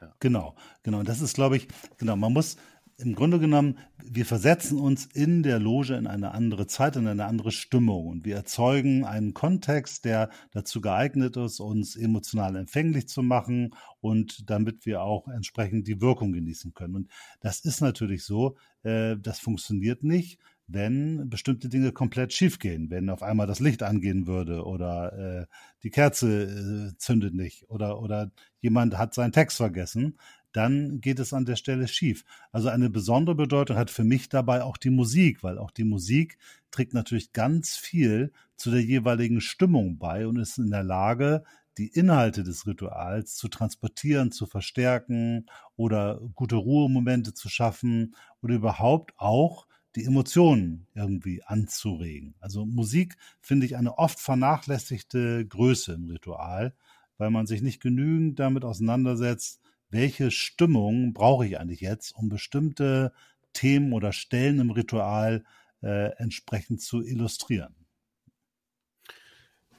Ja. 0.00 0.14
Genau, 0.20 0.56
genau. 0.82 1.02
Das 1.02 1.20
ist, 1.20 1.34
glaube 1.34 1.56
ich, 1.56 1.68
genau, 1.98 2.16
man 2.16 2.32
muss, 2.32 2.56
im 2.98 3.14
Grunde 3.14 3.38
genommen, 3.38 3.78
wir 4.02 4.26
versetzen 4.26 4.78
uns 4.78 5.06
in 5.06 5.42
der 5.42 5.58
Loge 5.58 5.94
in 5.94 6.06
eine 6.06 6.32
andere 6.32 6.66
Zeit, 6.66 6.96
in 6.96 7.06
eine 7.06 7.24
andere 7.24 7.50
Stimmung 7.50 8.06
und 8.06 8.24
wir 8.24 8.36
erzeugen 8.36 9.04
einen 9.04 9.34
Kontext, 9.34 10.04
der 10.04 10.30
dazu 10.52 10.80
geeignet 10.80 11.36
ist, 11.36 11.60
uns 11.60 11.96
emotional 11.96 12.56
empfänglich 12.56 13.08
zu 13.08 13.22
machen 13.22 13.74
und 14.00 14.48
damit 14.48 14.86
wir 14.86 15.02
auch 15.02 15.28
entsprechend 15.28 15.88
die 15.88 16.00
Wirkung 16.00 16.32
genießen 16.32 16.74
können. 16.74 16.94
Und 16.94 17.10
das 17.40 17.60
ist 17.60 17.80
natürlich 17.80 18.24
so, 18.24 18.56
äh, 18.82 19.16
das 19.16 19.38
funktioniert 19.38 20.04
nicht, 20.04 20.38
wenn 20.66 21.28
bestimmte 21.28 21.68
Dinge 21.68 21.92
komplett 21.92 22.32
schiefgehen, 22.32 22.90
wenn 22.90 23.10
auf 23.10 23.22
einmal 23.22 23.46
das 23.46 23.60
Licht 23.60 23.82
angehen 23.82 24.26
würde 24.26 24.64
oder 24.64 25.12
äh, 25.42 25.46
die 25.82 25.90
Kerze 25.90 26.92
äh, 26.94 26.98
zündet 26.98 27.34
nicht 27.34 27.68
oder, 27.68 28.00
oder 28.00 28.30
jemand 28.60 28.96
hat 28.96 29.14
seinen 29.14 29.32
Text 29.32 29.58
vergessen, 29.58 30.16
dann 30.54 31.00
geht 31.00 31.18
es 31.18 31.32
an 31.32 31.44
der 31.44 31.56
Stelle 31.56 31.88
schief. 31.88 32.24
Also 32.52 32.68
eine 32.68 32.88
besondere 32.88 33.34
Bedeutung 33.34 33.76
hat 33.76 33.90
für 33.90 34.04
mich 34.04 34.28
dabei 34.28 34.62
auch 34.62 34.76
die 34.76 34.90
Musik, 34.90 35.42
weil 35.42 35.58
auch 35.58 35.72
die 35.72 35.84
Musik 35.84 36.38
trägt 36.70 36.94
natürlich 36.94 37.32
ganz 37.32 37.76
viel 37.76 38.32
zu 38.56 38.70
der 38.70 38.82
jeweiligen 38.82 39.40
Stimmung 39.40 39.98
bei 39.98 40.26
und 40.26 40.38
ist 40.38 40.58
in 40.58 40.70
der 40.70 40.84
Lage, 40.84 41.42
die 41.76 41.88
Inhalte 41.88 42.44
des 42.44 42.68
Rituals 42.68 43.34
zu 43.34 43.48
transportieren, 43.48 44.30
zu 44.30 44.46
verstärken 44.46 45.46
oder 45.74 46.20
gute 46.34 46.54
Ruhemomente 46.54 47.34
zu 47.34 47.48
schaffen 47.48 48.14
oder 48.40 48.54
überhaupt 48.54 49.12
auch 49.16 49.66
die 49.96 50.04
Emotionen 50.04 50.86
irgendwie 50.94 51.42
anzuregen. 51.42 52.36
Also 52.38 52.64
Musik 52.64 53.16
finde 53.40 53.66
ich 53.66 53.76
eine 53.76 53.98
oft 53.98 54.20
vernachlässigte 54.20 55.44
Größe 55.46 55.94
im 55.94 56.04
Ritual, 56.04 56.74
weil 57.18 57.30
man 57.30 57.46
sich 57.46 57.60
nicht 57.60 57.82
genügend 57.82 58.38
damit 58.38 58.64
auseinandersetzt, 58.64 59.60
welche 59.90 60.30
Stimmung 60.30 61.12
brauche 61.12 61.46
ich 61.46 61.58
eigentlich 61.58 61.80
jetzt, 61.80 62.16
um 62.16 62.28
bestimmte 62.28 63.12
Themen 63.52 63.92
oder 63.92 64.12
Stellen 64.12 64.60
im 64.60 64.70
Ritual 64.70 65.44
äh, 65.82 66.10
entsprechend 66.16 66.82
zu 66.82 67.02
illustrieren. 67.02 67.74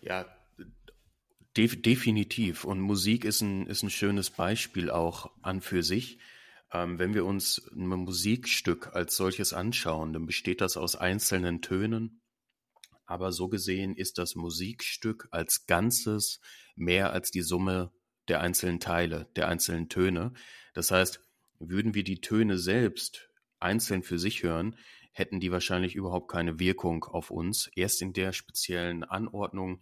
Ja, 0.01 0.25
def 1.57 1.81
definitiv. 1.81 2.63
Und 2.63 2.79
Musik 2.79 3.25
ist 3.25 3.41
ein, 3.41 3.67
ist 3.67 3.83
ein 3.83 3.89
schönes 3.89 4.29
Beispiel 4.29 4.89
auch 4.89 5.31
an 5.41 5.61
für 5.61 5.83
sich. 5.83 6.19
Ähm, 6.71 6.99
wenn 6.99 7.13
wir 7.13 7.25
uns 7.25 7.69
ein 7.73 7.87
Musikstück 7.87 8.93
als 8.93 9.15
solches 9.15 9.53
anschauen, 9.53 10.13
dann 10.13 10.25
besteht 10.25 10.61
das 10.61 10.77
aus 10.77 10.95
einzelnen 10.95 11.61
Tönen. 11.61 12.21
Aber 13.05 13.31
so 13.31 13.49
gesehen 13.49 13.95
ist 13.95 14.17
das 14.17 14.35
Musikstück 14.35 15.27
als 15.31 15.65
Ganzes 15.67 16.39
mehr 16.75 17.11
als 17.13 17.31
die 17.31 17.43
Summe 17.43 17.91
der 18.27 18.41
einzelnen 18.41 18.79
Teile, 18.79 19.27
der 19.35 19.47
einzelnen 19.47 19.89
Töne. 19.89 20.33
Das 20.73 20.91
heißt, 20.91 21.21
würden 21.59 21.93
wir 21.93 22.03
die 22.03 22.21
Töne 22.21 22.57
selbst 22.57 23.29
einzeln 23.59 24.03
für 24.03 24.19
sich 24.19 24.43
hören, 24.43 24.75
hätten 25.11 25.39
die 25.39 25.51
wahrscheinlich 25.51 25.95
überhaupt 25.95 26.29
keine 26.29 26.59
Wirkung 26.59 27.05
auf 27.05 27.31
uns. 27.31 27.69
Erst 27.75 28.01
in 28.01 28.13
der 28.13 28.33
speziellen 28.33 29.03
Anordnung 29.03 29.81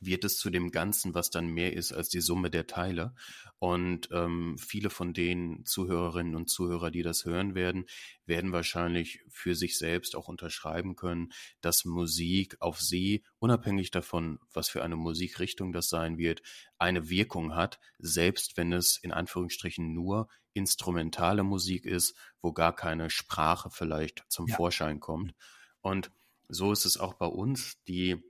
wird 0.00 0.24
es 0.24 0.38
zu 0.38 0.50
dem 0.50 0.70
Ganzen, 0.70 1.14
was 1.14 1.30
dann 1.30 1.48
mehr 1.48 1.72
ist 1.72 1.92
als 1.92 2.08
die 2.08 2.20
Summe 2.20 2.50
der 2.50 2.66
Teile. 2.66 3.14
Und 3.58 4.08
ähm, 4.12 4.56
viele 4.58 4.90
von 4.90 5.12
den 5.12 5.64
Zuhörerinnen 5.64 6.36
und 6.36 6.48
Zuhörer, 6.48 6.90
die 6.90 7.02
das 7.02 7.24
hören 7.24 7.54
werden, 7.54 7.86
werden 8.24 8.52
wahrscheinlich 8.52 9.20
für 9.28 9.54
sich 9.54 9.78
selbst 9.78 10.14
auch 10.14 10.28
unterschreiben 10.28 10.94
können, 10.94 11.32
dass 11.60 11.84
Musik 11.84 12.56
auf 12.60 12.80
sie, 12.80 13.24
unabhängig 13.38 13.90
davon, 13.90 14.38
was 14.52 14.68
für 14.68 14.84
eine 14.84 14.96
Musikrichtung 14.96 15.72
das 15.72 15.88
sein 15.88 16.18
wird, 16.18 16.42
eine 16.78 17.08
Wirkung 17.08 17.54
hat, 17.54 17.80
selbst 17.98 18.56
wenn 18.56 18.72
es 18.72 18.96
in 18.96 19.12
Anführungsstrichen 19.12 19.92
nur 19.92 20.28
instrumentale 20.52 21.42
Musik 21.42 21.84
ist, 21.84 22.14
wo 22.42 22.52
gar 22.52 22.74
keine 22.74 23.10
Sprache 23.10 23.70
vielleicht 23.70 24.24
zum 24.28 24.46
ja. 24.46 24.56
Vorschein 24.56 25.00
kommt. 25.00 25.34
Und 25.80 26.10
so 26.48 26.72
ist 26.72 26.84
es 26.84 26.96
auch 26.96 27.14
bei 27.14 27.26
uns, 27.26 27.82
die 27.86 28.22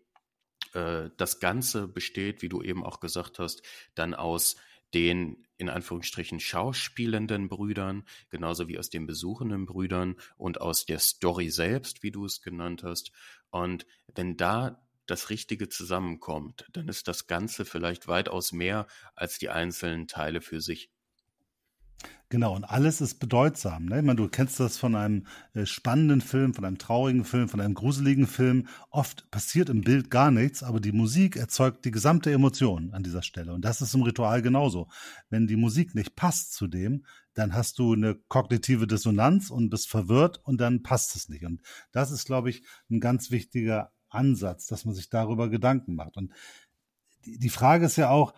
äh, 0.78 1.10
das 1.16 1.40
Ganze 1.40 1.88
besteht, 1.88 2.42
wie 2.42 2.48
du 2.48 2.62
eben 2.62 2.84
auch 2.84 3.00
gesagt 3.00 3.38
hast, 3.38 3.62
dann 3.94 4.14
aus 4.14 4.56
den 4.94 5.44
in 5.58 5.68
Anführungsstrichen 5.68 6.38
schauspielenden 6.38 7.48
Brüdern, 7.48 8.04
genauso 8.30 8.68
wie 8.68 8.78
aus 8.78 8.90
den 8.90 9.06
besuchenden 9.06 9.66
Brüdern 9.66 10.14
und 10.36 10.60
aus 10.60 10.86
der 10.86 11.00
Story 11.00 11.50
selbst, 11.50 12.02
wie 12.02 12.12
du 12.12 12.24
es 12.24 12.40
genannt 12.40 12.84
hast. 12.84 13.10
Und 13.50 13.86
wenn 14.14 14.36
da 14.36 14.80
das 15.06 15.30
Richtige 15.30 15.68
zusammenkommt, 15.68 16.66
dann 16.72 16.88
ist 16.88 17.08
das 17.08 17.26
Ganze 17.26 17.64
vielleicht 17.64 18.06
weitaus 18.06 18.52
mehr 18.52 18.86
als 19.14 19.38
die 19.38 19.48
einzelnen 19.48 20.06
Teile 20.06 20.40
für 20.40 20.60
sich. 20.60 20.90
Genau, 22.30 22.54
und 22.54 22.64
alles 22.64 23.00
ist 23.00 23.20
bedeutsam. 23.20 23.86
Ne? 23.86 24.00
Ich 24.00 24.04
meine, 24.04 24.16
du 24.16 24.28
kennst 24.28 24.60
das 24.60 24.76
von 24.76 24.94
einem 24.94 25.26
äh, 25.54 25.64
spannenden 25.64 26.20
Film, 26.20 26.52
von 26.52 26.66
einem 26.66 26.76
traurigen 26.76 27.24
Film, 27.24 27.48
von 27.48 27.60
einem 27.60 27.72
gruseligen 27.72 28.26
Film. 28.26 28.68
Oft 28.90 29.30
passiert 29.30 29.70
im 29.70 29.80
Bild 29.80 30.10
gar 30.10 30.30
nichts, 30.30 30.62
aber 30.62 30.78
die 30.78 30.92
Musik 30.92 31.36
erzeugt 31.36 31.86
die 31.86 31.90
gesamte 31.90 32.30
Emotion 32.30 32.92
an 32.92 33.02
dieser 33.02 33.22
Stelle. 33.22 33.54
Und 33.54 33.64
das 33.64 33.80
ist 33.80 33.94
im 33.94 34.02
Ritual 34.02 34.42
genauso. 34.42 34.88
Wenn 35.30 35.46
die 35.46 35.56
Musik 35.56 35.94
nicht 35.94 36.16
passt 36.16 36.52
zu 36.52 36.66
dem, 36.66 37.06
dann 37.32 37.54
hast 37.54 37.78
du 37.78 37.94
eine 37.94 38.14
kognitive 38.28 38.86
Dissonanz 38.86 39.48
und 39.48 39.70
bist 39.70 39.88
verwirrt 39.88 40.38
und 40.44 40.60
dann 40.60 40.82
passt 40.82 41.16
es 41.16 41.30
nicht. 41.30 41.46
Und 41.46 41.62
das 41.92 42.10
ist, 42.10 42.26
glaube 42.26 42.50
ich, 42.50 42.62
ein 42.90 43.00
ganz 43.00 43.30
wichtiger 43.30 43.92
Ansatz, 44.10 44.66
dass 44.66 44.84
man 44.84 44.94
sich 44.94 45.08
darüber 45.08 45.48
Gedanken 45.48 45.94
macht. 45.94 46.18
Und 46.18 46.32
die 47.24 47.48
Frage 47.48 47.86
ist 47.86 47.96
ja 47.96 48.10
auch, 48.10 48.34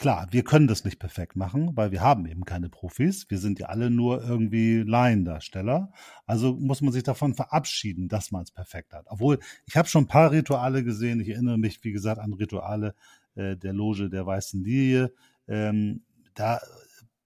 Klar, 0.00 0.28
wir 0.30 0.44
können 0.44 0.66
das 0.66 0.86
nicht 0.86 0.98
perfekt 0.98 1.36
machen, 1.36 1.76
weil 1.76 1.92
wir 1.92 2.00
haben 2.00 2.24
eben 2.24 2.46
keine 2.46 2.70
Profis. 2.70 3.28
Wir 3.28 3.36
sind 3.36 3.58
ja 3.58 3.66
alle 3.66 3.90
nur 3.90 4.24
irgendwie 4.24 4.78
Laiendarsteller. 4.78 5.92
Also 6.24 6.54
muss 6.54 6.80
man 6.80 6.90
sich 6.90 7.02
davon 7.02 7.34
verabschieden, 7.34 8.08
dass 8.08 8.30
man 8.30 8.44
es 8.44 8.50
perfekt 8.50 8.94
hat. 8.94 9.04
Obwohl, 9.10 9.38
ich 9.66 9.76
habe 9.76 9.88
schon 9.88 10.04
ein 10.04 10.08
paar 10.08 10.30
Rituale 10.30 10.84
gesehen. 10.84 11.20
Ich 11.20 11.28
erinnere 11.28 11.58
mich, 11.58 11.84
wie 11.84 11.92
gesagt, 11.92 12.18
an 12.18 12.32
Rituale 12.32 12.94
äh, 13.34 13.58
der 13.58 13.74
Loge 13.74 14.08
der 14.08 14.24
Weißen 14.24 14.64
Lilie. 14.64 15.12
Ähm, 15.46 16.02
da 16.32 16.62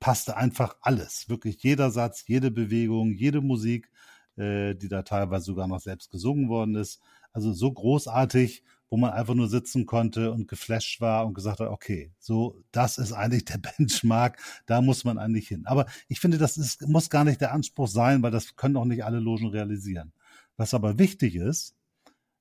passte 0.00 0.37
einfach 0.37 0.74
alles. 0.80 1.28
Wirklich 1.28 1.62
jeder 1.62 1.92
Satz, 1.92 2.24
jede 2.26 2.50
Bewegung, 2.50 3.12
jede 3.12 3.40
Musik, 3.40 3.88
äh, 4.34 4.74
die 4.74 4.88
da 4.88 5.02
teilweise 5.02 5.44
sogar 5.44 5.68
noch 5.68 5.78
selbst 5.78 6.10
gesungen 6.10 6.48
worden 6.48 6.74
ist. 6.74 7.00
Also 7.32 7.52
so 7.52 7.70
großartig 7.72 8.64
wo 8.94 8.96
man 8.96 9.11
einfach 9.11 9.35
nur 9.35 9.48
sitzen 9.48 9.87
konnte 9.87 10.30
und 10.30 10.46
geflasht 10.46 11.00
war 11.00 11.26
und 11.26 11.35
gesagt 11.35 11.59
hat, 11.59 11.66
okay, 11.66 12.12
so, 12.20 12.62
das 12.70 12.96
ist 12.96 13.12
eigentlich 13.12 13.44
der 13.44 13.59
Benchmark, 13.59 14.38
da 14.66 14.80
muss 14.83 15.02
man 15.02 15.18
eigentlich 15.18 15.48
hin. 15.48 15.66
Aber 15.66 15.87
ich 16.07 16.20
finde, 16.20 16.38
das 16.38 16.57
ist, 16.57 16.87
muss 16.87 17.11
gar 17.11 17.24
nicht 17.24 17.40
der 17.40 17.52
Anspruch 17.52 17.88
sein, 17.88 18.22
weil 18.22 18.30
das 18.30 18.54
können 18.54 18.76
auch 18.76 18.85
nicht 18.85 19.04
alle 19.04 19.18
Logen 19.18 19.48
realisieren. 19.48 20.12
Was 20.57 20.74
aber 20.74 20.96
wichtig 20.96 21.35
ist, 21.35 21.74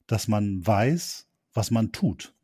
dass 0.06 0.28
man 0.28 0.64
weiß, 0.64 1.26
was 1.56 1.72
man 1.72 1.92
tut. 1.92 2.36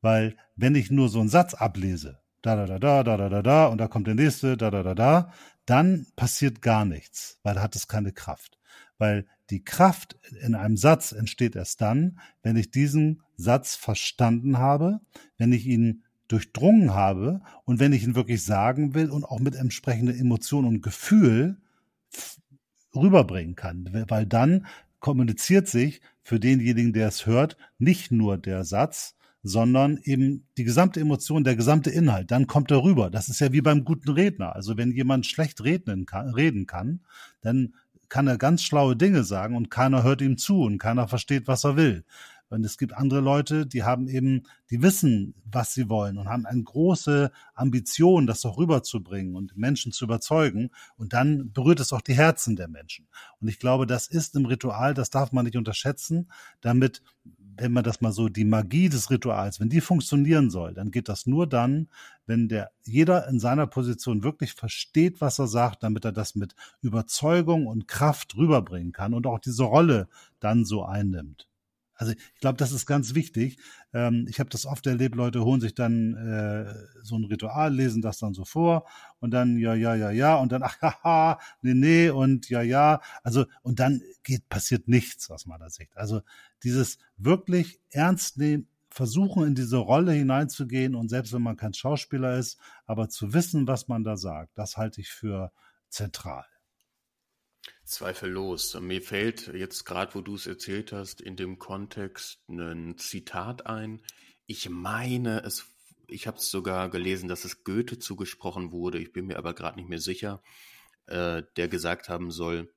Weil 0.00 0.38
wenn 0.56 0.74
ich 0.74 0.90
nur 0.90 1.10
so 1.10 1.20
einen 1.20 1.28
Satz 1.28 1.52
ablese, 1.52 2.20
da, 2.40 2.56
da, 2.56 2.64
da, 2.64 2.78
da, 2.78 3.02
da, 3.02 3.16
da, 3.18 3.28
da, 3.28 3.42
da, 3.42 3.66
und 3.66 3.76
da 3.76 3.86
kommt 3.86 4.06
der 4.06 4.14
nächste, 4.14 4.56
da, 4.56 4.70
da, 4.70 4.82
da, 4.82 4.94
da, 4.94 5.32
dann 5.66 6.06
passiert 6.16 6.62
gar 6.62 6.86
nichts, 6.86 7.38
weil 7.42 7.56
da 7.56 7.60
hat 7.60 7.76
es 7.76 7.86
keine 7.86 8.12
Kraft. 8.12 8.57
Weil 8.98 9.26
die 9.50 9.64
Kraft 9.64 10.18
in 10.42 10.54
einem 10.54 10.76
Satz 10.76 11.12
entsteht 11.12 11.56
erst 11.56 11.80
dann, 11.80 12.18
wenn 12.42 12.56
ich 12.56 12.70
diesen 12.70 13.22
Satz 13.36 13.76
verstanden 13.76 14.58
habe, 14.58 15.00
wenn 15.38 15.52
ich 15.52 15.66
ihn 15.66 16.02
durchdrungen 16.28 16.92
habe 16.92 17.40
und 17.64 17.80
wenn 17.80 17.92
ich 17.92 18.04
ihn 18.04 18.14
wirklich 18.14 18.44
sagen 18.44 18.94
will 18.94 19.10
und 19.10 19.24
auch 19.24 19.40
mit 19.40 19.54
entsprechender 19.54 20.14
Emotion 20.14 20.66
und 20.66 20.82
Gefühl 20.82 21.56
rüberbringen 22.94 23.56
kann. 23.56 23.88
Weil 24.08 24.26
dann 24.26 24.66
kommuniziert 25.00 25.68
sich 25.68 26.02
für 26.22 26.38
denjenigen, 26.38 26.92
der 26.92 27.08
es 27.08 27.24
hört, 27.24 27.56
nicht 27.78 28.12
nur 28.12 28.36
der 28.36 28.64
Satz, 28.64 29.14
sondern 29.42 29.98
eben 30.02 30.46
die 30.58 30.64
gesamte 30.64 31.00
Emotion, 31.00 31.44
der 31.44 31.56
gesamte 31.56 31.90
Inhalt, 31.90 32.30
dann 32.30 32.46
kommt 32.46 32.70
er 32.70 32.82
rüber. 32.82 33.08
Das 33.08 33.28
ist 33.28 33.40
ja 33.40 33.52
wie 33.52 33.60
beim 33.60 33.84
guten 33.84 34.10
Redner. 34.10 34.54
Also 34.54 34.76
wenn 34.76 34.90
jemand 34.90 35.26
schlecht 35.26 35.62
reden 35.64 36.06
kann, 36.06 36.30
reden 36.30 36.66
kann 36.66 37.00
dann 37.40 37.74
kann 38.08 38.26
er 38.26 38.38
ganz 38.38 38.62
schlaue 38.62 38.96
Dinge 38.96 39.24
sagen 39.24 39.56
und 39.56 39.70
keiner 39.70 40.02
hört 40.02 40.20
ihm 40.20 40.38
zu 40.38 40.62
und 40.62 40.78
keiner 40.78 41.08
versteht, 41.08 41.46
was 41.46 41.64
er 41.64 41.76
will. 41.76 42.04
Und 42.50 42.64
es 42.64 42.78
gibt 42.78 42.94
andere 42.94 43.20
Leute, 43.20 43.66
die 43.66 43.82
haben 43.82 44.08
eben, 44.08 44.44
die 44.70 44.82
wissen, 44.82 45.34
was 45.44 45.74
sie 45.74 45.90
wollen 45.90 46.16
und 46.16 46.28
haben 46.28 46.46
eine 46.46 46.62
große 46.62 47.30
Ambition, 47.54 48.26
das 48.26 48.44
auch 48.46 48.56
rüberzubringen 48.56 49.36
und 49.36 49.56
Menschen 49.56 49.92
zu 49.92 50.06
überzeugen. 50.06 50.70
Und 50.96 51.12
dann 51.12 51.52
berührt 51.52 51.80
es 51.80 51.92
auch 51.92 52.00
die 52.00 52.14
Herzen 52.14 52.56
der 52.56 52.68
Menschen. 52.68 53.06
Und 53.40 53.48
ich 53.48 53.58
glaube, 53.58 53.86
das 53.86 54.06
ist 54.06 54.34
im 54.34 54.46
Ritual, 54.46 54.94
das 54.94 55.10
darf 55.10 55.32
man 55.32 55.44
nicht 55.44 55.56
unterschätzen, 55.56 56.30
damit 56.62 57.02
wenn 57.58 57.72
man 57.72 57.84
das 57.84 58.00
mal 58.00 58.12
so, 58.12 58.28
die 58.28 58.44
Magie 58.44 58.88
des 58.88 59.10
Rituals, 59.10 59.60
wenn 59.60 59.68
die 59.68 59.80
funktionieren 59.80 60.50
soll, 60.50 60.74
dann 60.74 60.90
geht 60.90 61.08
das 61.08 61.26
nur 61.26 61.46
dann, 61.46 61.88
wenn 62.26 62.48
der 62.48 62.70
jeder 62.84 63.28
in 63.28 63.40
seiner 63.40 63.66
Position 63.66 64.22
wirklich 64.22 64.54
versteht, 64.54 65.20
was 65.20 65.38
er 65.38 65.48
sagt, 65.48 65.82
damit 65.82 66.04
er 66.04 66.12
das 66.12 66.34
mit 66.34 66.54
Überzeugung 66.82 67.66
und 67.66 67.88
Kraft 67.88 68.36
rüberbringen 68.36 68.92
kann 68.92 69.14
und 69.14 69.26
auch 69.26 69.38
diese 69.40 69.64
Rolle 69.64 70.08
dann 70.40 70.64
so 70.64 70.84
einnimmt. 70.84 71.48
Also 71.98 72.12
ich 72.12 72.40
glaube, 72.40 72.56
das 72.56 72.70
ist 72.70 72.86
ganz 72.86 73.14
wichtig. 73.14 73.58
Ähm, 73.92 74.26
ich 74.28 74.38
habe 74.38 74.48
das 74.48 74.66
oft 74.66 74.86
erlebt, 74.86 75.16
Leute 75.16 75.44
holen 75.44 75.60
sich 75.60 75.74
dann 75.74 76.14
äh, 76.14 76.72
so 77.02 77.16
ein 77.16 77.24
Ritual, 77.24 77.74
lesen 77.74 78.00
das 78.00 78.18
dann 78.18 78.34
so 78.34 78.44
vor 78.44 78.86
und 79.18 79.32
dann 79.32 79.58
ja, 79.58 79.74
ja, 79.74 79.96
ja, 79.96 80.10
ja 80.10 80.36
und 80.36 80.52
dann 80.52 80.62
ach, 80.64 80.80
haha, 80.80 81.40
nee, 81.60 81.74
nee 81.74 82.08
und 82.08 82.48
ja, 82.48 82.62
ja. 82.62 83.00
Also 83.24 83.46
und 83.62 83.80
dann 83.80 84.00
geht 84.22 84.48
passiert 84.48 84.86
nichts 84.86 85.28
aus 85.28 85.44
meiner 85.44 85.70
Sicht. 85.70 85.96
Also 85.96 86.22
dieses 86.62 86.98
wirklich 87.16 87.80
ernst 87.90 88.38
nehmen, 88.38 88.68
versuchen 88.90 89.46
in 89.46 89.54
diese 89.56 89.76
Rolle 89.76 90.12
hineinzugehen 90.12 90.94
und 90.94 91.08
selbst 91.08 91.32
wenn 91.32 91.42
man 91.42 91.56
kein 91.56 91.74
Schauspieler 91.74 92.38
ist, 92.38 92.58
aber 92.86 93.08
zu 93.08 93.32
wissen, 93.34 93.66
was 93.66 93.88
man 93.88 94.04
da 94.04 94.16
sagt, 94.16 94.56
das 94.56 94.76
halte 94.76 95.00
ich 95.00 95.10
für 95.10 95.52
zentral. 95.88 96.44
Zweifellos. 97.84 98.78
Mir 98.80 99.02
fällt 99.02 99.48
jetzt 99.48 99.84
gerade, 99.84 100.14
wo 100.14 100.20
du 100.20 100.34
es 100.34 100.46
erzählt 100.46 100.92
hast, 100.92 101.20
in 101.20 101.36
dem 101.36 101.58
Kontext 101.58 102.40
ein 102.48 102.96
Zitat 102.98 103.66
ein. 103.66 104.02
Ich 104.46 104.68
meine, 104.68 105.42
es, 105.44 105.66
ich 106.06 106.26
habe 106.26 106.38
es 106.38 106.50
sogar 106.50 106.90
gelesen, 106.90 107.28
dass 107.28 107.44
es 107.44 107.64
Goethe 107.64 107.98
zugesprochen 107.98 108.72
wurde. 108.72 108.98
Ich 108.98 109.12
bin 109.12 109.26
mir 109.26 109.38
aber 109.38 109.54
gerade 109.54 109.78
nicht 109.78 109.88
mehr 109.88 110.00
sicher, 110.00 110.42
äh, 111.06 111.42
der 111.56 111.68
gesagt 111.68 112.08
haben 112.08 112.30
soll, 112.30 112.72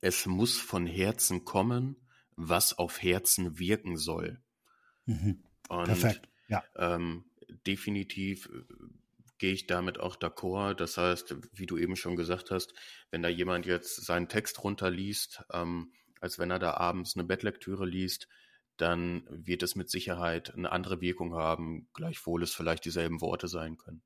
es 0.00 0.26
muss 0.26 0.58
von 0.58 0.86
Herzen 0.86 1.44
kommen, 1.44 1.96
was 2.36 2.78
auf 2.78 3.02
Herzen 3.02 3.58
wirken 3.58 3.96
soll. 3.96 4.40
Mhm. 5.04 5.42
Perfekt. 5.68 6.28
Ja. 6.48 6.64
Ähm, 6.76 7.24
definitiv 7.66 8.46
äh, 8.46 8.74
gehe 9.40 9.54
ich 9.54 9.66
damit 9.66 9.98
auch 9.98 10.16
d'accord. 10.16 10.74
Das 10.74 10.98
heißt, 10.98 11.34
wie 11.52 11.66
du 11.66 11.78
eben 11.78 11.96
schon 11.96 12.14
gesagt 12.14 12.50
hast, 12.50 12.74
wenn 13.10 13.22
da 13.22 13.28
jemand 13.28 13.64
jetzt 13.66 14.04
seinen 14.04 14.28
Text 14.28 14.62
runterliest, 14.62 15.42
ähm, 15.52 15.92
als 16.20 16.38
wenn 16.38 16.50
er 16.50 16.58
da 16.58 16.74
abends 16.74 17.16
eine 17.16 17.24
Bettlektüre 17.24 17.86
liest, 17.86 18.28
dann 18.76 19.24
wird 19.30 19.62
es 19.62 19.74
mit 19.74 19.90
Sicherheit 19.90 20.54
eine 20.54 20.70
andere 20.72 21.00
Wirkung 21.00 21.34
haben, 21.34 21.88
gleichwohl 21.94 22.42
es 22.42 22.54
vielleicht 22.54 22.84
dieselben 22.84 23.22
Worte 23.22 23.48
sein 23.48 23.78
können. 23.78 24.02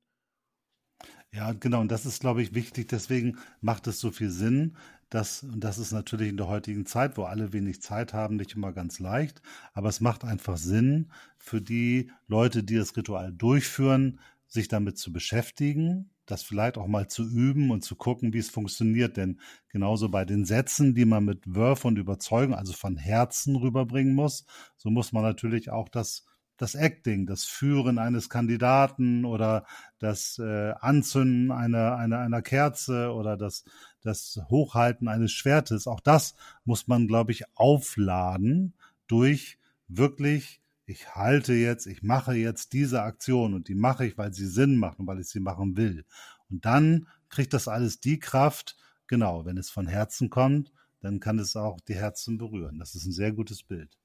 Ja, 1.31 1.51
genau. 1.51 1.81
Und 1.81 1.91
das 1.91 2.05
ist, 2.05 2.21
glaube 2.21 2.41
ich, 2.41 2.53
wichtig. 2.55 2.87
Deswegen 2.87 3.37
macht 3.59 3.87
es 3.87 3.99
so 3.99 4.11
viel 4.11 4.29
Sinn. 4.29 4.77
dass, 5.09 5.43
und 5.43 5.59
das 5.61 5.77
ist 5.77 5.91
natürlich 5.91 6.29
in 6.29 6.37
der 6.37 6.47
heutigen 6.47 6.85
Zeit, 6.85 7.17
wo 7.17 7.23
alle 7.23 7.53
wenig 7.53 7.81
Zeit 7.81 8.13
haben, 8.13 8.37
nicht 8.37 8.55
immer 8.55 8.73
ganz 8.73 8.99
leicht. 8.99 9.41
Aber 9.73 9.89
es 9.89 10.01
macht 10.01 10.23
einfach 10.23 10.57
Sinn 10.57 11.11
für 11.37 11.61
die 11.61 12.11
Leute, 12.27 12.63
die 12.63 12.75
das 12.75 12.95
Ritual 12.97 13.31
durchführen, 13.33 14.19
sich 14.55 14.67
damit 14.67 14.97
zu 14.97 15.13
beschäftigen, 15.13 16.09
das 16.25 16.41
vielleicht 16.41 16.79
auch 16.79 16.87
mal 16.87 17.07
zu 17.07 17.23
üben 17.23 17.69
und 17.69 17.83
zu 17.83 17.95
gucken, 17.95 18.33
wie 18.33 18.39
es 18.39 18.49
funktioniert. 18.49 19.17
Denn 19.17 19.39
genauso 19.69 20.09
bei 20.09 20.25
den 20.25 20.45
Sätzen, 20.45 20.95
die 20.95 21.05
man 21.05 21.25
mit 21.25 21.43
Wörf 21.45 21.85
und 21.85 21.99
Überzeugung, 21.99 22.55
also 22.55 22.73
von 22.73 22.97
Herzen 22.97 23.55
rüberbringen 23.55 24.15
muss, 24.15 24.45
so 24.77 24.89
muss 24.89 25.11
man 25.11 25.21
natürlich 25.21 25.69
auch 25.69 25.87
das, 25.89 26.25
das 26.57 26.73
Acting, 26.73 27.27
das 27.27 27.43
Führen 27.43 27.99
eines 27.99 28.29
Kandidaten 28.29 29.25
oder 29.25 29.65
das 29.99 30.39
äh, 30.39 30.73
Anzünden 30.79 31.51
einer, 31.51 31.97
einer, 31.97 32.19
einer 32.19 32.41
Kerze 32.41 33.11
oder 33.13 33.37
das, 33.37 33.65
das 34.01 34.39
Hochhalten 34.49 35.07
eines 35.07 35.31
Schwertes, 35.31 35.85
auch 35.85 35.99
das 35.99 36.35
muss 36.63 36.87
man, 36.87 37.07
glaube 37.07 37.33
ich, 37.33 37.43
aufladen 37.55 38.73
durch 39.07 39.59
wirklich 39.87 40.61
ich 40.85 41.15
halte 41.15 41.53
jetzt, 41.53 41.87
ich 41.87 42.03
mache 42.03 42.35
jetzt 42.35 42.73
diese 42.73 43.01
Aktion 43.01 43.53
und 43.53 43.67
die 43.67 43.75
mache 43.75 44.05
ich, 44.05 44.17
weil 44.17 44.33
sie 44.33 44.47
Sinn 44.47 44.77
macht 44.77 44.99
und 44.99 45.07
weil 45.07 45.19
ich 45.19 45.27
sie 45.27 45.39
machen 45.39 45.77
will. 45.77 46.05
Und 46.49 46.65
dann 46.65 47.07
kriegt 47.29 47.53
das 47.53 47.67
alles 47.67 47.99
die 47.99 48.19
Kraft, 48.19 48.77
genau, 49.07 49.45
wenn 49.45 49.57
es 49.57 49.69
von 49.69 49.87
Herzen 49.87 50.29
kommt, 50.29 50.71
dann 51.01 51.19
kann 51.19 51.39
es 51.39 51.55
auch 51.55 51.79
die 51.81 51.95
Herzen 51.95 52.37
berühren. 52.37 52.79
Das 52.79 52.95
ist 52.95 53.05
ein 53.05 53.11
sehr 53.11 53.31
gutes 53.31 53.63
Bild. 53.63 53.97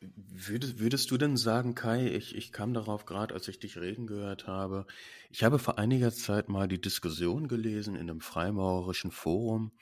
Würdest, 0.00 0.78
würdest 0.78 1.10
du 1.10 1.16
denn 1.16 1.36
sagen, 1.36 1.74
Kai, 1.74 2.08
ich, 2.08 2.34
ich 2.34 2.52
kam 2.52 2.74
darauf 2.74 3.06
gerade, 3.06 3.32
als 3.32 3.48
ich 3.48 3.58
dich 3.58 3.78
reden 3.78 4.06
gehört 4.06 4.46
habe, 4.46 4.86
ich 5.30 5.44
habe 5.44 5.58
vor 5.58 5.78
einiger 5.78 6.12
Zeit 6.12 6.48
mal 6.48 6.68
die 6.68 6.80
Diskussion 6.80 7.48
gelesen 7.48 7.94
in 7.94 8.02
einem 8.02 8.20
freimaurerischen 8.20 9.10
Forum, 9.10 9.72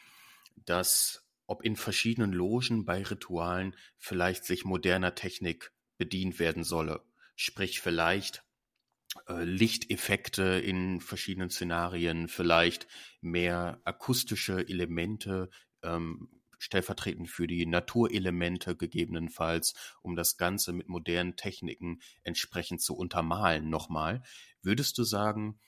dass 0.64 1.24
ob 1.46 1.64
in 1.64 1.74
verschiedenen 1.74 2.32
Logen 2.32 2.84
bei 2.84 3.02
Ritualen 3.02 3.74
vielleicht 3.98 4.44
sich 4.44 4.64
moderner 4.64 5.14
Technik 5.14 5.72
bedient 5.98 6.38
werden 6.38 6.64
solle. 6.64 7.02
Sprich 7.36 7.80
vielleicht 7.80 8.44
äh, 9.28 9.44
Lichteffekte 9.44 10.42
in 10.42 11.00
verschiedenen 11.00 11.50
Szenarien, 11.50 12.28
vielleicht 12.28 12.86
mehr 13.20 13.80
akustische 13.84 14.68
Elemente, 14.68 15.50
ähm, 15.82 16.28
stellvertretend 16.58 17.28
für 17.28 17.46
die 17.46 17.66
Naturelemente 17.66 18.76
gegebenenfalls, 18.76 19.74
um 20.00 20.14
das 20.14 20.36
Ganze 20.36 20.72
mit 20.72 20.88
modernen 20.88 21.36
Techniken 21.36 22.00
entsprechend 22.22 22.80
zu 22.80 22.94
untermalen. 22.96 23.68
Nochmal, 23.68 24.22
würdest 24.62 24.96
du 24.96 25.02
sagen, 25.02 25.58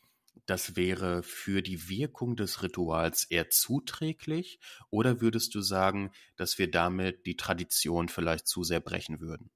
das 0.46 0.76
wäre 0.76 1.22
für 1.22 1.62
die 1.62 1.88
Wirkung 1.88 2.36
des 2.36 2.62
Rituals 2.62 3.24
eher 3.24 3.50
zuträglich 3.50 4.60
oder 4.90 5.20
würdest 5.20 5.54
du 5.54 5.60
sagen, 5.60 6.10
dass 6.36 6.58
wir 6.58 6.70
damit 6.70 7.26
die 7.26 7.36
Tradition 7.36 8.08
vielleicht 8.08 8.46
zu 8.46 8.62
sehr 8.62 8.80
brechen 8.80 9.20
würden? 9.20 9.50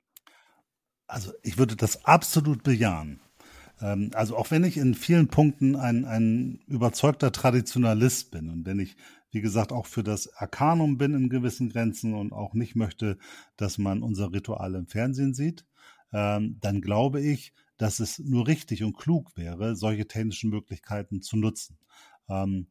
Also 1.09 1.33
ich 1.43 1.59
würde 1.59 1.75
das 1.75 2.05
absolut 2.05 2.63
bejahen. 2.63 3.21
Ähm, 3.81 4.11
also 4.15 4.37
auch 4.37 4.51
wenn 4.51 4.65
ich 4.65 4.77
in 4.77 4.95
vielen 4.95 5.29
Punkten 5.29 5.75
ein, 5.75 6.05
ein 6.05 6.61
überzeugter 6.67 7.33
Traditionalist 7.33 8.31
bin 8.31 8.51
und 8.51 8.67
wenn 8.67 8.79
ich, 8.79 8.97
wie 9.31 9.41
gesagt, 9.41 9.73
auch 9.73 9.87
für 9.87 10.05
das 10.05 10.33
Arkanum 10.35 10.99
bin 10.99 11.15
in 11.15 11.29
gewissen 11.29 11.71
Grenzen 11.71 12.15
und 12.15 12.33
auch 12.33 12.55
nicht 12.55 12.77
möchte, 12.77 13.19
dass 13.57 13.79
man 13.79 14.03
unser 14.03 14.33
Ritual 14.33 14.75
im 14.75 14.87
Fernsehen 14.87 15.35
sieht, 15.35 15.67
ähm, 16.13 16.59
dann 16.61 16.81
glaube 16.81 17.21
ich, 17.21 17.53
dass 17.77 18.01
es 18.01 18.19
nur 18.19 18.47
richtig 18.47 18.83
und 18.83 18.97
klug 18.97 19.37
wäre, 19.37 19.77
solche 19.77 20.07
technischen 20.07 20.51
Möglichkeiten 20.51 21.23
zu 21.23 21.37
nutzen. 21.37 21.79
Ähm, 22.29 22.69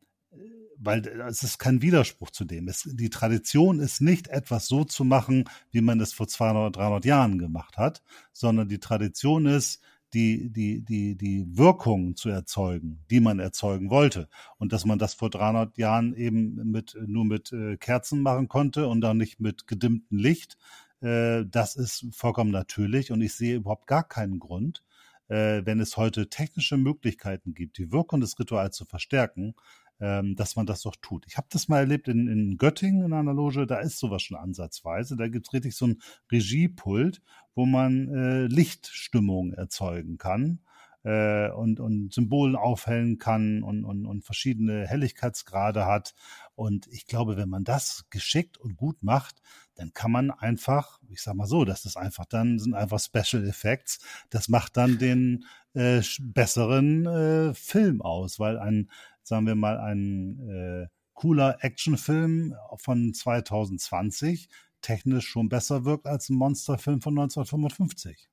weil 0.79 1.05
es 1.27 1.43
ist 1.43 1.57
kein 1.57 1.81
Widerspruch 1.81 2.29
zu 2.29 2.45
dem. 2.45 2.67
Es, 2.67 2.83
die 2.83 3.09
Tradition 3.09 3.79
ist 3.79 4.01
nicht 4.01 4.27
etwas 4.27 4.67
so 4.67 4.83
zu 4.83 5.03
machen, 5.03 5.45
wie 5.71 5.81
man 5.81 5.99
es 5.99 6.13
vor 6.13 6.27
200, 6.27 6.75
300 6.75 7.05
Jahren 7.05 7.39
gemacht 7.39 7.77
hat, 7.77 8.03
sondern 8.31 8.69
die 8.69 8.79
Tradition 8.79 9.45
ist, 9.45 9.81
die, 10.13 10.49
die, 10.49 10.81
die, 10.81 11.15
die 11.15 11.45
Wirkung 11.57 12.15
zu 12.15 12.29
erzeugen, 12.29 13.03
die 13.09 13.19
man 13.19 13.39
erzeugen 13.39 13.89
wollte. 13.89 14.29
Und 14.57 14.71
dass 14.71 14.85
man 14.85 14.99
das 14.99 15.13
vor 15.13 15.29
300 15.29 15.77
Jahren 15.77 16.15
eben 16.15 16.71
mit, 16.71 16.97
nur 17.05 17.25
mit 17.25 17.51
äh, 17.51 17.77
Kerzen 17.77 18.21
machen 18.21 18.47
konnte 18.47 18.87
und 18.87 19.01
dann 19.01 19.17
nicht 19.17 19.39
mit 19.39 19.67
gedimmtem 19.67 20.17
Licht, 20.17 20.57
äh, 21.01 21.43
das 21.45 21.75
ist 21.75 22.07
vollkommen 22.11 22.51
natürlich 22.51 23.11
und 23.11 23.21
ich 23.21 23.33
sehe 23.33 23.57
überhaupt 23.57 23.87
gar 23.87 24.07
keinen 24.07 24.39
Grund, 24.39 24.83
äh, 25.27 25.61
wenn 25.65 25.79
es 25.79 25.97
heute 25.97 26.29
technische 26.29 26.77
Möglichkeiten 26.77 27.53
gibt, 27.53 27.77
die 27.77 27.91
Wirkung 27.91 28.21
des 28.21 28.39
Rituals 28.39 28.77
zu 28.77 28.85
verstärken, 28.85 29.55
ähm, 29.99 30.35
dass 30.35 30.55
man 30.55 30.65
das 30.65 30.81
doch 30.81 30.95
tut. 31.01 31.25
Ich 31.27 31.37
habe 31.37 31.47
das 31.49 31.67
mal 31.67 31.79
erlebt 31.79 32.07
in, 32.07 32.27
in 32.27 32.57
Göttingen 32.57 33.03
in 33.05 33.13
einer 33.13 33.33
Loge, 33.33 33.67
da 33.67 33.79
ist 33.79 33.99
sowas 33.99 34.21
schon 34.21 34.37
ansatzweise. 34.37 35.15
Da 35.15 35.27
gibt's 35.27 35.53
richtig 35.53 35.75
so 35.75 35.87
ein 35.87 36.01
Regiepult, 36.31 37.21
wo 37.55 37.65
man 37.65 38.13
äh, 38.13 38.47
Lichtstimmung 38.47 39.53
erzeugen 39.53 40.17
kann 40.17 40.59
äh, 41.03 41.49
und, 41.51 41.79
und 41.79 42.13
Symbolen 42.13 42.55
aufhellen 42.55 43.17
kann 43.17 43.63
und, 43.63 43.85
und, 43.85 44.05
und 44.05 44.25
verschiedene 44.25 44.85
Helligkeitsgrade 44.87 45.85
hat. 45.85 46.13
Und 46.55 46.87
ich 46.87 47.05
glaube, 47.05 47.37
wenn 47.37 47.49
man 47.49 47.63
das 47.63 48.05
geschickt 48.09 48.57
und 48.57 48.75
gut 48.75 49.01
macht, 49.01 49.41
dann 49.75 49.93
kann 49.93 50.11
man 50.11 50.31
einfach, 50.31 50.99
ich 51.09 51.21
sag 51.21 51.35
mal 51.35 51.47
so, 51.47 51.63
das 51.63 51.85
ist 51.85 51.97
einfach 51.97 52.25
dann, 52.25 52.59
sind 52.59 52.73
einfach 52.73 52.99
Special 52.99 53.47
Effects. 53.47 53.99
Das 54.29 54.49
macht 54.49 54.75
dann 54.75 54.97
den 54.97 55.45
äh, 55.73 56.01
besseren 56.19 57.05
äh, 57.05 57.53
Film 57.53 58.01
aus, 58.01 58.39
weil 58.39 58.57
ein, 58.57 58.89
sagen 59.27 59.47
wir 59.47 59.55
mal, 59.55 59.77
ein 59.79 60.49
äh, 60.49 60.87
cooler 61.13 61.57
Actionfilm 61.61 62.55
von 62.77 63.13
2020 63.13 64.49
technisch 64.81 65.27
schon 65.27 65.49
besser 65.49 65.85
wirkt 65.85 66.05
als 66.05 66.29
ein 66.29 66.35
Monsterfilm 66.35 67.01
von 67.01 67.17
1955. 67.17 68.29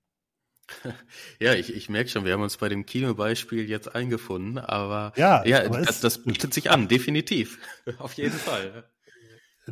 Ja, 1.41 1.53
ich, 1.55 1.75
ich 1.75 1.91
merke 1.91 2.09
schon, 2.09 2.25
wir 2.25 2.33
haben 2.33 2.43
uns 2.43 2.57
bei 2.57 2.71
dem 2.71 2.87
Kinobeispiel 2.87 3.69
jetzt 3.69 3.95
eingefunden, 3.95 4.59
aber 4.59 5.13
ja, 5.17 5.45
ja 5.45 5.65
aber 5.67 5.83
das, 5.83 6.01
das 6.01 6.25
bietet 6.25 6.55
sich 6.55 6.71
an, 6.71 6.89
definitiv. 6.89 7.59
Auf 7.99 8.15
jeden 8.15 8.33
Fall. 8.33 8.89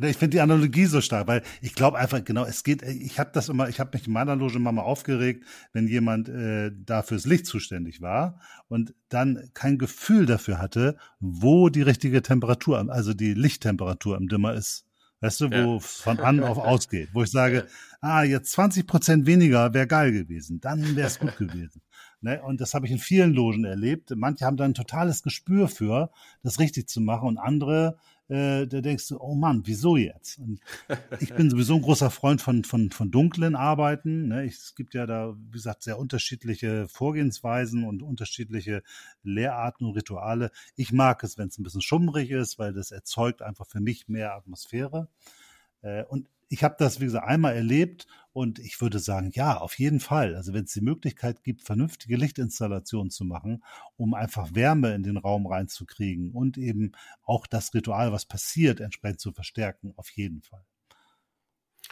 Ich 0.01 0.17
finde 0.17 0.37
die 0.37 0.41
Analogie 0.41 0.85
so 0.85 1.01
stark, 1.01 1.27
weil 1.27 1.43
ich 1.61 1.75
glaube 1.75 1.99
einfach, 1.99 2.23
genau, 2.23 2.45
es 2.45 2.63
geht, 2.63 2.81
ich 2.81 3.19
habe 3.19 3.29
das 3.33 3.49
immer, 3.49 3.69
ich 3.69 3.79
habe 3.79 3.91
mich 3.93 4.07
in 4.07 4.13
meiner 4.13 4.35
Loge 4.35 4.55
immer 4.55 4.71
mal 4.71 4.81
aufgeregt, 4.81 5.45
wenn 5.71 5.87
jemand 5.87 6.29
äh, 6.29 6.71
da 6.73 7.03
fürs 7.03 7.25
Licht 7.25 7.45
zuständig 7.45 8.01
war 8.01 8.39
und 8.67 8.95
dann 9.09 9.49
kein 9.53 9.77
Gefühl 9.77 10.25
dafür 10.25 10.57
hatte, 10.57 10.97
wo 11.19 11.69
die 11.69 11.83
richtige 11.83 12.23
Temperatur, 12.23 12.89
also 12.89 13.13
die 13.13 13.33
Lichttemperatur 13.33 14.17
im 14.17 14.27
Dimmer 14.27 14.53
ist. 14.53 14.85
Weißt 15.21 15.39
du, 15.39 15.51
wo 15.51 15.73
ja. 15.75 15.79
von 15.79 16.19
an 16.19 16.43
auf 16.43 16.57
ausgeht, 16.57 17.09
wo 17.13 17.23
ich 17.23 17.31
sage, 17.31 17.57
ja. 17.57 17.63
ah, 18.01 18.23
jetzt 18.23 18.51
20 18.51 18.87
Prozent 18.87 19.25
weniger 19.25 19.73
wäre 19.73 19.87
geil 19.87 20.11
gewesen, 20.11 20.59
dann 20.59 20.95
wäre 20.95 21.07
es 21.07 21.19
gut 21.19 21.37
gewesen. 21.37 21.81
Ne? 22.23 22.41
Und 22.41 22.61
das 22.61 22.73
habe 22.73 22.85
ich 22.85 22.91
in 22.91 22.99
vielen 22.99 23.33
Logen 23.33 23.65
erlebt. 23.65 24.11
Manche 24.15 24.45
haben 24.45 24.57
da 24.57 24.63
ein 24.63 24.73
totales 24.73 25.23
Gespür 25.23 25.67
für, 25.67 26.09
das 26.41 26.57
richtig 26.57 26.89
zu 26.89 26.99
machen 26.99 27.27
und 27.27 27.37
andere 27.37 27.97
äh, 28.33 28.65
da 28.65 28.81
denkst 28.81 29.09
du, 29.09 29.19
oh 29.19 29.35
Mann, 29.35 29.61
wieso 29.65 29.95
jetzt? 29.95 30.39
Und 30.39 30.59
ich 31.19 31.35
bin 31.35 31.51
sowieso 31.51 31.75
ein 31.75 31.83
großer 31.83 32.09
Freund 32.09 32.41
von, 32.41 32.63
von, 32.63 32.89
von 32.89 33.11
dunklen 33.11 33.55
Arbeiten. 33.55 34.29
Ne? 34.29 34.45
Ich, 34.45 34.55
es 34.55 34.75
gibt 34.75 34.95
ja 34.95 35.05
da, 35.05 35.35
wie 35.37 35.51
gesagt, 35.51 35.83
sehr 35.83 35.99
unterschiedliche 35.99 36.87
Vorgehensweisen 36.87 37.83
und 37.83 38.01
unterschiedliche 38.01 38.81
Lehrarten 39.21 39.85
und 39.85 39.95
Rituale. 39.95 40.49
Ich 40.75 40.91
mag 40.91 41.23
es, 41.23 41.37
wenn 41.37 41.49
es 41.49 41.59
ein 41.59 41.63
bisschen 41.63 41.81
schummrig 41.81 42.31
ist, 42.31 42.57
weil 42.57 42.73
das 42.73 42.89
erzeugt 42.89 43.43
einfach 43.43 43.67
für 43.67 43.81
mich 43.81 44.07
mehr 44.07 44.33
Atmosphäre. 44.33 45.09
Äh, 45.83 46.03
und 46.05 46.27
ich 46.53 46.63
habe 46.63 46.75
das, 46.77 46.99
wie 46.99 47.05
gesagt, 47.05 47.27
einmal 47.27 47.55
erlebt 47.55 48.05
und 48.31 48.59
ich 48.59 48.79
würde 48.79 48.99
sagen, 48.99 49.31
ja, 49.33 49.57
auf 49.57 49.79
jeden 49.79 49.99
Fall. 49.99 50.35
Also 50.35 50.53
wenn 50.53 50.65
es 50.65 50.73
die 50.73 50.81
Möglichkeit 50.81 51.43
gibt, 51.43 51.63
vernünftige 51.63 52.15
Lichtinstallationen 52.15 53.09
zu 53.09 53.25
machen, 53.25 53.63
um 53.97 54.13
einfach 54.13 54.53
Wärme 54.53 54.93
in 54.93 55.01
den 55.01 55.17
Raum 55.17 55.47
reinzukriegen 55.47 56.29
und 56.31 56.59
eben 56.59 56.91
auch 57.23 57.47
das 57.47 57.73
Ritual, 57.73 58.11
was 58.11 58.25
passiert, 58.25 58.81
entsprechend 58.81 59.19
zu 59.19 59.31
verstärken, 59.31 59.93
auf 59.95 60.11
jeden 60.11 60.43
Fall. 60.43 60.63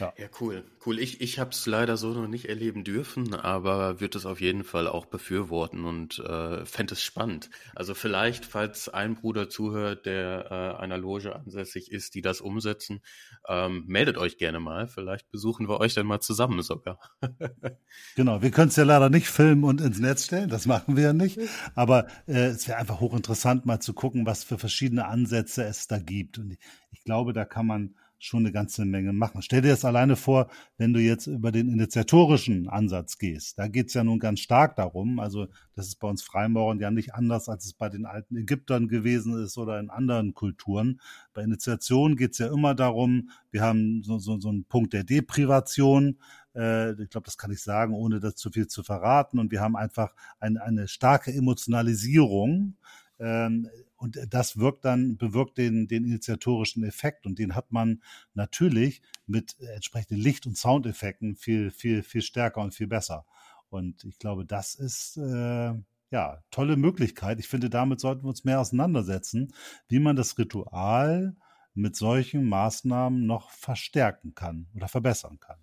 Ja. 0.01 0.13
ja, 0.17 0.27
cool. 0.39 0.63
Cool. 0.83 0.97
Ich, 0.97 1.21
ich 1.21 1.37
habe 1.37 1.51
es 1.51 1.67
leider 1.67 1.95
so 1.95 2.11
noch 2.13 2.27
nicht 2.27 2.49
erleben 2.49 2.83
dürfen, 2.83 3.35
aber 3.35 4.01
würde 4.01 4.17
es 4.17 4.25
auf 4.25 4.41
jeden 4.41 4.63
Fall 4.63 4.87
auch 4.87 5.05
befürworten 5.05 5.85
und 5.85 6.17
äh, 6.17 6.65
fände 6.65 6.95
es 6.95 7.03
spannend. 7.03 7.51
Also 7.75 7.93
vielleicht, 7.93 8.45
falls 8.45 8.89
ein 8.89 9.13
Bruder 9.13 9.47
zuhört, 9.47 10.07
der 10.07 10.47
äh, 10.49 10.81
einer 10.81 10.97
Loge 10.97 11.35
ansässig 11.35 11.91
ist, 11.91 12.15
die 12.15 12.23
das 12.23 12.41
umsetzen, 12.41 13.01
ähm, 13.47 13.83
meldet 13.85 14.17
euch 14.17 14.39
gerne 14.39 14.59
mal. 14.59 14.87
Vielleicht 14.87 15.29
besuchen 15.29 15.69
wir 15.69 15.79
euch 15.79 15.93
dann 15.93 16.07
mal 16.07 16.19
zusammen 16.19 16.63
sogar. 16.63 16.99
genau, 18.15 18.41
wir 18.41 18.49
können 18.49 18.69
es 18.69 18.75
ja 18.75 18.83
leider 18.83 19.11
nicht 19.11 19.27
filmen 19.27 19.63
und 19.63 19.81
ins 19.81 19.99
Netz 19.99 20.25
stellen, 20.25 20.49
das 20.49 20.65
machen 20.65 20.97
wir 20.97 21.03
ja 21.03 21.13
nicht. 21.13 21.37
Aber 21.75 22.07
äh, 22.25 22.47
es 22.47 22.67
wäre 22.67 22.79
einfach 22.79 23.01
hochinteressant, 23.01 23.67
mal 23.67 23.79
zu 23.79 23.93
gucken, 23.93 24.25
was 24.25 24.43
für 24.43 24.57
verschiedene 24.57 25.05
Ansätze 25.05 25.63
es 25.63 25.85
da 25.85 25.99
gibt. 25.99 26.39
Und 26.39 26.53
ich, 26.53 26.59
ich 26.89 27.03
glaube, 27.03 27.33
da 27.33 27.45
kann 27.45 27.67
man 27.67 27.93
schon 28.21 28.41
eine 28.41 28.51
ganze 28.51 28.85
Menge 28.85 29.13
machen. 29.13 29.41
Stell 29.41 29.61
dir 29.61 29.71
das 29.71 29.83
alleine 29.83 30.15
vor, 30.15 30.47
wenn 30.77 30.93
du 30.93 30.99
jetzt 30.99 31.25
über 31.25 31.51
den 31.51 31.69
initiatorischen 31.69 32.69
Ansatz 32.69 33.17
gehst. 33.17 33.57
Da 33.57 33.67
geht's 33.67 33.95
ja 33.95 34.03
nun 34.03 34.19
ganz 34.19 34.41
stark 34.41 34.75
darum, 34.75 35.19
also 35.19 35.47
das 35.75 35.87
ist 35.87 35.95
bei 35.95 36.07
uns 36.07 36.21
Freimaurern 36.21 36.79
ja 36.79 36.91
nicht 36.91 37.15
anders, 37.15 37.49
als 37.49 37.65
es 37.65 37.73
bei 37.73 37.89
den 37.89 38.05
alten 38.05 38.35
Ägyptern 38.35 38.87
gewesen 38.87 39.41
ist 39.43 39.57
oder 39.57 39.79
in 39.79 39.89
anderen 39.89 40.35
Kulturen. 40.35 41.01
Bei 41.33 41.41
Initiation 41.41 42.15
geht's 42.15 42.37
ja 42.37 42.53
immer 42.53 42.75
darum, 42.75 43.29
wir 43.49 43.63
haben 43.63 44.03
so, 44.03 44.19
so, 44.19 44.39
so 44.39 44.49
einen 44.49 44.65
Punkt 44.65 44.93
der 44.93 45.03
Deprivation, 45.03 46.19
äh, 46.55 46.91
ich 47.01 47.09
glaube, 47.09 47.25
das 47.25 47.37
kann 47.37 47.51
ich 47.51 47.63
sagen, 47.63 47.95
ohne 47.95 48.19
das 48.19 48.35
zu 48.35 48.51
viel 48.51 48.67
zu 48.67 48.83
verraten. 48.83 49.39
Und 49.39 49.51
wir 49.51 49.61
haben 49.61 49.75
einfach 49.75 50.13
ein, 50.39 50.57
eine 50.57 50.87
starke 50.87 51.33
Emotionalisierung 51.33 52.75
und 53.21 54.19
das 54.29 54.57
wirkt 54.57 54.83
dann, 54.83 55.17
bewirkt 55.17 55.57
den, 55.57 55.87
den 55.87 56.05
initiatorischen 56.05 56.83
Effekt. 56.83 57.25
Und 57.25 57.37
den 57.37 57.55
hat 57.55 57.71
man 57.71 58.01
natürlich 58.33 59.01
mit 59.27 59.59
entsprechenden 59.59 60.19
Licht- 60.19 60.47
und 60.47 60.57
Soundeffekten 60.57 61.35
viel, 61.35 61.69
viel, 61.71 62.01
viel 62.01 62.21
stärker 62.21 62.61
und 62.61 62.73
viel 62.73 62.87
besser. 62.87 63.25
Und 63.69 64.03
ich 64.03 64.17
glaube, 64.17 64.45
das 64.45 64.75
ist 64.75 65.17
äh, 65.17 65.73
ja 66.09 66.43
tolle 66.49 66.77
Möglichkeit. 66.77 67.39
Ich 67.39 67.47
finde, 67.47 67.69
damit 67.69 67.99
sollten 67.99 68.23
wir 68.23 68.29
uns 68.29 68.43
mehr 68.43 68.59
auseinandersetzen, 68.59 69.53
wie 69.87 69.99
man 69.99 70.15
das 70.15 70.37
Ritual 70.37 71.35
mit 71.73 71.95
solchen 71.95 72.49
Maßnahmen 72.49 73.25
noch 73.25 73.51
verstärken 73.51 74.35
kann 74.35 74.67
oder 74.75 74.87
verbessern 74.87 75.39
kann. 75.39 75.59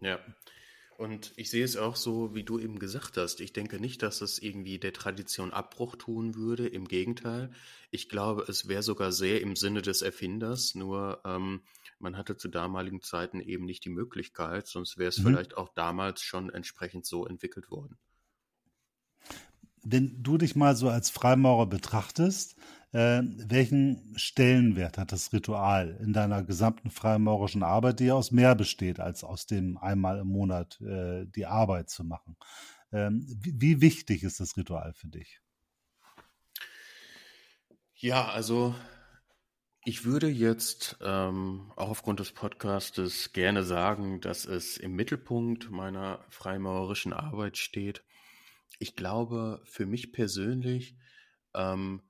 Ja, 0.00 0.18
und 0.98 1.32
ich 1.36 1.48
sehe 1.48 1.64
es 1.64 1.76
auch 1.76 1.94
so, 1.94 2.34
wie 2.34 2.42
du 2.42 2.58
eben 2.58 2.80
gesagt 2.80 3.16
hast. 3.18 3.40
Ich 3.40 3.52
denke 3.52 3.78
nicht, 3.78 4.02
dass 4.02 4.20
es 4.20 4.40
irgendwie 4.40 4.80
der 4.80 4.92
Tradition 4.92 5.52
Abbruch 5.52 5.94
tun 5.94 6.34
würde. 6.34 6.66
Im 6.66 6.88
Gegenteil. 6.88 7.52
Ich 7.92 8.08
glaube, 8.08 8.44
es 8.48 8.66
wäre 8.66 8.82
sogar 8.82 9.12
sehr 9.12 9.40
im 9.40 9.54
Sinne 9.54 9.80
des 9.80 10.02
Erfinders. 10.02 10.74
Nur 10.74 11.20
ähm, 11.24 11.62
man 12.00 12.16
hatte 12.16 12.36
zu 12.36 12.48
damaligen 12.48 13.00
Zeiten 13.00 13.40
eben 13.40 13.64
nicht 13.64 13.84
die 13.84 13.90
Möglichkeit, 13.90 14.66
sonst 14.66 14.98
wäre 14.98 15.10
es 15.10 15.18
mhm. 15.18 15.28
vielleicht 15.28 15.56
auch 15.56 15.72
damals 15.72 16.20
schon 16.22 16.50
entsprechend 16.50 17.06
so 17.06 17.26
entwickelt 17.26 17.70
worden. 17.70 17.96
Wenn 19.84 20.22
du 20.22 20.38
dich 20.38 20.56
mal 20.56 20.76
so 20.76 20.88
als 20.88 21.10
Freimaurer 21.10 21.66
betrachtest, 21.66 22.56
äh, 22.92 23.22
welchen 23.22 24.14
Stellenwert 24.16 24.98
hat 24.98 25.12
das 25.12 25.32
Ritual 25.32 25.98
in 26.00 26.12
deiner 26.12 26.42
gesamten 26.42 26.90
freimaurischen 26.90 27.62
Arbeit, 27.62 28.00
die 28.00 28.06
ja 28.06 28.14
aus 28.14 28.32
mehr 28.32 28.54
besteht, 28.54 28.98
als 29.00 29.24
aus 29.24 29.46
dem 29.46 29.76
einmal 29.78 30.18
im 30.18 30.28
Monat 30.28 30.80
äh, 30.80 31.26
die 31.26 31.46
Arbeit 31.46 31.90
zu 31.90 32.04
machen? 32.04 32.36
Ähm, 32.92 33.26
wie, 33.28 33.60
wie 33.60 33.80
wichtig 33.80 34.22
ist 34.22 34.40
das 34.40 34.56
Ritual 34.56 34.94
für 34.94 35.08
dich? 35.08 35.40
Ja, 37.94 38.28
also 38.28 38.74
ich 39.84 40.04
würde 40.04 40.28
jetzt 40.28 40.98
ähm, 41.00 41.72
auch 41.74 41.88
aufgrund 41.88 42.20
des 42.20 42.32
Podcastes 42.32 43.32
gerne 43.32 43.64
sagen, 43.64 44.20
dass 44.20 44.44
es 44.44 44.76
im 44.76 44.94
Mittelpunkt 44.94 45.70
meiner 45.70 46.24
freimaurerischen 46.28 47.12
Arbeit 47.12 47.56
steht. 47.56 48.04
Ich 48.78 48.94
glaube, 48.94 49.60
für 49.64 49.86
mich 49.86 50.12
persönlich 50.12 50.96
ähm, 51.54 52.02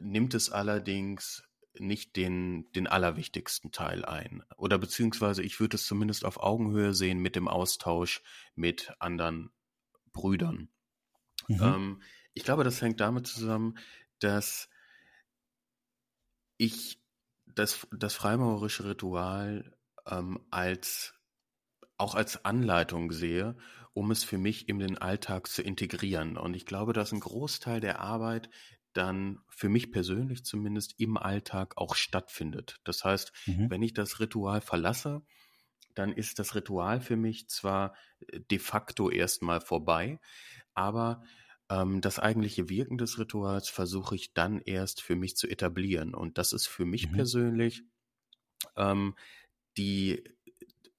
nimmt 0.00 0.34
es 0.34 0.50
allerdings 0.50 1.42
nicht 1.78 2.16
den, 2.16 2.70
den 2.72 2.86
allerwichtigsten 2.86 3.70
Teil 3.72 4.04
ein. 4.04 4.42
Oder 4.56 4.78
beziehungsweise 4.78 5.42
ich 5.42 5.60
würde 5.60 5.76
es 5.76 5.86
zumindest 5.86 6.24
auf 6.24 6.38
Augenhöhe 6.38 6.94
sehen 6.94 7.18
mit 7.18 7.36
dem 7.36 7.48
Austausch 7.48 8.22
mit 8.54 8.94
anderen 8.98 9.50
Brüdern. 10.12 10.70
Mhm. 11.48 11.62
Ähm, 11.62 12.02
ich 12.32 12.44
glaube, 12.44 12.64
das 12.64 12.80
hängt 12.80 13.00
damit 13.00 13.26
zusammen, 13.26 13.78
dass 14.18 14.68
ich 16.56 17.00
das, 17.46 17.86
das 17.92 18.14
freimaurerische 18.14 18.84
Ritual 18.84 19.76
ähm, 20.06 20.46
als 20.50 21.14
auch 21.98 22.14
als 22.14 22.44
Anleitung 22.44 23.12
sehe, 23.12 23.56
um 23.96 24.10
es 24.10 24.24
für 24.24 24.36
mich 24.36 24.68
in 24.68 24.78
den 24.78 24.98
Alltag 24.98 25.46
zu 25.46 25.62
integrieren. 25.62 26.36
Und 26.36 26.54
ich 26.54 26.66
glaube, 26.66 26.92
dass 26.92 27.12
ein 27.12 27.20
Großteil 27.20 27.80
der 27.80 28.00
Arbeit 28.00 28.50
dann 28.92 29.40
für 29.48 29.70
mich 29.70 29.90
persönlich 29.90 30.44
zumindest 30.44 31.00
im 31.00 31.16
Alltag 31.16 31.78
auch 31.78 31.94
stattfindet. 31.94 32.78
Das 32.84 33.04
heißt, 33.04 33.32
mhm. 33.46 33.70
wenn 33.70 33.82
ich 33.82 33.94
das 33.94 34.20
Ritual 34.20 34.60
verlasse, 34.60 35.22
dann 35.94 36.12
ist 36.12 36.38
das 36.38 36.54
Ritual 36.54 37.00
für 37.00 37.16
mich 37.16 37.48
zwar 37.48 37.94
äh, 38.28 38.40
de 38.40 38.58
facto 38.58 39.08
erstmal 39.08 39.62
vorbei, 39.62 40.20
aber 40.74 41.22
ähm, 41.70 42.02
das 42.02 42.18
eigentliche 42.18 42.68
Wirken 42.68 42.98
des 42.98 43.18
Rituals 43.18 43.70
versuche 43.70 44.14
ich 44.14 44.34
dann 44.34 44.60
erst 44.60 45.00
für 45.00 45.16
mich 45.16 45.36
zu 45.36 45.48
etablieren. 45.48 46.14
Und 46.14 46.36
das 46.36 46.52
ist 46.52 46.66
für 46.66 46.84
mich 46.84 47.08
mhm. 47.08 47.14
persönlich 47.14 47.82
ähm, 48.76 49.14
die 49.78 50.35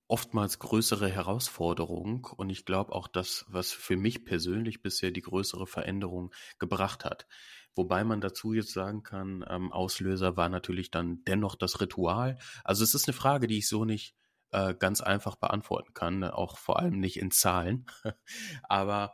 oftmals 0.07 0.59
größere 0.59 1.09
Herausforderung 1.09 2.25
und 2.25 2.49
ich 2.49 2.65
glaube 2.65 2.93
auch 2.93 3.07
das, 3.07 3.45
was 3.49 3.71
für 3.71 3.97
mich 3.97 4.25
persönlich 4.25 4.81
bisher 4.81 5.11
die 5.11 5.21
größere 5.21 5.67
Veränderung 5.67 6.33
gebracht 6.59 7.05
hat. 7.05 7.27
Wobei 7.75 8.03
man 8.03 8.21
dazu 8.21 8.53
jetzt 8.53 8.71
sagen 8.71 9.03
kann, 9.03 9.45
ähm, 9.47 9.71
Auslöser 9.71 10.35
war 10.35 10.49
natürlich 10.49 10.89
dann 10.89 11.23
dennoch 11.25 11.55
das 11.55 11.79
Ritual. 11.79 12.39
Also 12.63 12.83
es 12.83 12.95
ist 12.95 13.07
eine 13.07 13.13
Frage, 13.13 13.47
die 13.47 13.59
ich 13.59 13.67
so 13.67 13.85
nicht 13.85 14.15
äh, 14.51 14.73
ganz 14.73 15.01
einfach 15.01 15.35
beantworten 15.35 15.93
kann, 15.93 16.19
ne, 16.19 16.35
auch 16.35 16.57
vor 16.57 16.79
allem 16.79 16.99
nicht 16.99 17.17
in 17.17 17.31
Zahlen. 17.31 17.85
Aber 18.63 19.13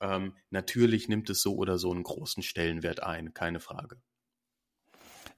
ähm, 0.00 0.36
natürlich 0.50 1.08
nimmt 1.08 1.30
es 1.30 1.42
so 1.42 1.54
oder 1.54 1.78
so 1.78 1.92
einen 1.92 2.02
großen 2.02 2.42
Stellenwert 2.42 3.02
ein, 3.02 3.34
keine 3.34 3.60
Frage. 3.60 4.00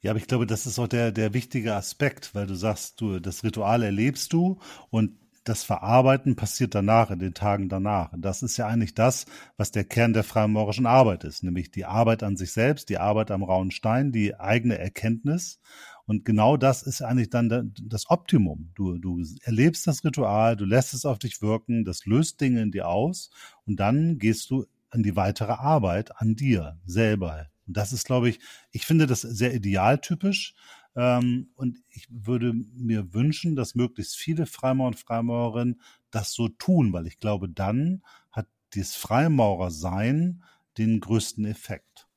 Ja, 0.02 0.10
aber 0.10 0.18
ich 0.18 0.26
glaube, 0.26 0.46
das 0.46 0.66
ist 0.66 0.78
auch 0.78 0.88
der, 0.88 1.12
der 1.12 1.32
wichtige 1.32 1.74
Aspekt, 1.74 2.34
weil 2.34 2.46
du 2.46 2.54
sagst, 2.56 3.00
du, 3.00 3.20
das 3.20 3.44
Ritual 3.44 3.82
erlebst 3.84 4.32
du 4.32 4.58
und 4.90 5.16
das 5.44 5.64
Verarbeiten 5.64 6.36
passiert 6.36 6.74
danach, 6.74 7.10
in 7.10 7.18
den 7.18 7.34
Tagen 7.34 7.68
danach. 7.68 8.12
Das 8.16 8.42
ist 8.42 8.56
ja 8.56 8.66
eigentlich 8.66 8.94
das, 8.94 9.26
was 9.56 9.70
der 9.72 9.84
Kern 9.84 10.12
der 10.12 10.22
freimaurischen 10.24 10.86
Arbeit 10.86 11.24
ist, 11.24 11.42
nämlich 11.42 11.70
die 11.70 11.84
Arbeit 11.84 12.22
an 12.22 12.36
sich 12.36 12.52
selbst, 12.52 12.88
die 12.88 12.98
Arbeit 12.98 13.30
am 13.30 13.42
rauen 13.42 13.70
Stein, 13.70 14.12
die 14.12 14.36
eigene 14.38 14.78
Erkenntnis. 14.78 15.60
Und 16.04 16.24
genau 16.24 16.56
das 16.56 16.82
ist 16.82 17.02
eigentlich 17.02 17.30
dann 17.30 17.72
das 17.82 18.08
Optimum. 18.10 18.70
Du, 18.74 18.98
du 18.98 19.22
erlebst 19.42 19.86
das 19.86 20.04
Ritual, 20.04 20.56
du 20.56 20.64
lässt 20.64 20.94
es 20.94 21.04
auf 21.06 21.18
dich 21.18 21.42
wirken, 21.42 21.84
das 21.84 22.06
löst 22.06 22.40
Dinge 22.40 22.62
in 22.62 22.70
dir 22.72 22.88
aus 22.88 23.30
und 23.66 23.78
dann 23.78 24.18
gehst 24.18 24.50
du 24.50 24.64
an 24.90 25.02
die 25.02 25.16
weitere 25.16 25.52
Arbeit 25.52 26.20
an 26.20 26.34
dir 26.34 26.78
selber. 26.86 27.51
Und 27.66 27.76
das 27.76 27.92
ist, 27.92 28.06
glaube 28.06 28.28
ich, 28.28 28.40
ich 28.70 28.86
finde 28.86 29.06
das 29.06 29.22
sehr 29.22 29.54
idealtypisch, 29.54 30.54
Ähm, 30.94 31.50
und 31.54 31.78
ich 31.88 32.06
würde 32.10 32.52
mir 32.52 33.14
wünschen, 33.14 33.56
dass 33.56 33.74
möglichst 33.74 34.16
viele 34.16 34.44
Freimaurer 34.46 34.88
und 34.88 34.98
Freimaurerinnen 34.98 35.80
das 36.10 36.32
so 36.34 36.48
tun, 36.48 36.92
weil 36.92 37.06
ich 37.06 37.18
glaube, 37.18 37.48
dann 37.48 38.02
hat 38.30 38.46
dieses 38.74 38.94
Freimaurersein 38.96 40.44
den 40.76 41.00
größten 41.00 41.46
Effekt. 41.46 42.08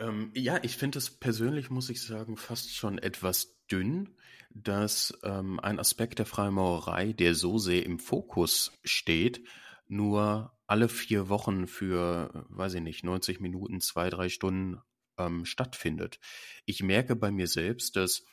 Ähm, 0.00 0.30
ja, 0.34 0.58
ich 0.62 0.76
finde 0.76 0.98
es 0.98 1.10
persönlich, 1.10 1.70
muss 1.70 1.90
ich 1.90 2.02
sagen, 2.02 2.36
fast 2.36 2.74
schon 2.74 2.98
etwas 2.98 3.56
dünn, 3.70 4.16
dass 4.50 5.16
ähm, 5.24 5.60
ein 5.60 5.78
Aspekt 5.78 6.18
der 6.18 6.26
Freimaurerei, 6.26 7.12
der 7.12 7.34
so 7.34 7.58
sehr 7.58 7.84
im 7.84 7.98
Fokus 7.98 8.72
steht, 8.84 9.42
nur 9.88 10.57
alle 10.68 10.88
vier 10.88 11.28
Wochen 11.28 11.66
für, 11.66 12.46
weiß 12.50 12.74
ich 12.74 12.82
nicht, 12.82 13.02
90 13.02 13.40
Minuten, 13.40 13.80
zwei, 13.80 14.10
drei 14.10 14.28
Stunden 14.28 14.80
ähm, 15.16 15.44
stattfindet. 15.44 16.20
Ich 16.66 16.82
merke 16.82 17.16
bei 17.16 17.30
mir 17.30 17.48
selbst, 17.48 17.96
dass 17.96 18.24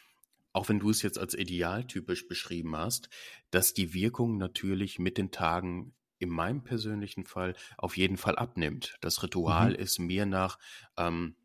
auch 0.54 0.70
wenn 0.70 0.80
du 0.80 0.90
es 0.90 1.02
jetzt 1.02 1.18
als 1.18 1.34
idealtypisch 1.34 2.28
beschrieben 2.28 2.78
hast, 2.78 3.10
dass 3.52 3.74
die 3.74 3.94
Wirkung 3.94 4.38
natürlich 4.38 5.00
mit 5.00 5.18
den 5.18 5.32
Tagen 5.32 5.94
in 6.18 6.30
meinem 6.30 6.64
persönlichen 6.64 7.26
Fall 7.26 7.56
auf 7.78 7.98
jeden 7.98 8.18
Fall 8.18 8.38
abnimmt. 8.38 8.98
Das 9.02 9.22
Ritual 9.24 9.72
mhm. 9.72 9.76
ist 9.76 10.00
mir 10.00 10.26
nach 10.26 10.60
ähm, 10.98 11.36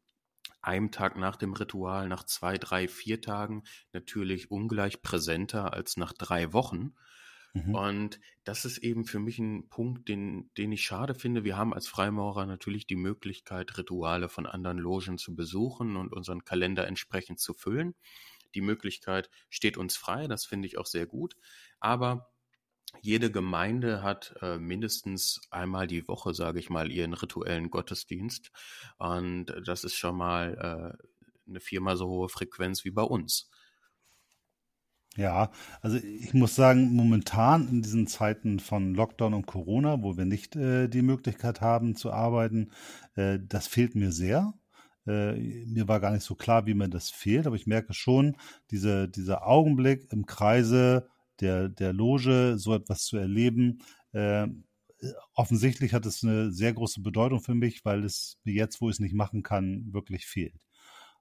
einem 0.62 0.91
Tag 0.91 1.16
nach 1.16 1.36
dem 1.36 1.53
Ritual, 1.53 2.09
nach 2.09 2.24
zwei, 2.24 2.59
drei, 2.59 2.88
vier 2.88 3.20
Tagen 3.20 3.64
natürlich 3.93 4.51
ungleich 4.51 5.03
präsenter 5.03 5.72
als 5.72 5.97
nach 5.97 6.12
drei 6.12 6.53
Wochen. 6.53 6.95
Mhm. 7.53 7.74
Und 7.74 8.20
das 8.44 8.64
ist 8.64 8.78
eben 8.78 9.05
für 9.05 9.18
mich 9.18 9.38
ein 9.38 9.68
Punkt, 9.68 10.09
den, 10.09 10.51
den 10.57 10.72
ich 10.72 10.82
schade 10.82 11.14
finde. 11.14 11.44
Wir 11.44 11.57
haben 11.57 11.74
als 11.74 11.88
Freimaurer 11.88 12.46
natürlich 12.46 12.86
die 12.86 12.96
Möglichkeit, 12.96 13.76
Rituale 13.76 14.28
von 14.28 14.46
anderen 14.46 14.78
Logen 14.78 15.18
zu 15.18 15.34
besuchen 15.34 15.96
und 15.96 16.12
unseren 16.12 16.44
Kalender 16.44 16.86
entsprechend 16.86 17.40
zu 17.40 17.55
füllen. 17.55 17.94
Die 18.55 18.61
Möglichkeit 18.61 19.30
steht 19.48 19.76
uns 19.76 19.96
frei, 19.96 20.26
das 20.26 20.44
finde 20.44 20.66
ich 20.66 20.78
auch 20.78 20.86
sehr 20.86 21.07
gut. 21.07 21.36
Aber 21.78 22.30
jede 23.03 23.30
Gemeinde 23.30 24.03
hat 24.03 24.34
äh, 24.42 24.59
mindestens 24.59 25.40
einmal 25.51 25.86
die 25.86 26.09
Woche, 26.09 26.34
sage 26.34 26.59
ich 26.59 26.70
mal, 26.70 26.90
ihren 26.90 27.14
rituellen 27.14 27.70
Gottesdienst. 27.70 28.51
Und 28.98 29.46
das 29.64 29.84
ist 29.84 29.94
schon 29.94 30.16
mal 30.16 30.96
äh, 30.98 31.07
eine 31.48 31.61
viermal 31.61 31.96
so 31.96 32.09
hohe 32.09 32.28
Frequenz 32.28 32.84
wie 32.84 32.90
bei 32.90 33.03
uns. 33.03 33.48
Ja, 35.17 35.51
also 35.81 35.97
ich 35.99 36.35
muss 36.35 36.55
sagen, 36.55 36.95
momentan 36.95 37.69
in 37.69 37.83
diesen 37.83 38.07
Zeiten 38.07 38.61
von 38.61 38.95
Lockdown 38.95 39.35
und 39.35 39.47
Corona, 39.47 40.03
wo 40.03 40.17
wir 40.17 40.25
nicht 40.25 40.55
äh, 40.55 40.89
die 40.89 41.03
Möglichkeit 41.03 41.61
haben 41.61 41.97
zu 41.97 42.13
arbeiten, 42.13 42.71
äh, 43.17 43.39
das 43.43 43.67
fehlt 43.67 43.97
mir 43.97 44.13
sehr. 44.13 44.55
Äh, 45.07 45.33
mir 45.67 45.89
war 45.89 45.99
gar 45.99 46.13
nicht 46.13 46.23
so 46.23 46.37
klar, 46.37 46.67
wie 46.67 46.75
mir 46.75 46.89
das 46.89 47.11
fehlt, 47.11 47.47
aber 47.49 47.57
ich 47.57 47.67
merke 47.67 47.93
schon, 47.93 48.37
diese, 48.71 49.09
dieser 49.09 49.47
Augenblick 49.47 50.07
im 50.13 50.27
Kreise 50.27 51.09
der, 51.41 51.69
der 51.69 51.93
Loge, 51.93 52.55
so 52.59 52.73
etwas 52.75 53.05
zu 53.05 53.17
erleben, 53.17 53.83
äh, 54.13 54.47
offensichtlich 55.35 55.93
hat 55.95 56.07
es 56.07 56.23
eine 56.23 56.53
sehr 56.53 56.73
große 56.73 57.01
Bedeutung 57.03 57.41
für 57.41 57.55
mich, 57.55 57.85
weil 57.85 58.05
es 58.05 58.39
mir 58.45 58.55
jetzt, 58.55 58.81
wo 58.81 58.89
ich 58.89 58.97
es 58.97 59.01
nicht 59.01 59.15
machen 59.15 59.43
kann, 59.43 59.93
wirklich 59.93 60.27
fehlt. 60.27 60.55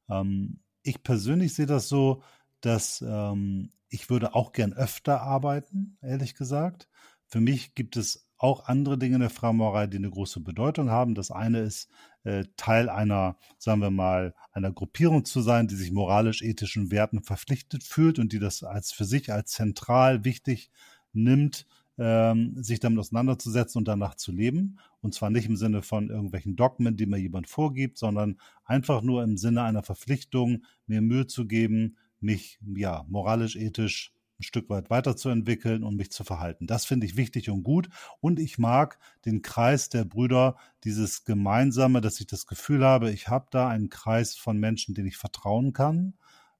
Ähm, 0.09 0.59
ich 0.83 1.03
persönlich 1.03 1.53
sehe 1.53 1.65
das 1.65 1.89
so, 1.89 2.23
dass 2.61 3.03
ähm, 3.07 3.71
ich 3.89 4.09
würde 4.09 4.35
auch 4.35 4.51
gern 4.51 4.73
öfter 4.73 5.21
arbeiten, 5.21 5.97
ehrlich 6.01 6.35
gesagt. 6.35 6.87
Für 7.27 7.39
mich 7.39 7.75
gibt 7.75 7.97
es 7.97 8.27
auch 8.37 8.65
andere 8.65 8.97
Dinge 8.97 9.15
in 9.15 9.21
der 9.21 9.29
Freimaurerei, 9.29 9.87
die 9.87 9.97
eine 9.97 10.09
große 10.09 10.39
Bedeutung 10.39 10.89
haben. 10.89 11.13
Das 11.13 11.29
eine 11.29 11.59
ist, 11.59 11.89
äh, 12.23 12.45
Teil 12.55 12.89
einer, 12.89 13.37
sagen 13.57 13.81
wir 13.81 13.91
mal, 13.91 14.33
einer 14.51 14.71
Gruppierung 14.71 15.25
zu 15.25 15.41
sein, 15.41 15.67
die 15.67 15.75
sich 15.75 15.91
moralisch-ethischen 15.91 16.91
Werten 16.91 17.21
verpflichtet 17.21 17.83
fühlt 17.83 18.17
und 18.17 18.33
die 18.33 18.39
das 18.39 18.63
als 18.63 18.91
für 18.91 19.05
sich 19.05 19.31
als 19.31 19.51
zentral 19.51 20.23
wichtig 20.23 20.71
nimmt, 21.11 21.65
ähm, 21.97 22.61
sich 22.63 22.79
damit 22.79 22.99
auseinanderzusetzen 22.99 23.79
und 23.79 23.87
danach 23.87 24.15
zu 24.15 24.31
leben. 24.31 24.79
Und 25.01 25.13
zwar 25.13 25.29
nicht 25.29 25.47
im 25.47 25.57
Sinne 25.57 25.81
von 25.81 26.09
irgendwelchen 26.09 26.55
Dogmen, 26.55 26.95
die 26.95 27.05
mir 27.05 27.17
jemand 27.17 27.47
vorgibt, 27.47 27.97
sondern 27.97 28.39
einfach 28.63 29.01
nur 29.01 29.23
im 29.23 29.37
Sinne 29.37 29.63
einer 29.63 29.83
Verpflichtung, 29.83 30.63
mir 30.87 31.01
Mühe 31.01 31.27
zu 31.27 31.45
geben, 31.45 31.97
mich 32.21 32.59
ja 32.75 33.05
moralisch-ethisch 33.07 34.13
ein 34.39 34.43
Stück 34.43 34.69
weit 34.69 34.89
weiterzuentwickeln 34.89 35.83
und 35.83 35.95
mich 35.95 36.11
zu 36.11 36.23
verhalten. 36.23 36.65
Das 36.65 36.85
finde 36.85 37.05
ich 37.05 37.17
wichtig 37.17 37.49
und 37.49 37.63
gut. 37.63 37.89
Und 38.21 38.39
ich 38.39 38.57
mag 38.57 38.97
den 39.25 39.41
Kreis 39.41 39.89
der 39.89 40.05
Brüder, 40.05 40.55
dieses 40.83 41.25
Gemeinsame, 41.25 41.99
dass 42.01 42.19
ich 42.19 42.27
das 42.27 42.47
Gefühl 42.47 42.85
habe, 42.85 43.11
ich 43.11 43.27
habe 43.27 43.47
da 43.51 43.67
einen 43.67 43.89
Kreis 43.89 44.35
von 44.35 44.57
Menschen, 44.57 44.95
denen 44.95 45.07
ich 45.07 45.17
vertrauen 45.17 45.73
kann, 45.73 46.13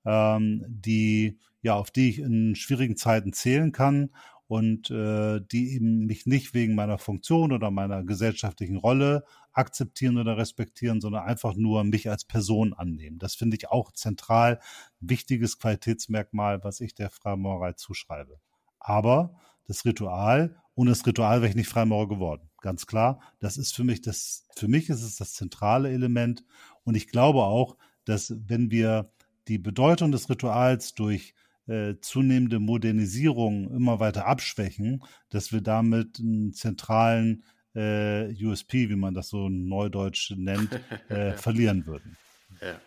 ähm, 0.05 0.65
die 0.67 1.39
ja 1.61 1.75
auf 1.75 1.91
die 1.91 2.09
ich 2.09 2.19
in 2.19 2.55
schwierigen 2.55 2.97
Zeiten 2.97 3.33
zählen 3.33 3.71
kann 3.71 4.09
und 4.47 4.89
äh, 4.89 5.39
die 5.41 5.75
eben 5.75 6.05
mich 6.05 6.25
nicht 6.25 6.53
wegen 6.53 6.75
meiner 6.75 6.97
Funktion 6.97 7.51
oder 7.51 7.71
meiner 7.71 8.03
gesellschaftlichen 8.03 8.77
Rolle 8.77 9.23
akzeptieren 9.59 10.17
oder 10.17 10.37
respektieren, 10.37 11.01
sondern 11.01 11.25
einfach 11.25 11.55
nur 11.55 11.83
mich 11.83 12.09
als 12.09 12.25
Person 12.25 12.73
annehmen. 12.73 13.19
Das 13.19 13.35
finde 13.35 13.57
ich 13.57 13.69
auch 13.69 13.91
zentral 13.91 14.59
wichtiges 14.99 15.59
Qualitätsmerkmal, 15.59 16.63
was 16.63 16.79
ich 16.79 16.95
der 16.95 17.09
Freimaurerei 17.09 17.73
zuschreibe. 17.73 18.39
Aber 18.79 19.35
das 19.65 19.85
Ritual, 19.85 20.55
ohne 20.73 20.89
das 20.91 21.05
Ritual 21.05 21.41
wäre 21.41 21.49
ich 21.49 21.55
nicht 21.55 21.69
Freimaurer 21.69 22.07
geworden. 22.07 22.49
Ganz 22.61 22.87
klar. 22.87 23.19
Das 23.39 23.57
ist 23.57 23.75
für 23.75 23.83
mich 23.83 24.01
das, 24.01 24.47
für 24.55 24.67
mich 24.67 24.89
ist 24.89 25.03
es 25.03 25.17
das 25.17 25.33
zentrale 25.33 25.91
Element. 25.91 26.43
Und 26.83 26.95
ich 26.95 27.07
glaube 27.07 27.43
auch, 27.43 27.77
dass 28.05 28.33
wenn 28.47 28.71
wir 28.71 29.11
die 29.47 29.59
Bedeutung 29.59 30.11
des 30.11 30.29
Rituals 30.29 30.95
durch 30.95 31.35
äh, 31.67 31.95
zunehmende 32.01 32.59
Modernisierung 32.59 33.69
immer 33.69 33.99
weiter 33.99 34.25
abschwächen, 34.25 35.03
dass 35.29 35.51
wir 35.51 35.61
damit 35.61 36.19
einen 36.19 36.53
zentralen 36.53 37.43
äh, 37.75 38.33
USP, 38.43 38.89
wie 38.89 38.95
man 38.95 39.13
das 39.13 39.29
so 39.29 39.49
neudeutsch 39.49 40.31
nennt, 40.31 40.71
äh, 41.09 41.33
verlieren 41.33 41.85
würden. 41.85 42.17
Ja, 42.61 42.81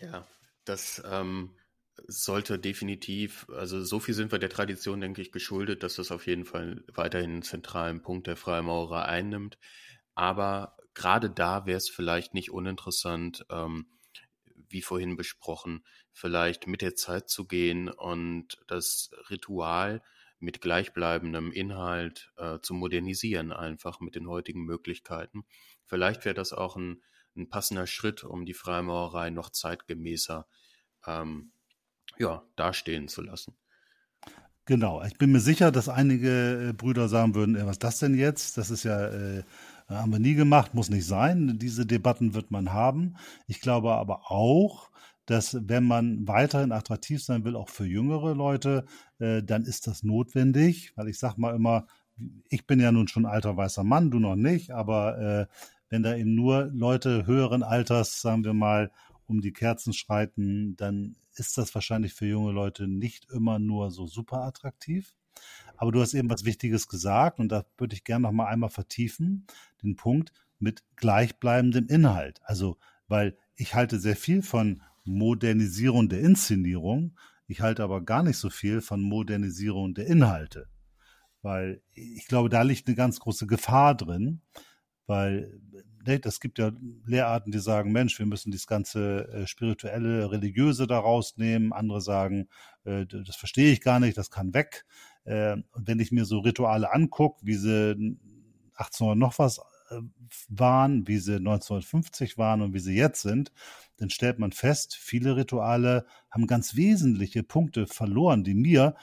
ja 0.00 0.26
das 0.64 1.02
ähm, 1.10 1.50
sollte 2.06 2.58
definitiv, 2.58 3.46
also 3.50 3.82
so 3.82 4.00
viel 4.00 4.14
sind 4.14 4.32
wir 4.32 4.38
der 4.38 4.50
Tradition, 4.50 5.00
denke 5.00 5.22
ich, 5.22 5.32
geschuldet, 5.32 5.82
dass 5.82 5.96
das 5.96 6.10
auf 6.10 6.26
jeden 6.26 6.44
Fall 6.44 6.84
weiterhin 6.92 7.30
einen 7.30 7.42
zentralen 7.42 8.02
Punkt 8.02 8.26
der 8.26 8.36
Freimaurerei 8.36 9.04
einnimmt. 9.04 9.58
Aber 10.14 10.76
gerade 10.94 11.30
da 11.30 11.66
wäre 11.66 11.78
es 11.78 11.88
vielleicht 11.88 12.34
nicht 12.34 12.50
uninteressant, 12.50 13.44
ähm, 13.50 13.86
wie 14.68 14.82
vorhin 14.82 15.16
besprochen, 15.16 15.84
vielleicht 16.12 16.66
mit 16.66 16.82
der 16.82 16.94
Zeit 16.94 17.28
zu 17.28 17.46
gehen 17.46 17.88
und 17.88 18.58
das 18.68 19.10
Ritual 19.30 20.02
mit 20.40 20.60
gleichbleibendem 20.60 21.52
Inhalt 21.52 22.32
äh, 22.36 22.58
zu 22.60 22.74
modernisieren, 22.74 23.52
einfach 23.52 24.00
mit 24.00 24.14
den 24.14 24.28
heutigen 24.28 24.64
Möglichkeiten. 24.64 25.44
Vielleicht 25.86 26.24
wäre 26.24 26.34
das 26.34 26.52
auch 26.52 26.76
ein, 26.76 27.02
ein, 27.36 27.48
passender 27.48 27.86
Schritt, 27.86 28.24
um 28.24 28.46
die 28.46 28.54
Freimaurerei 28.54 29.30
noch 29.30 29.50
zeitgemäßer 29.50 30.46
ähm, 31.06 31.52
ja, 32.18 32.42
dastehen 32.56 33.08
zu 33.08 33.22
lassen. 33.22 33.56
Genau, 34.66 35.02
ich 35.02 35.16
bin 35.18 35.32
mir 35.32 35.40
sicher, 35.40 35.72
dass 35.72 35.88
einige 35.88 36.68
äh, 36.68 36.72
Brüder 36.72 37.08
sagen 37.08 37.34
würden, 37.34 37.56
was 37.66 37.72
ist 37.72 37.84
das 37.84 37.98
denn 37.98 38.14
jetzt? 38.14 38.56
Das 38.56 38.70
ist 38.70 38.84
ja 38.84 39.08
äh, 39.08 39.42
haben 39.88 40.12
wir 40.12 40.20
nie 40.20 40.34
gemacht, 40.34 40.74
muss 40.74 40.88
nicht 40.88 41.06
sein. 41.06 41.58
Diese 41.58 41.86
Debatten 41.86 42.34
wird 42.34 42.50
man 42.50 42.72
haben. 42.72 43.16
Ich 43.46 43.60
glaube 43.60 43.92
aber 43.94 44.30
auch, 44.30 44.90
dass 45.30 45.56
wenn 45.68 45.84
man 45.84 46.26
weiterhin 46.26 46.72
attraktiv 46.72 47.22
sein 47.22 47.44
will, 47.44 47.54
auch 47.54 47.68
für 47.68 47.86
jüngere 47.86 48.34
Leute, 48.34 48.84
äh, 49.20 49.44
dann 49.44 49.62
ist 49.64 49.86
das 49.86 50.02
notwendig, 50.02 50.92
weil 50.96 51.08
ich 51.08 51.20
sage 51.20 51.40
mal 51.40 51.54
immer, 51.54 51.86
ich 52.48 52.66
bin 52.66 52.80
ja 52.80 52.90
nun 52.90 53.06
schon 53.06 53.26
alter 53.26 53.56
weißer 53.56 53.84
Mann, 53.84 54.10
du 54.10 54.18
noch 54.18 54.34
nicht, 54.34 54.72
aber 54.72 55.18
äh, 55.18 55.46
wenn 55.88 56.02
da 56.02 56.16
eben 56.16 56.34
nur 56.34 56.64
Leute 56.74 57.26
höheren 57.26 57.62
Alters, 57.62 58.20
sagen 58.20 58.44
wir 58.44 58.54
mal, 58.54 58.90
um 59.26 59.40
die 59.40 59.52
Kerzen 59.52 59.92
schreiten, 59.92 60.74
dann 60.76 61.14
ist 61.36 61.56
das 61.56 61.72
wahrscheinlich 61.76 62.12
für 62.12 62.26
junge 62.26 62.50
Leute 62.50 62.88
nicht 62.88 63.30
immer 63.30 63.60
nur 63.60 63.92
so 63.92 64.08
super 64.08 64.42
attraktiv. 64.42 65.14
Aber 65.76 65.92
du 65.92 66.00
hast 66.00 66.14
eben 66.14 66.28
was 66.28 66.44
Wichtiges 66.44 66.88
gesagt 66.88 67.38
und 67.38 67.50
da 67.50 67.64
würde 67.78 67.94
ich 67.94 68.02
gerne 68.02 68.22
noch 68.22 68.32
mal 68.32 68.46
einmal 68.46 68.70
vertiefen, 68.70 69.46
den 69.80 69.94
Punkt 69.94 70.32
mit 70.58 70.82
gleichbleibendem 70.96 71.86
Inhalt. 71.86 72.40
Also, 72.42 72.78
weil 73.06 73.36
ich 73.54 73.76
halte 73.76 74.00
sehr 74.00 74.16
viel 74.16 74.42
von 74.42 74.82
Modernisierung 75.04 76.08
der 76.08 76.20
Inszenierung, 76.20 77.18
ich 77.46 77.60
halte 77.60 77.82
aber 77.82 78.02
gar 78.04 78.22
nicht 78.22 78.36
so 78.36 78.50
viel 78.50 78.80
von 78.80 79.02
Modernisierung 79.02 79.94
der 79.94 80.06
Inhalte. 80.06 80.68
Weil 81.42 81.82
ich 81.94 82.26
glaube, 82.26 82.48
da 82.48 82.62
liegt 82.62 82.86
eine 82.86 82.96
ganz 82.96 83.18
große 83.18 83.46
Gefahr 83.46 83.96
drin, 83.96 84.42
weil 85.06 85.60
ne, 86.06 86.20
das 86.20 86.40
gibt 86.40 86.58
ja 86.58 86.72
Lehrarten, 87.06 87.50
die 87.50 87.58
sagen, 87.58 87.92
Mensch, 87.92 88.18
wir 88.18 88.26
müssen 88.26 88.52
das 88.52 88.66
ganze 88.66 89.28
äh, 89.28 89.46
spirituelle, 89.46 90.30
religiöse 90.30 90.86
da 90.86 90.98
rausnehmen. 90.98 91.72
Andere 91.72 92.00
sagen, 92.00 92.48
äh, 92.84 93.06
das 93.06 93.36
verstehe 93.36 93.72
ich 93.72 93.80
gar 93.80 94.00
nicht, 94.00 94.16
das 94.16 94.30
kann 94.30 94.54
weg. 94.54 94.84
Äh, 95.24 95.56
und 95.72 95.88
wenn 95.88 96.00
ich 96.00 96.12
mir 96.12 96.24
so 96.24 96.38
Rituale 96.38 96.92
angucke, 96.92 97.44
wie 97.44 97.54
sie 97.56 98.16
1800 98.74 99.18
noch 99.18 99.38
was 99.38 99.60
waren, 100.48 101.06
wie 101.06 101.18
sie 101.18 101.36
1950 101.36 102.38
waren 102.38 102.62
und 102.62 102.74
wie 102.74 102.80
sie 102.80 102.94
jetzt 102.94 103.22
sind, 103.22 103.52
dann 103.96 104.10
stellt 104.10 104.38
man 104.38 104.52
fest, 104.52 104.94
viele 104.94 105.36
Rituale 105.36 106.06
haben 106.30 106.46
ganz 106.46 106.76
wesentliche 106.76 107.42
Punkte 107.42 107.86
verloren, 107.86 108.44
die 108.44 108.54
mir 108.54 108.94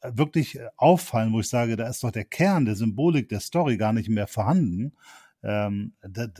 äh, 0.00 0.12
wirklich 0.14 0.58
auffallen, 0.76 1.32
wo 1.32 1.40
ich 1.40 1.48
sage, 1.48 1.76
da 1.76 1.88
ist 1.88 2.02
doch 2.02 2.10
der 2.10 2.24
Kern 2.24 2.64
der 2.64 2.76
Symbolik 2.76 3.28
der 3.28 3.40
Story 3.40 3.76
gar 3.76 3.92
nicht 3.92 4.08
mehr 4.08 4.26
vorhanden. 4.26 4.92
Ähm, 5.42 5.94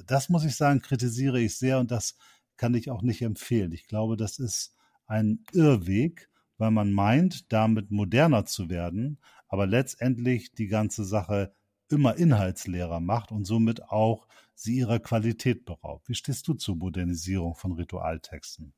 das 0.07 0.29
muss 0.29 0.45
ich 0.45 0.57
sagen, 0.57 0.81
kritisiere 0.81 1.41
ich 1.41 1.57
sehr 1.57 1.79
und 1.79 1.91
das 1.91 2.17
kann 2.57 2.75
ich 2.75 2.91
auch 2.91 3.03
nicht 3.03 3.23
empfehlen. 3.23 3.73
Ich 3.73 3.87
glaube, 3.87 4.17
das 4.17 4.39
ist 4.39 4.75
ein 5.07 5.45
Irrweg, 5.53 6.29
weil 6.59 6.71
man 6.71 6.93
meint, 6.93 7.53
damit 7.53 7.91
moderner 7.91 8.45
zu 8.45 8.69
werden, 8.69 9.19
aber 9.49 9.67
letztendlich 9.67 10.53
die 10.53 10.69
ganze 10.69 11.05
Sache 11.05 11.55
immer 11.91 12.17
inhaltsleerer 12.17 13.01
macht 13.01 13.33
und 13.33 13.45
somit 13.45 13.83
auch 13.85 14.27
sie 14.55 14.79
ihrer 14.79 14.99
Qualität 14.99 15.65
beraubt. 15.65 16.09
Wie 16.09 16.15
stehst 16.15 16.47
du 16.49 16.55
zur 16.55 16.77
Modernisierung 16.77 17.55
von 17.55 17.73
Ritualtexten? 17.73 18.75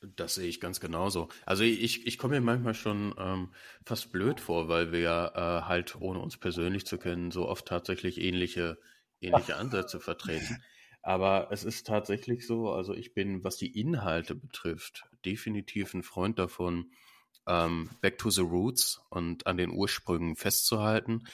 Das 0.00 0.36
sehe 0.36 0.46
ich 0.46 0.60
ganz 0.60 0.78
genauso. 0.78 1.28
Also 1.44 1.64
ich, 1.64 2.06
ich 2.06 2.18
komme 2.18 2.36
mir 2.36 2.40
manchmal 2.40 2.74
schon 2.74 3.14
ähm, 3.18 3.52
fast 3.84 4.12
blöd 4.12 4.40
vor, 4.40 4.68
weil 4.68 4.92
wir 4.92 5.00
ja 5.00 5.28
äh, 5.34 5.62
halt, 5.62 6.00
ohne 6.00 6.20
uns 6.20 6.36
persönlich 6.36 6.86
zu 6.86 6.98
kennen, 6.98 7.32
so 7.32 7.48
oft 7.48 7.66
tatsächlich 7.66 8.20
ähnliche, 8.20 8.78
ähnliche 9.20 9.56
Ansätze 9.56 9.98
vertreten. 9.98 10.62
Aber 11.02 11.48
es 11.50 11.64
ist 11.64 11.86
tatsächlich 11.86 12.46
so, 12.46 12.70
also 12.70 12.94
ich 12.94 13.12
bin, 13.12 13.42
was 13.42 13.56
die 13.56 13.78
Inhalte 13.80 14.36
betrifft, 14.36 15.04
definitiv 15.24 15.94
ein 15.94 16.04
Freund 16.04 16.38
davon, 16.38 16.92
ähm, 17.48 17.90
back 18.00 18.18
to 18.18 18.30
the 18.30 18.42
roots 18.42 19.00
und 19.10 19.46
an 19.48 19.56
den 19.56 19.70
Ursprüngen 19.70 20.36
festzuhalten. 20.36 21.24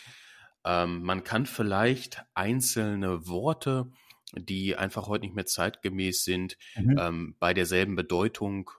Ähm, 0.65 1.03
man 1.03 1.25
kann 1.25 1.47
vielleicht 1.47 2.25
einzelne 2.35 3.27
Worte, 3.27 3.91
die 4.37 4.77
einfach 4.77 5.07
heute 5.07 5.25
nicht 5.25 5.35
mehr 5.35 5.47
zeitgemäß 5.47 6.25
sind, 6.25 6.57
mhm. 6.77 6.99
ähm, 6.99 7.37
bei 7.39 7.55
derselben 7.55 7.97
Bedeutung 7.97 8.71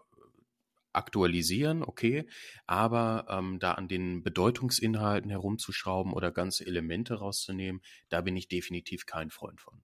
aktualisieren, 0.96 1.84
okay, 1.84 2.28
aber 2.66 3.26
ähm, 3.30 3.60
da 3.60 3.74
an 3.74 3.88
den 3.88 4.24
Bedeutungsinhalten 4.24 5.30
herumzuschrauben 5.30 6.14
oder 6.14 6.32
ganze 6.32 6.66
Elemente 6.66 7.16
rauszunehmen, 7.16 7.82
da 8.10 8.22
bin 8.22 8.36
ich 8.38 8.48
definitiv 8.48 9.06
kein 9.06 9.30
Freund 9.30 9.62
von. 9.62 9.82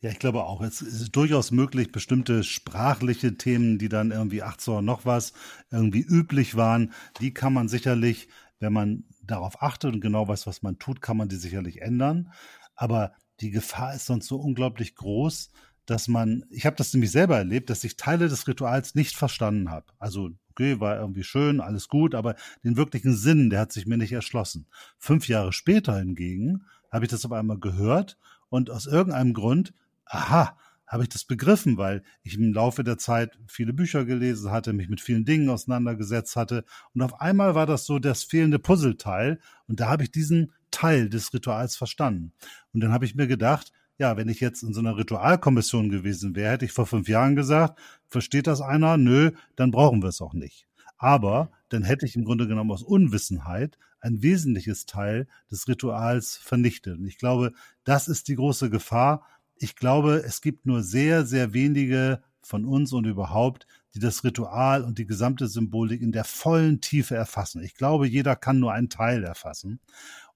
Ja, 0.00 0.10
ich 0.10 0.18
glaube 0.18 0.44
auch. 0.44 0.60
Es 0.60 0.82
ist 0.82 1.16
durchaus 1.16 1.50
möglich, 1.50 1.90
bestimmte 1.90 2.44
sprachliche 2.44 3.36
Themen, 3.36 3.78
die 3.78 3.88
dann 3.88 4.10
irgendwie 4.10 4.42
18 4.42 4.74
oder 4.74 4.82
noch 4.82 5.06
was 5.06 5.32
irgendwie 5.70 6.02
üblich 6.02 6.54
waren, 6.56 6.92
die 7.20 7.32
kann 7.32 7.54
man 7.54 7.68
sicherlich, 7.68 8.28
wenn 8.60 8.72
man 8.72 9.04
darauf 9.26 9.62
achtet 9.62 9.94
und 9.94 10.00
genau 10.00 10.28
weiß, 10.28 10.46
was 10.46 10.62
man 10.62 10.78
tut, 10.78 11.00
kann 11.00 11.16
man 11.16 11.28
die 11.28 11.36
sicherlich 11.36 11.82
ändern. 11.82 12.32
Aber 12.74 13.12
die 13.40 13.50
Gefahr 13.50 13.94
ist 13.94 14.06
sonst 14.06 14.26
so 14.26 14.36
unglaublich 14.36 14.94
groß, 14.94 15.50
dass 15.86 16.08
man, 16.08 16.44
ich 16.50 16.66
habe 16.66 16.76
das 16.76 16.92
nämlich 16.92 17.10
selber 17.10 17.36
erlebt, 17.36 17.68
dass 17.70 17.84
ich 17.84 17.96
Teile 17.96 18.28
des 18.28 18.48
Rituals 18.48 18.94
nicht 18.94 19.16
verstanden 19.16 19.70
habe. 19.70 19.86
Also, 19.98 20.30
okay, 20.50 20.80
war 20.80 20.98
irgendwie 20.98 21.24
schön, 21.24 21.60
alles 21.60 21.88
gut, 21.88 22.14
aber 22.14 22.36
den 22.62 22.76
wirklichen 22.76 23.14
Sinn, 23.14 23.50
der 23.50 23.60
hat 23.60 23.72
sich 23.72 23.86
mir 23.86 23.98
nicht 23.98 24.12
erschlossen. 24.12 24.66
Fünf 24.98 25.28
Jahre 25.28 25.52
später 25.52 25.98
hingegen 25.98 26.64
habe 26.90 27.04
ich 27.04 27.10
das 27.10 27.24
auf 27.24 27.32
einmal 27.32 27.58
gehört 27.58 28.16
und 28.48 28.70
aus 28.70 28.86
irgendeinem 28.86 29.34
Grund, 29.34 29.74
aha, 30.06 30.56
habe 30.86 31.02
ich 31.02 31.08
das 31.08 31.24
begriffen, 31.24 31.76
weil 31.76 32.02
ich 32.22 32.34
im 32.34 32.52
Laufe 32.52 32.84
der 32.84 32.98
Zeit 32.98 33.38
viele 33.46 33.72
Bücher 33.72 34.04
gelesen 34.04 34.50
hatte, 34.50 34.72
mich 34.72 34.88
mit 34.88 35.00
vielen 35.00 35.24
Dingen 35.24 35.48
auseinandergesetzt 35.48 36.36
hatte. 36.36 36.64
Und 36.94 37.02
auf 37.02 37.20
einmal 37.20 37.54
war 37.54 37.66
das 37.66 37.86
so 37.86 37.98
das 37.98 38.24
fehlende 38.24 38.58
Puzzleteil. 38.58 39.40
Und 39.66 39.80
da 39.80 39.88
habe 39.88 40.02
ich 40.02 40.10
diesen 40.10 40.52
Teil 40.70 41.08
des 41.08 41.32
Rituals 41.32 41.76
verstanden. 41.76 42.32
Und 42.72 42.80
dann 42.82 42.92
habe 42.92 43.04
ich 43.04 43.14
mir 43.14 43.26
gedacht, 43.26 43.72
ja, 43.96 44.16
wenn 44.16 44.28
ich 44.28 44.40
jetzt 44.40 44.62
in 44.62 44.74
so 44.74 44.80
einer 44.80 44.96
Ritualkommission 44.96 45.88
gewesen 45.88 46.34
wäre, 46.34 46.52
hätte 46.52 46.64
ich 46.64 46.72
vor 46.72 46.86
fünf 46.86 47.08
Jahren 47.08 47.36
gesagt, 47.36 47.78
versteht 48.08 48.46
das 48.46 48.60
einer? 48.60 48.96
Nö, 48.96 49.30
dann 49.56 49.70
brauchen 49.70 50.02
wir 50.02 50.08
es 50.08 50.20
auch 50.20 50.34
nicht. 50.34 50.66
Aber 50.96 51.50
dann 51.68 51.82
hätte 51.82 52.06
ich 52.06 52.16
im 52.16 52.24
Grunde 52.24 52.48
genommen 52.48 52.70
aus 52.70 52.82
Unwissenheit 52.82 53.78
ein 54.00 54.22
wesentliches 54.22 54.86
Teil 54.86 55.26
des 55.50 55.66
Rituals 55.66 56.36
vernichtet. 56.36 56.98
Und 56.98 57.06
ich 57.06 57.18
glaube, 57.18 57.52
das 57.84 58.08
ist 58.08 58.28
die 58.28 58.36
große 58.36 58.68
Gefahr. 58.68 59.26
Ich 59.56 59.76
glaube, 59.76 60.22
es 60.26 60.40
gibt 60.40 60.66
nur 60.66 60.82
sehr, 60.82 61.24
sehr 61.26 61.52
wenige 61.52 62.22
von 62.42 62.64
uns 62.64 62.92
und 62.92 63.06
überhaupt, 63.06 63.66
die 63.94 64.00
das 64.00 64.24
Ritual 64.24 64.82
und 64.82 64.98
die 64.98 65.06
gesamte 65.06 65.46
Symbolik 65.46 66.02
in 66.02 66.12
der 66.12 66.24
vollen 66.24 66.80
Tiefe 66.80 67.14
erfassen. 67.14 67.62
Ich 67.62 67.74
glaube, 67.74 68.06
jeder 68.06 68.36
kann 68.36 68.58
nur 68.58 68.72
einen 68.72 68.88
Teil 68.88 69.24
erfassen. 69.24 69.80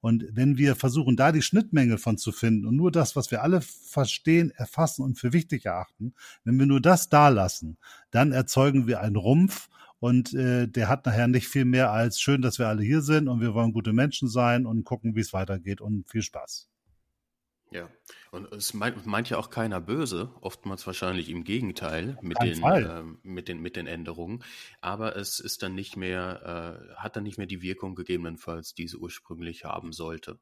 Und 0.01 0.25
wenn 0.31 0.59
wir 0.59 0.77
versuchen, 0.77 1.17
da 1.17 1.33
die 1.33 1.43
Schnittmenge 1.43 1.99
von 1.99 2.19
zu 2.19 2.31
finden 2.31 2.67
und 2.67 2.77
nur 2.77 2.93
das, 2.93 3.17
was 3.17 3.33
wir 3.33 3.43
alle 3.43 3.61
verstehen, 3.61 4.53
erfassen 4.53 5.03
und 5.03 5.19
für 5.19 5.33
wichtig 5.33 5.67
erachten, 5.67 6.15
wenn 6.45 6.59
wir 6.59 6.67
nur 6.67 6.81
das 6.81 7.09
da 7.09 7.29
lassen, 7.29 7.79
dann 8.13 8.31
erzeugen 8.31 8.87
wir 8.87 9.01
einen 9.01 9.17
Rumpf 9.17 9.69
und 9.99 10.33
äh, 10.35 10.69
der 10.69 10.89
hat 10.89 11.07
nachher 11.07 11.27
nicht 11.27 11.49
viel 11.49 11.65
mehr 11.65 11.91
als 11.91 12.21
schön, 12.21 12.43
dass 12.43 12.61
wir 12.61 12.69
alle 12.69 12.85
hier 12.85 13.03
sind 13.03 13.27
und 13.27 13.41
wir 13.41 13.55
wollen 13.55 13.73
gute 13.73 13.93
Menschen 13.93 14.29
sein 14.29 14.67
und 14.67 14.85
gucken, 14.85 15.17
wie 15.17 15.21
es 15.21 15.33
weitergeht 15.33 15.81
und 15.81 16.09
viel 16.09 16.23
Spaß. 16.23 16.69
Ja, 17.71 17.89
und 18.31 18.51
es 18.53 18.73
meint, 18.73 19.05
meint 19.05 19.29
ja 19.29 19.37
auch 19.37 19.51
keiner 19.51 19.81
böse, 19.81 20.31
oftmals 20.41 20.87
wahrscheinlich 20.87 21.29
im 21.29 21.45
Gegenteil 21.45 22.17
mit 22.23 22.41
den, 22.41 22.63
äh, 22.63 23.03
mit, 23.23 23.49
den, 23.49 23.61
mit 23.61 23.77
den 23.77 23.87
Änderungen. 23.87 24.43
Aber 24.81 25.17
es 25.17 25.39
ist 25.39 25.63
dann 25.63 25.75
nicht 25.75 25.97
mehr, 25.97 26.81
äh, 26.89 26.95
hat 26.97 27.17
dann 27.17 27.25
nicht 27.25 27.37
mehr 27.37 27.47
die 27.47 27.61
Wirkung 27.61 27.95
gegebenenfalls, 27.95 28.75
die 28.75 28.85
es 28.85 28.95
ursprünglich 28.95 29.65
haben 29.65 29.93
sollte. 29.93 30.39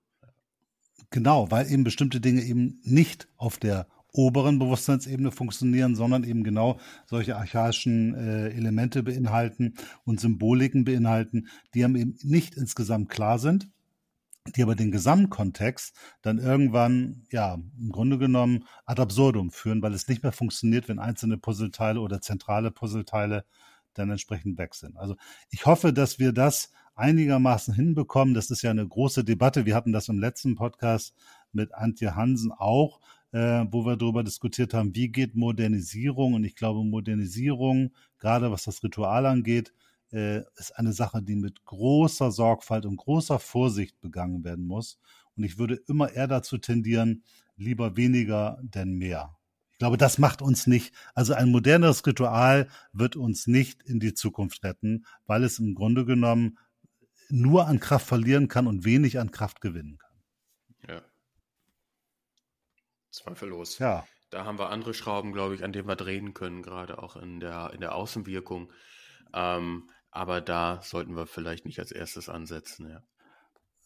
Genau, 1.11 1.51
weil 1.51 1.71
eben 1.71 1.85
bestimmte 1.85 2.21
Dinge 2.21 2.43
eben 2.43 2.81
nicht 2.83 3.29
auf 3.37 3.59
der 3.59 3.89
oberen 4.13 4.59
Bewusstseinsebene 4.59 5.31
funktionieren, 5.31 5.95
sondern 5.95 6.25
eben 6.25 6.43
genau 6.43 6.79
solche 7.07 7.37
archaischen 7.37 8.15
äh, 8.15 8.49
Elemente 8.49 9.03
beinhalten 9.03 9.75
und 10.05 10.21
Symboliken 10.21 10.85
beinhalten, 10.85 11.49
die 11.75 11.85
einem 11.85 11.97
eben 11.97 12.19
nicht 12.23 12.57
insgesamt 12.57 13.11
klar 13.11 13.39
sind, 13.39 13.69
die 14.55 14.63
aber 14.63 14.75
den 14.75 14.91
Gesamtkontext 14.91 15.95
dann 16.23 16.39
irgendwann, 16.39 17.27
ja, 17.31 17.55
im 17.55 17.91
Grunde 17.91 18.19
genommen 18.19 18.65
ad 18.85 19.01
absurdum 19.01 19.51
führen, 19.51 19.83
weil 19.83 19.95
es 19.95 20.09
nicht 20.09 20.23
mehr 20.23 20.33
funktioniert, 20.33 20.89
wenn 20.89 20.99
einzelne 20.99 21.39
Puzzleteile 21.39 22.01
oder 22.01 22.21
zentrale 22.21 22.71
Puzzleteile 22.71 23.45
dann 23.95 24.11
entsprechend 24.11 24.59
weg 24.59 24.75
sind. 24.75 24.97
Also 24.97 25.17
ich 25.51 25.67
hoffe, 25.67 25.93
dass 25.93 26.19
wir 26.19 26.33
das 26.33 26.71
einigermaßen 26.95 27.75
hinbekommen. 27.75 28.35
Das 28.35 28.51
ist 28.51 28.63
ja 28.63 28.71
eine 28.71 28.87
große 28.87 29.25
Debatte. 29.25 29.67
Wir 29.67 29.75
hatten 29.75 29.93
das 29.93 30.09
im 30.09 30.19
letzten 30.19 30.55
Podcast 30.55 31.15
mit 31.53 31.75
Antje 31.75 32.17
Hansen 32.17 32.53
auch, 32.53 33.01
äh, 33.33 33.65
wo 33.71 33.85
wir 33.85 33.97
darüber 33.97 34.25
diskutiert 34.25 34.75
haben, 34.75 34.95
wie 34.95 35.09
geht 35.09 35.37
Modernisierung. 35.37 36.35
Und 36.35 36.45
ich 36.45 36.57
glaube, 36.57 36.85
Modernisierung, 36.85 37.93
gerade 38.19 38.51
was 38.51 38.65
das 38.65 38.83
Ritual 38.83 39.27
angeht, 39.27 39.73
äh, 40.13 40.43
ist 40.57 40.77
eine 40.77 40.93
Sache, 40.93 41.23
die 41.23 41.37
mit 41.37 41.65
großer 41.65 42.31
Sorgfalt 42.31 42.87
und 42.87 42.97
großer 42.97 43.39
Vorsicht 43.39 44.01
begangen 44.01 44.45
werden 44.45 44.67
muss. 44.67 44.99
Und 45.37 45.45
ich 45.45 45.59
würde 45.59 45.81
immer 45.89 46.13
eher 46.13 46.27
dazu 46.27 46.59
tendieren, 46.59 47.25
lieber 47.57 47.97
weniger 47.97 48.59
denn 48.63 48.95
mehr. 48.95 49.37
Ich 49.73 49.79
glaube, 49.79 49.99
das 49.99 50.17
macht 50.17 50.41
uns 50.41 50.67
nicht, 50.67 50.95
also 51.15 51.35
ein 51.35 51.51
moderneres 51.51 52.07
Ritual 52.07 52.69
wird 52.93 53.15
uns 53.15 53.47
nicht 53.47 53.83
in 53.83 54.01
die 54.01 54.15
Zukunft 54.15 54.65
retten, 54.65 55.05
weil 55.27 55.45
es 55.45 55.59
im 55.59 55.75
Grunde 55.75 56.07
genommen 56.07 56.59
nur 57.29 57.67
an 57.67 57.79
Kraft 57.79 58.07
verlieren 58.07 58.49
kann 58.49 58.67
und 58.67 58.85
wenig 58.85 59.19
an 59.19 59.31
Kraft 59.31 59.61
gewinnen 59.61 59.99
kann. 59.99 60.17
Ja. 60.89 61.03
Zweifellos. 63.11 63.79
Ja. 63.79 64.07
Da 64.31 64.45
haben 64.45 64.59
wir 64.59 64.71
andere 64.71 64.95
Schrauben, 64.95 65.33
glaube 65.33 65.55
ich, 65.55 65.63
an 65.63 65.73
denen 65.73 65.89
wir 65.89 65.97
drehen 65.97 66.35
können, 66.35 66.63
gerade 66.63 67.03
auch 67.03 67.17
in 67.17 67.41
der, 67.41 67.71
in 67.75 67.81
der 67.81 67.95
Außenwirkung. 67.95 68.73
Ähm, 69.35 69.91
aber 70.17 70.41
da 70.41 70.81
sollten 70.83 71.15
wir 71.15 71.27
vielleicht 71.27 71.67
nicht 71.67 71.79
als 71.79 71.93
erstes 71.93 72.29
ansetzen, 72.29 72.89
ja. 72.89 73.03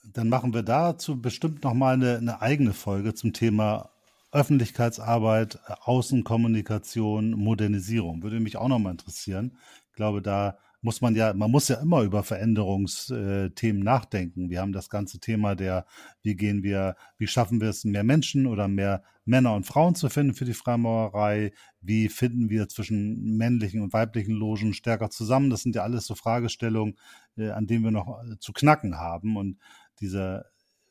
Dann 0.05 0.28
machen 0.28 0.55
wir 0.55 0.62
dazu 0.62 1.20
bestimmt 1.20 1.62
nochmal 1.62 1.95
eine, 1.95 2.16
eine 2.16 2.41
eigene 2.41 2.72
Folge 2.72 3.12
zum 3.12 3.35
Thema 3.35 3.91
Öffentlichkeitsarbeit, 4.33 5.59
Außenkommunikation, 5.83 7.33
Modernisierung. 7.33 8.22
Würde 8.22 8.41
mich 8.41 8.57
auch 8.57 8.68
nochmal 8.68 8.93
interessieren. 8.93 9.59
Ich 9.89 9.97
glaube, 9.97 10.22
da 10.22 10.57
muss 10.83 11.01
man 11.01 11.14
ja, 11.14 11.35
man 11.35 11.51
muss 11.51 11.68
ja 11.68 11.76
immer 11.76 12.03
über 12.03 12.22
Veränderungsthemen 12.22 13.83
nachdenken. 13.83 14.49
Wir 14.49 14.61
haben 14.61 14.72
das 14.72 14.89
ganze 14.89 15.20
Thema 15.20 15.55
der, 15.55 15.85
wie 16.22 16.37
gehen 16.37 16.62
wir, 16.62 16.97
wie 17.18 17.26
schaffen 17.26 17.61
wir 17.61 17.68
es, 17.68 17.85
mehr 17.85 18.05
Menschen 18.05 18.47
oder 18.47 18.66
mehr 18.66 19.03
Männer 19.24 19.55
und 19.55 19.66
Frauen 19.66 19.95
zu 19.95 20.09
finden 20.09 20.35
für 20.35 20.47
die 20.47 20.55
Freimaurerei? 20.55 21.53
Wie 21.81 22.09
finden 22.09 22.49
wir 22.49 22.68
zwischen 22.68 23.37
männlichen 23.37 23.83
und 23.83 23.93
weiblichen 23.93 24.35
Logen 24.35 24.72
stärker 24.72 25.11
zusammen? 25.11 25.51
Das 25.51 25.62
sind 25.62 25.74
ja 25.74 25.83
alles 25.83 26.07
so 26.07 26.14
Fragestellungen, 26.14 26.97
äh, 27.37 27.51
an 27.51 27.66
denen 27.66 27.85
wir 27.85 27.91
noch 27.91 28.22
äh, 28.22 28.39
zu 28.39 28.53
knacken 28.53 28.97
haben. 28.97 29.37
Und 29.37 29.59
diese, 30.01 30.47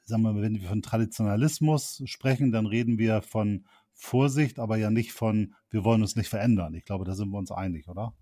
sagen 0.05 0.21
wir 0.21 0.41
wenn 0.41 0.61
wir 0.61 0.69
von 0.69 0.83
Traditionalismus 0.83 2.03
sprechen, 2.05 2.51
dann 2.51 2.67
reden 2.67 2.99
wir 2.99 3.21
von 3.23 3.65
Vorsicht, 3.93 4.59
aber 4.59 4.77
ja 4.77 4.91
nicht 4.91 5.11
von, 5.11 5.55
wir 5.69 5.83
wollen 5.83 6.01
uns 6.01 6.15
nicht 6.15 6.29
verändern. 6.29 6.73
Ich 6.75 6.85
glaube, 6.85 7.05
da 7.05 7.15
sind 7.15 7.31
wir 7.31 7.37
uns 7.37 7.51
einig, 7.51 7.89
oder? 7.89 8.13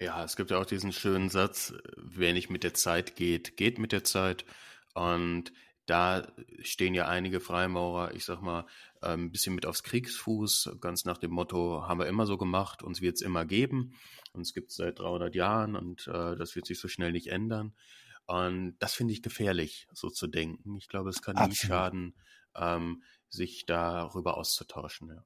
Ja, 0.00 0.22
es 0.22 0.36
gibt 0.36 0.50
ja 0.50 0.58
auch 0.58 0.66
diesen 0.66 0.92
schönen 0.92 1.28
Satz, 1.28 1.74
wer 1.96 2.32
nicht 2.32 2.50
mit 2.50 2.62
der 2.62 2.74
Zeit 2.74 3.16
geht, 3.16 3.56
geht 3.56 3.78
mit 3.78 3.92
der 3.92 4.04
Zeit. 4.04 4.44
Und 4.94 5.52
da 5.86 6.26
stehen 6.60 6.94
ja 6.94 7.08
einige 7.08 7.40
Freimaurer, 7.40 8.14
ich 8.14 8.24
sag 8.24 8.42
mal, 8.42 8.66
ähm, 9.02 9.24
ein 9.24 9.32
bisschen 9.32 9.54
mit 9.54 9.66
aufs 9.66 9.82
Kriegsfuß, 9.82 10.76
ganz 10.80 11.04
nach 11.04 11.18
dem 11.18 11.30
Motto, 11.30 11.88
haben 11.88 11.98
wir 11.98 12.06
immer 12.06 12.26
so 12.26 12.36
gemacht, 12.36 12.82
uns 12.82 13.00
wird 13.00 13.16
es 13.16 13.22
immer 13.22 13.44
geben, 13.44 13.94
uns 14.32 14.52
gibt 14.52 14.70
es 14.70 14.76
seit 14.76 14.98
300 14.98 15.34
Jahren 15.34 15.76
und 15.76 16.06
äh, 16.06 16.36
das 16.36 16.54
wird 16.54 16.66
sich 16.66 16.78
so 16.78 16.88
schnell 16.88 17.12
nicht 17.12 17.28
ändern. 17.28 17.74
Und 18.26 18.76
das 18.78 18.92
finde 18.92 19.14
ich 19.14 19.22
gefährlich, 19.22 19.88
so 19.92 20.10
zu 20.10 20.26
denken. 20.26 20.76
Ich 20.76 20.88
glaube, 20.88 21.08
es 21.08 21.22
kann 21.22 21.36
Absolut. 21.36 21.50
nie 21.50 21.66
schaden, 21.66 22.14
ähm, 22.54 23.02
sich 23.30 23.64
darüber 23.64 24.36
auszutauschen. 24.36 25.08
Ja. 25.08 25.24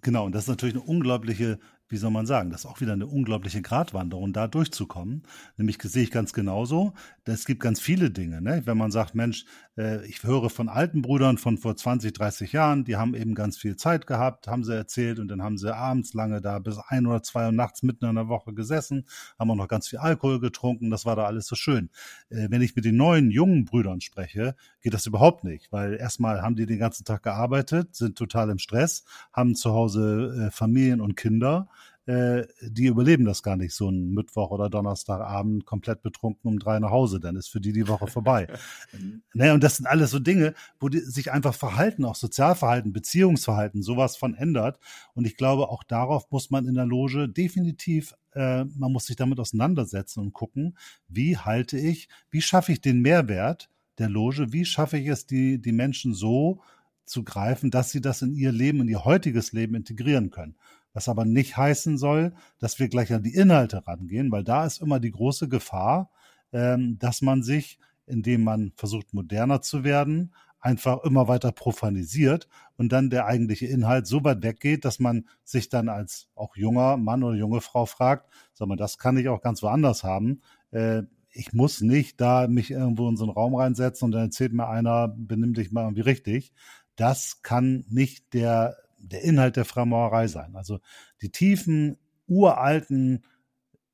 Genau, 0.00 0.24
und 0.24 0.32
das 0.32 0.44
ist 0.44 0.48
natürlich 0.48 0.74
eine 0.74 0.84
unglaubliche 0.84 1.60
wie 1.88 1.96
soll 1.96 2.10
man 2.10 2.26
sagen, 2.26 2.50
das 2.50 2.60
ist 2.60 2.66
auch 2.66 2.80
wieder 2.80 2.94
eine 2.94 3.06
unglaubliche 3.06 3.62
Gratwanderung, 3.62 4.32
da 4.32 4.48
durchzukommen. 4.48 5.22
Nämlich 5.56 5.78
sehe 5.82 6.02
ich 6.02 6.10
ganz 6.10 6.32
genauso. 6.32 6.94
Es 7.24 7.44
gibt 7.44 7.60
ganz 7.60 7.80
viele 7.80 8.10
Dinge, 8.10 8.42
ne? 8.42 8.62
wenn 8.64 8.76
man 8.76 8.90
sagt, 8.90 9.14
Mensch, 9.14 9.44
äh, 9.76 10.04
ich 10.06 10.22
höre 10.22 10.50
von 10.50 10.68
alten 10.68 11.02
Brüdern 11.02 11.38
von 11.38 11.58
vor 11.58 11.76
20, 11.76 12.12
30 12.12 12.52
Jahren, 12.52 12.84
die 12.84 12.96
haben 12.96 13.14
eben 13.14 13.34
ganz 13.34 13.56
viel 13.56 13.76
Zeit 13.76 14.06
gehabt, 14.06 14.48
haben 14.48 14.64
sie 14.64 14.74
erzählt 14.74 15.18
und 15.18 15.28
dann 15.28 15.42
haben 15.42 15.58
sie 15.58 15.74
abends 15.74 16.14
lange 16.14 16.40
da 16.40 16.58
bis 16.58 16.78
ein 16.88 17.06
oder 17.06 17.22
zwei 17.22 17.46
Uhr 17.46 17.52
nachts 17.52 17.82
mitten 17.82 18.04
in 18.06 18.14
der 18.16 18.28
Woche 18.28 18.52
gesessen, 18.52 19.06
haben 19.38 19.50
auch 19.50 19.56
noch 19.56 19.68
ganz 19.68 19.88
viel 19.88 19.98
Alkohol 19.98 20.40
getrunken, 20.40 20.90
das 20.90 21.06
war 21.06 21.16
da 21.16 21.24
alles 21.24 21.46
so 21.46 21.54
schön. 21.54 21.90
Äh, 22.30 22.48
wenn 22.50 22.62
ich 22.62 22.74
mit 22.74 22.84
den 22.84 22.96
neuen 22.96 23.30
jungen 23.30 23.64
Brüdern 23.64 24.00
spreche, 24.00 24.56
geht 24.80 24.94
das 24.94 25.06
überhaupt 25.06 25.44
nicht, 25.44 25.70
weil 25.72 25.94
erstmal 25.94 26.42
haben 26.42 26.56
die 26.56 26.66
den 26.66 26.78
ganzen 26.78 27.04
Tag 27.04 27.22
gearbeitet, 27.22 27.94
sind 27.94 28.18
total 28.18 28.50
im 28.50 28.58
Stress, 28.58 29.04
haben 29.32 29.54
zu 29.54 29.72
Hause 29.72 30.46
äh, 30.46 30.50
Familien 30.50 31.00
und 31.00 31.16
Kinder 31.16 31.68
äh, 32.06 32.46
die 32.62 32.86
überleben 32.86 33.24
das 33.24 33.42
gar 33.42 33.56
nicht, 33.56 33.74
so 33.74 33.88
ein 33.90 34.10
Mittwoch 34.10 34.50
oder 34.50 34.70
Donnerstagabend 34.70 35.66
komplett 35.66 36.02
betrunken 36.02 36.48
um 36.48 36.58
drei 36.58 36.78
nach 36.78 36.90
Hause, 36.90 37.20
dann 37.20 37.36
ist 37.36 37.48
für 37.48 37.60
die 37.60 37.72
die 37.72 37.88
Woche 37.88 38.06
vorbei. 38.06 38.46
ne, 39.34 39.52
und 39.52 39.62
das 39.62 39.76
sind 39.76 39.86
alles 39.86 40.12
so 40.12 40.18
Dinge, 40.18 40.54
wo 40.78 40.88
die 40.88 41.00
sich 41.00 41.32
einfach 41.32 41.54
Verhalten, 41.54 42.04
auch 42.04 42.14
Sozialverhalten, 42.14 42.92
Beziehungsverhalten, 42.92 43.82
sowas 43.82 44.16
von 44.16 44.34
ändert. 44.34 44.78
Und 45.14 45.26
ich 45.26 45.36
glaube, 45.36 45.68
auch 45.68 45.82
darauf 45.82 46.30
muss 46.30 46.50
man 46.50 46.66
in 46.66 46.74
der 46.74 46.86
Loge 46.86 47.28
definitiv 47.28 48.14
äh, 48.34 48.64
man 48.64 48.92
muss 48.92 49.06
sich 49.06 49.16
damit 49.16 49.40
auseinandersetzen 49.40 50.20
und 50.20 50.32
gucken, 50.32 50.76
wie 51.08 51.38
halte 51.38 51.78
ich, 51.78 52.08
wie 52.30 52.42
schaffe 52.42 52.72
ich 52.72 52.80
den 52.80 53.00
Mehrwert 53.00 53.70
der 53.98 54.10
Loge, 54.10 54.52
wie 54.52 54.64
schaffe 54.64 54.98
ich 54.98 55.08
es, 55.08 55.26
die, 55.26 55.58
die 55.58 55.72
Menschen 55.72 56.12
so 56.14 56.60
zu 57.06 57.24
greifen, 57.24 57.70
dass 57.70 57.90
sie 57.90 58.00
das 58.00 58.22
in 58.22 58.34
ihr 58.34 58.52
Leben, 58.52 58.80
in 58.80 58.88
ihr 58.88 59.04
heutiges 59.04 59.52
Leben 59.52 59.74
integrieren 59.74 60.30
können. 60.30 60.56
Was 60.96 61.10
aber 61.10 61.26
nicht 61.26 61.58
heißen 61.58 61.98
soll, 61.98 62.32
dass 62.58 62.78
wir 62.78 62.88
gleich 62.88 63.12
an 63.12 63.22
die 63.22 63.34
Inhalte 63.34 63.86
rangehen, 63.86 64.32
weil 64.32 64.44
da 64.44 64.64
ist 64.64 64.80
immer 64.80 64.98
die 64.98 65.10
große 65.10 65.46
Gefahr, 65.46 66.08
ähm, 66.54 66.98
dass 66.98 67.20
man 67.20 67.42
sich, 67.42 67.78
indem 68.06 68.44
man 68.44 68.72
versucht, 68.76 69.12
moderner 69.12 69.60
zu 69.60 69.84
werden, 69.84 70.32
einfach 70.58 71.04
immer 71.04 71.28
weiter 71.28 71.52
profanisiert 71.52 72.48
und 72.78 72.92
dann 72.92 73.10
der 73.10 73.26
eigentliche 73.26 73.66
Inhalt 73.66 74.06
so 74.06 74.24
weit 74.24 74.42
weggeht, 74.42 74.86
dass 74.86 74.98
man 74.98 75.26
sich 75.44 75.68
dann 75.68 75.90
als 75.90 76.28
auch 76.34 76.56
junger 76.56 76.96
Mann 76.96 77.22
oder 77.24 77.36
junge 77.36 77.60
Frau 77.60 77.84
fragt, 77.84 78.30
sag 78.54 78.66
mal, 78.66 78.76
das 78.76 78.96
kann 78.96 79.18
ich 79.18 79.28
auch 79.28 79.42
ganz 79.42 79.62
woanders 79.62 80.02
haben. 80.02 80.40
Äh, 80.70 81.02
ich 81.28 81.52
muss 81.52 81.82
nicht 81.82 82.22
da 82.22 82.48
mich 82.48 82.70
irgendwo 82.70 83.06
in 83.10 83.18
so 83.18 83.24
einen 83.24 83.34
Raum 83.34 83.54
reinsetzen 83.54 84.06
und 84.06 84.12
dann 84.12 84.22
erzählt 84.22 84.54
mir 84.54 84.66
einer, 84.66 85.08
benimm 85.08 85.52
dich 85.52 85.72
mal 85.72 85.82
irgendwie 85.82 86.00
richtig. 86.00 86.54
Das 86.96 87.42
kann 87.42 87.84
nicht 87.90 88.32
der 88.32 88.78
der 89.08 89.22
Inhalt 89.22 89.56
der 89.56 89.64
Freimaurerei 89.64 90.28
sein. 90.28 90.56
Also 90.56 90.80
die 91.22 91.30
tiefen, 91.30 91.98
uralten 92.26 93.24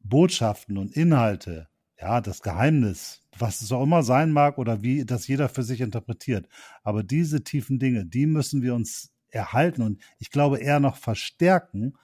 Botschaften 0.00 0.78
und 0.78 0.96
Inhalte, 0.96 1.68
ja, 2.00 2.20
das 2.20 2.42
Geheimnis, 2.42 3.20
was 3.38 3.62
es 3.62 3.70
auch 3.72 3.82
immer 3.84 4.02
sein 4.02 4.32
mag 4.32 4.58
oder 4.58 4.82
wie 4.82 5.04
das 5.04 5.28
jeder 5.28 5.48
für 5.48 5.62
sich 5.62 5.80
interpretiert. 5.80 6.48
Aber 6.82 7.02
diese 7.02 7.44
tiefen 7.44 7.78
Dinge, 7.78 8.04
die 8.04 8.26
müssen 8.26 8.62
wir 8.62 8.74
uns 8.74 9.12
erhalten 9.30 9.82
und 9.82 10.00
ich 10.18 10.30
glaube 10.30 10.58
eher 10.58 10.80
noch 10.80 10.96
verstärken, 10.96 11.94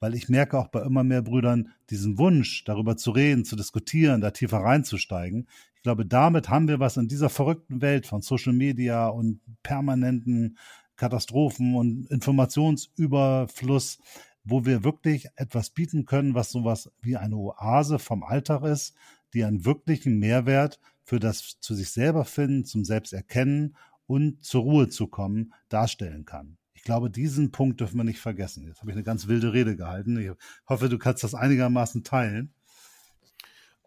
weil 0.00 0.14
ich 0.14 0.28
merke 0.28 0.58
auch 0.58 0.68
bei 0.68 0.82
immer 0.82 1.02
mehr 1.02 1.22
Brüdern 1.22 1.70
diesen 1.90 2.18
Wunsch, 2.18 2.64
darüber 2.64 2.96
zu 2.96 3.10
reden, 3.10 3.44
zu 3.44 3.56
diskutieren, 3.56 4.20
da 4.20 4.30
tiefer 4.30 4.58
reinzusteigen. 4.58 5.48
Ich 5.74 5.82
glaube, 5.82 6.06
damit 6.06 6.48
haben 6.48 6.68
wir 6.68 6.80
was 6.80 6.96
in 6.96 7.08
dieser 7.08 7.28
verrückten 7.28 7.80
Welt 7.82 8.06
von 8.06 8.22
Social 8.22 8.52
Media 8.52 9.08
und 9.08 9.40
permanenten 9.62 10.56
Katastrophen 10.98 11.74
und 11.74 12.10
Informationsüberfluss, 12.10 13.98
wo 14.44 14.66
wir 14.66 14.84
wirklich 14.84 15.28
etwas 15.36 15.70
bieten 15.70 16.04
können, 16.04 16.34
was 16.34 16.50
sowas 16.50 16.90
wie 17.00 17.16
eine 17.16 17.36
Oase 17.36 17.98
vom 17.98 18.22
Alltag 18.22 18.64
ist, 18.64 18.94
die 19.32 19.44
einen 19.44 19.64
wirklichen 19.64 20.18
Mehrwert 20.18 20.78
für 21.02 21.18
das 21.18 21.58
zu 21.60 21.74
sich 21.74 21.90
selber 21.90 22.26
finden, 22.26 22.66
zum 22.66 22.84
Selbsterkennen 22.84 23.76
und 24.06 24.44
zur 24.44 24.62
Ruhe 24.62 24.88
zu 24.88 25.06
kommen, 25.06 25.54
darstellen 25.68 26.24
kann. 26.24 26.58
Ich 26.74 26.82
glaube, 26.82 27.10
diesen 27.10 27.50
Punkt 27.50 27.80
dürfen 27.80 27.96
wir 27.96 28.04
nicht 28.04 28.20
vergessen. 28.20 28.66
Jetzt 28.66 28.80
habe 28.80 28.90
ich 28.90 28.96
eine 28.96 29.04
ganz 29.04 29.26
wilde 29.26 29.52
Rede 29.52 29.76
gehalten. 29.76 30.18
Ich 30.18 30.30
hoffe, 30.68 30.88
du 30.88 30.98
kannst 30.98 31.24
das 31.24 31.34
einigermaßen 31.34 32.04
teilen. 32.04 32.54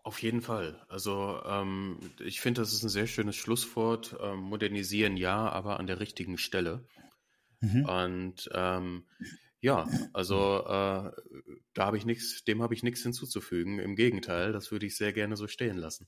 Auf 0.03 0.21
jeden 0.21 0.41
Fall. 0.41 0.83
Also 0.87 1.41
ähm, 1.45 1.99
ich 2.19 2.41
finde, 2.41 2.61
das 2.61 2.73
ist 2.73 2.83
ein 2.83 2.89
sehr 2.89 3.07
schönes 3.07 3.35
Schlusswort. 3.35 4.15
Ähm, 4.19 4.39
modernisieren 4.39 5.15
ja, 5.15 5.49
aber 5.49 5.79
an 5.79 5.87
der 5.87 5.99
richtigen 5.99 6.37
Stelle. 6.37 6.87
Mhm. 7.59 7.85
Und 7.85 8.49
ähm, 8.53 9.05
ja, 9.59 9.87
also 10.13 10.63
äh, 10.65 11.11
da 11.73 11.85
habe 11.85 11.97
ich 11.97 12.05
nichts, 12.05 12.43
dem 12.43 12.63
habe 12.63 12.73
ich 12.73 12.81
nichts 12.81 13.03
hinzuzufügen. 13.03 13.77
Im 13.77 13.95
Gegenteil, 13.95 14.53
das 14.53 14.71
würde 14.71 14.87
ich 14.87 14.97
sehr 14.97 15.13
gerne 15.13 15.37
so 15.37 15.47
stehen 15.47 15.77
lassen. 15.77 16.07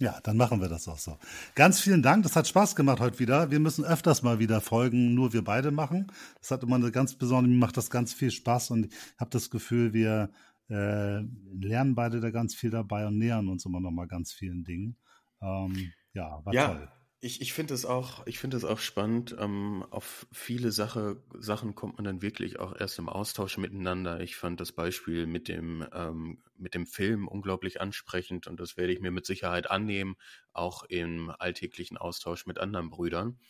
Ja, 0.00 0.20
dann 0.22 0.36
machen 0.36 0.60
wir 0.60 0.68
das 0.68 0.86
auch 0.86 0.98
so. 0.98 1.18
Ganz 1.56 1.80
vielen 1.80 2.04
Dank. 2.04 2.22
Das 2.22 2.36
hat 2.36 2.46
Spaß 2.46 2.76
gemacht 2.76 3.00
heute 3.00 3.18
wieder. 3.18 3.50
Wir 3.50 3.58
müssen 3.58 3.84
öfters 3.84 4.22
mal 4.22 4.38
wieder 4.38 4.60
Folgen 4.60 5.14
nur 5.14 5.32
wir 5.32 5.42
beide 5.42 5.72
machen. 5.72 6.12
Das 6.40 6.52
hat 6.52 6.62
immer 6.62 6.76
eine 6.76 6.92
ganz 6.92 7.16
besondere, 7.16 7.52
mir 7.52 7.58
macht 7.58 7.76
das 7.76 7.90
ganz 7.90 8.14
viel 8.14 8.30
Spaß 8.30 8.70
und 8.70 8.86
ich 8.86 8.92
habe 9.18 9.30
das 9.30 9.50
Gefühl, 9.50 9.92
wir 9.92 10.30
äh, 10.68 11.20
lernen 11.60 11.94
beide 11.94 12.20
da 12.20 12.30
ganz 12.30 12.54
viel 12.54 12.70
dabei 12.70 13.06
und 13.06 13.18
nähern 13.18 13.48
uns 13.48 13.64
immer 13.64 13.80
noch 13.80 13.90
mal 13.90 14.06
ganz 14.06 14.32
vielen 14.32 14.64
Dingen. 14.64 14.96
Ähm, 15.40 15.92
ja, 16.12 16.40
war 16.44 16.54
ja. 16.54 16.68
toll. 16.68 16.88
Ich, 17.20 17.40
ich 17.40 17.52
finde 17.52 17.74
es 17.74 17.84
auch, 17.84 18.24
ich 18.28 18.38
finde 18.38 18.56
es 18.56 18.64
auch 18.64 18.78
spannend. 18.78 19.34
Ähm, 19.40 19.84
auf 19.90 20.28
viele 20.30 20.70
Sache, 20.70 21.20
Sachen 21.36 21.74
kommt 21.74 21.96
man 21.96 22.04
dann 22.04 22.22
wirklich 22.22 22.60
auch 22.60 22.78
erst 22.78 23.00
im 23.00 23.08
Austausch 23.08 23.58
miteinander. 23.58 24.20
Ich 24.20 24.36
fand 24.36 24.60
das 24.60 24.70
Beispiel 24.70 25.26
mit 25.26 25.48
dem, 25.48 25.84
ähm, 25.92 26.44
mit 26.56 26.74
dem 26.74 26.86
Film 26.86 27.26
unglaublich 27.26 27.80
ansprechend 27.80 28.46
und 28.46 28.60
das 28.60 28.76
werde 28.76 28.92
ich 28.92 29.00
mir 29.00 29.10
mit 29.10 29.26
Sicherheit 29.26 29.68
annehmen, 29.68 30.14
auch 30.52 30.84
im 30.84 31.30
alltäglichen 31.36 31.96
Austausch 31.96 32.46
mit 32.46 32.58
anderen 32.58 32.88
Brüdern. 32.88 33.40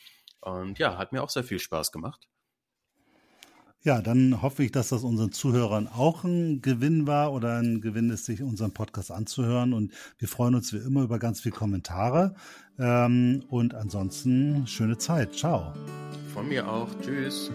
Und 0.41 0.79
ja, 0.79 0.97
hat 0.97 1.13
mir 1.13 1.23
auch 1.23 1.31
sehr 1.31 1.45
viel 1.45 1.59
Spaß 1.59 1.93
gemacht. 1.93 2.29
Ja, 3.83 4.03
dann 4.03 4.43
hoffe 4.43 4.65
ich, 4.65 4.73
dass 4.73 4.89
das 4.89 5.05
unseren 5.05 5.31
Zuhörern 5.31 5.87
auch 5.87 6.25
ein 6.25 6.61
Gewinn 6.63 7.07
war 7.07 7.33
oder 7.33 7.59
ein 7.59 7.81
Gewinn 7.81 8.11
ist, 8.11 8.25
sich 8.25 8.43
unseren 8.43 8.73
Podcast 8.73 9.13
anzuhören. 9.13 9.73
Und 9.73 9.93
wir 10.19 10.27
freuen 10.27 10.57
uns 10.57 10.73
wie 10.73 10.79
immer 10.79 11.03
über 11.03 11.19
ganz 11.19 11.41
viele 11.41 11.55
Kommentare. 11.55 12.35
Ähm, 12.79 13.45
und 13.49 13.75
ansonsten 13.75 14.67
schöne 14.67 14.99
Zeit. 14.99 15.35
Ciao. 15.35 15.75
Von 16.35 16.49
mir 16.49 16.69
auch. 16.69 16.89
Tschüss. 17.01 17.51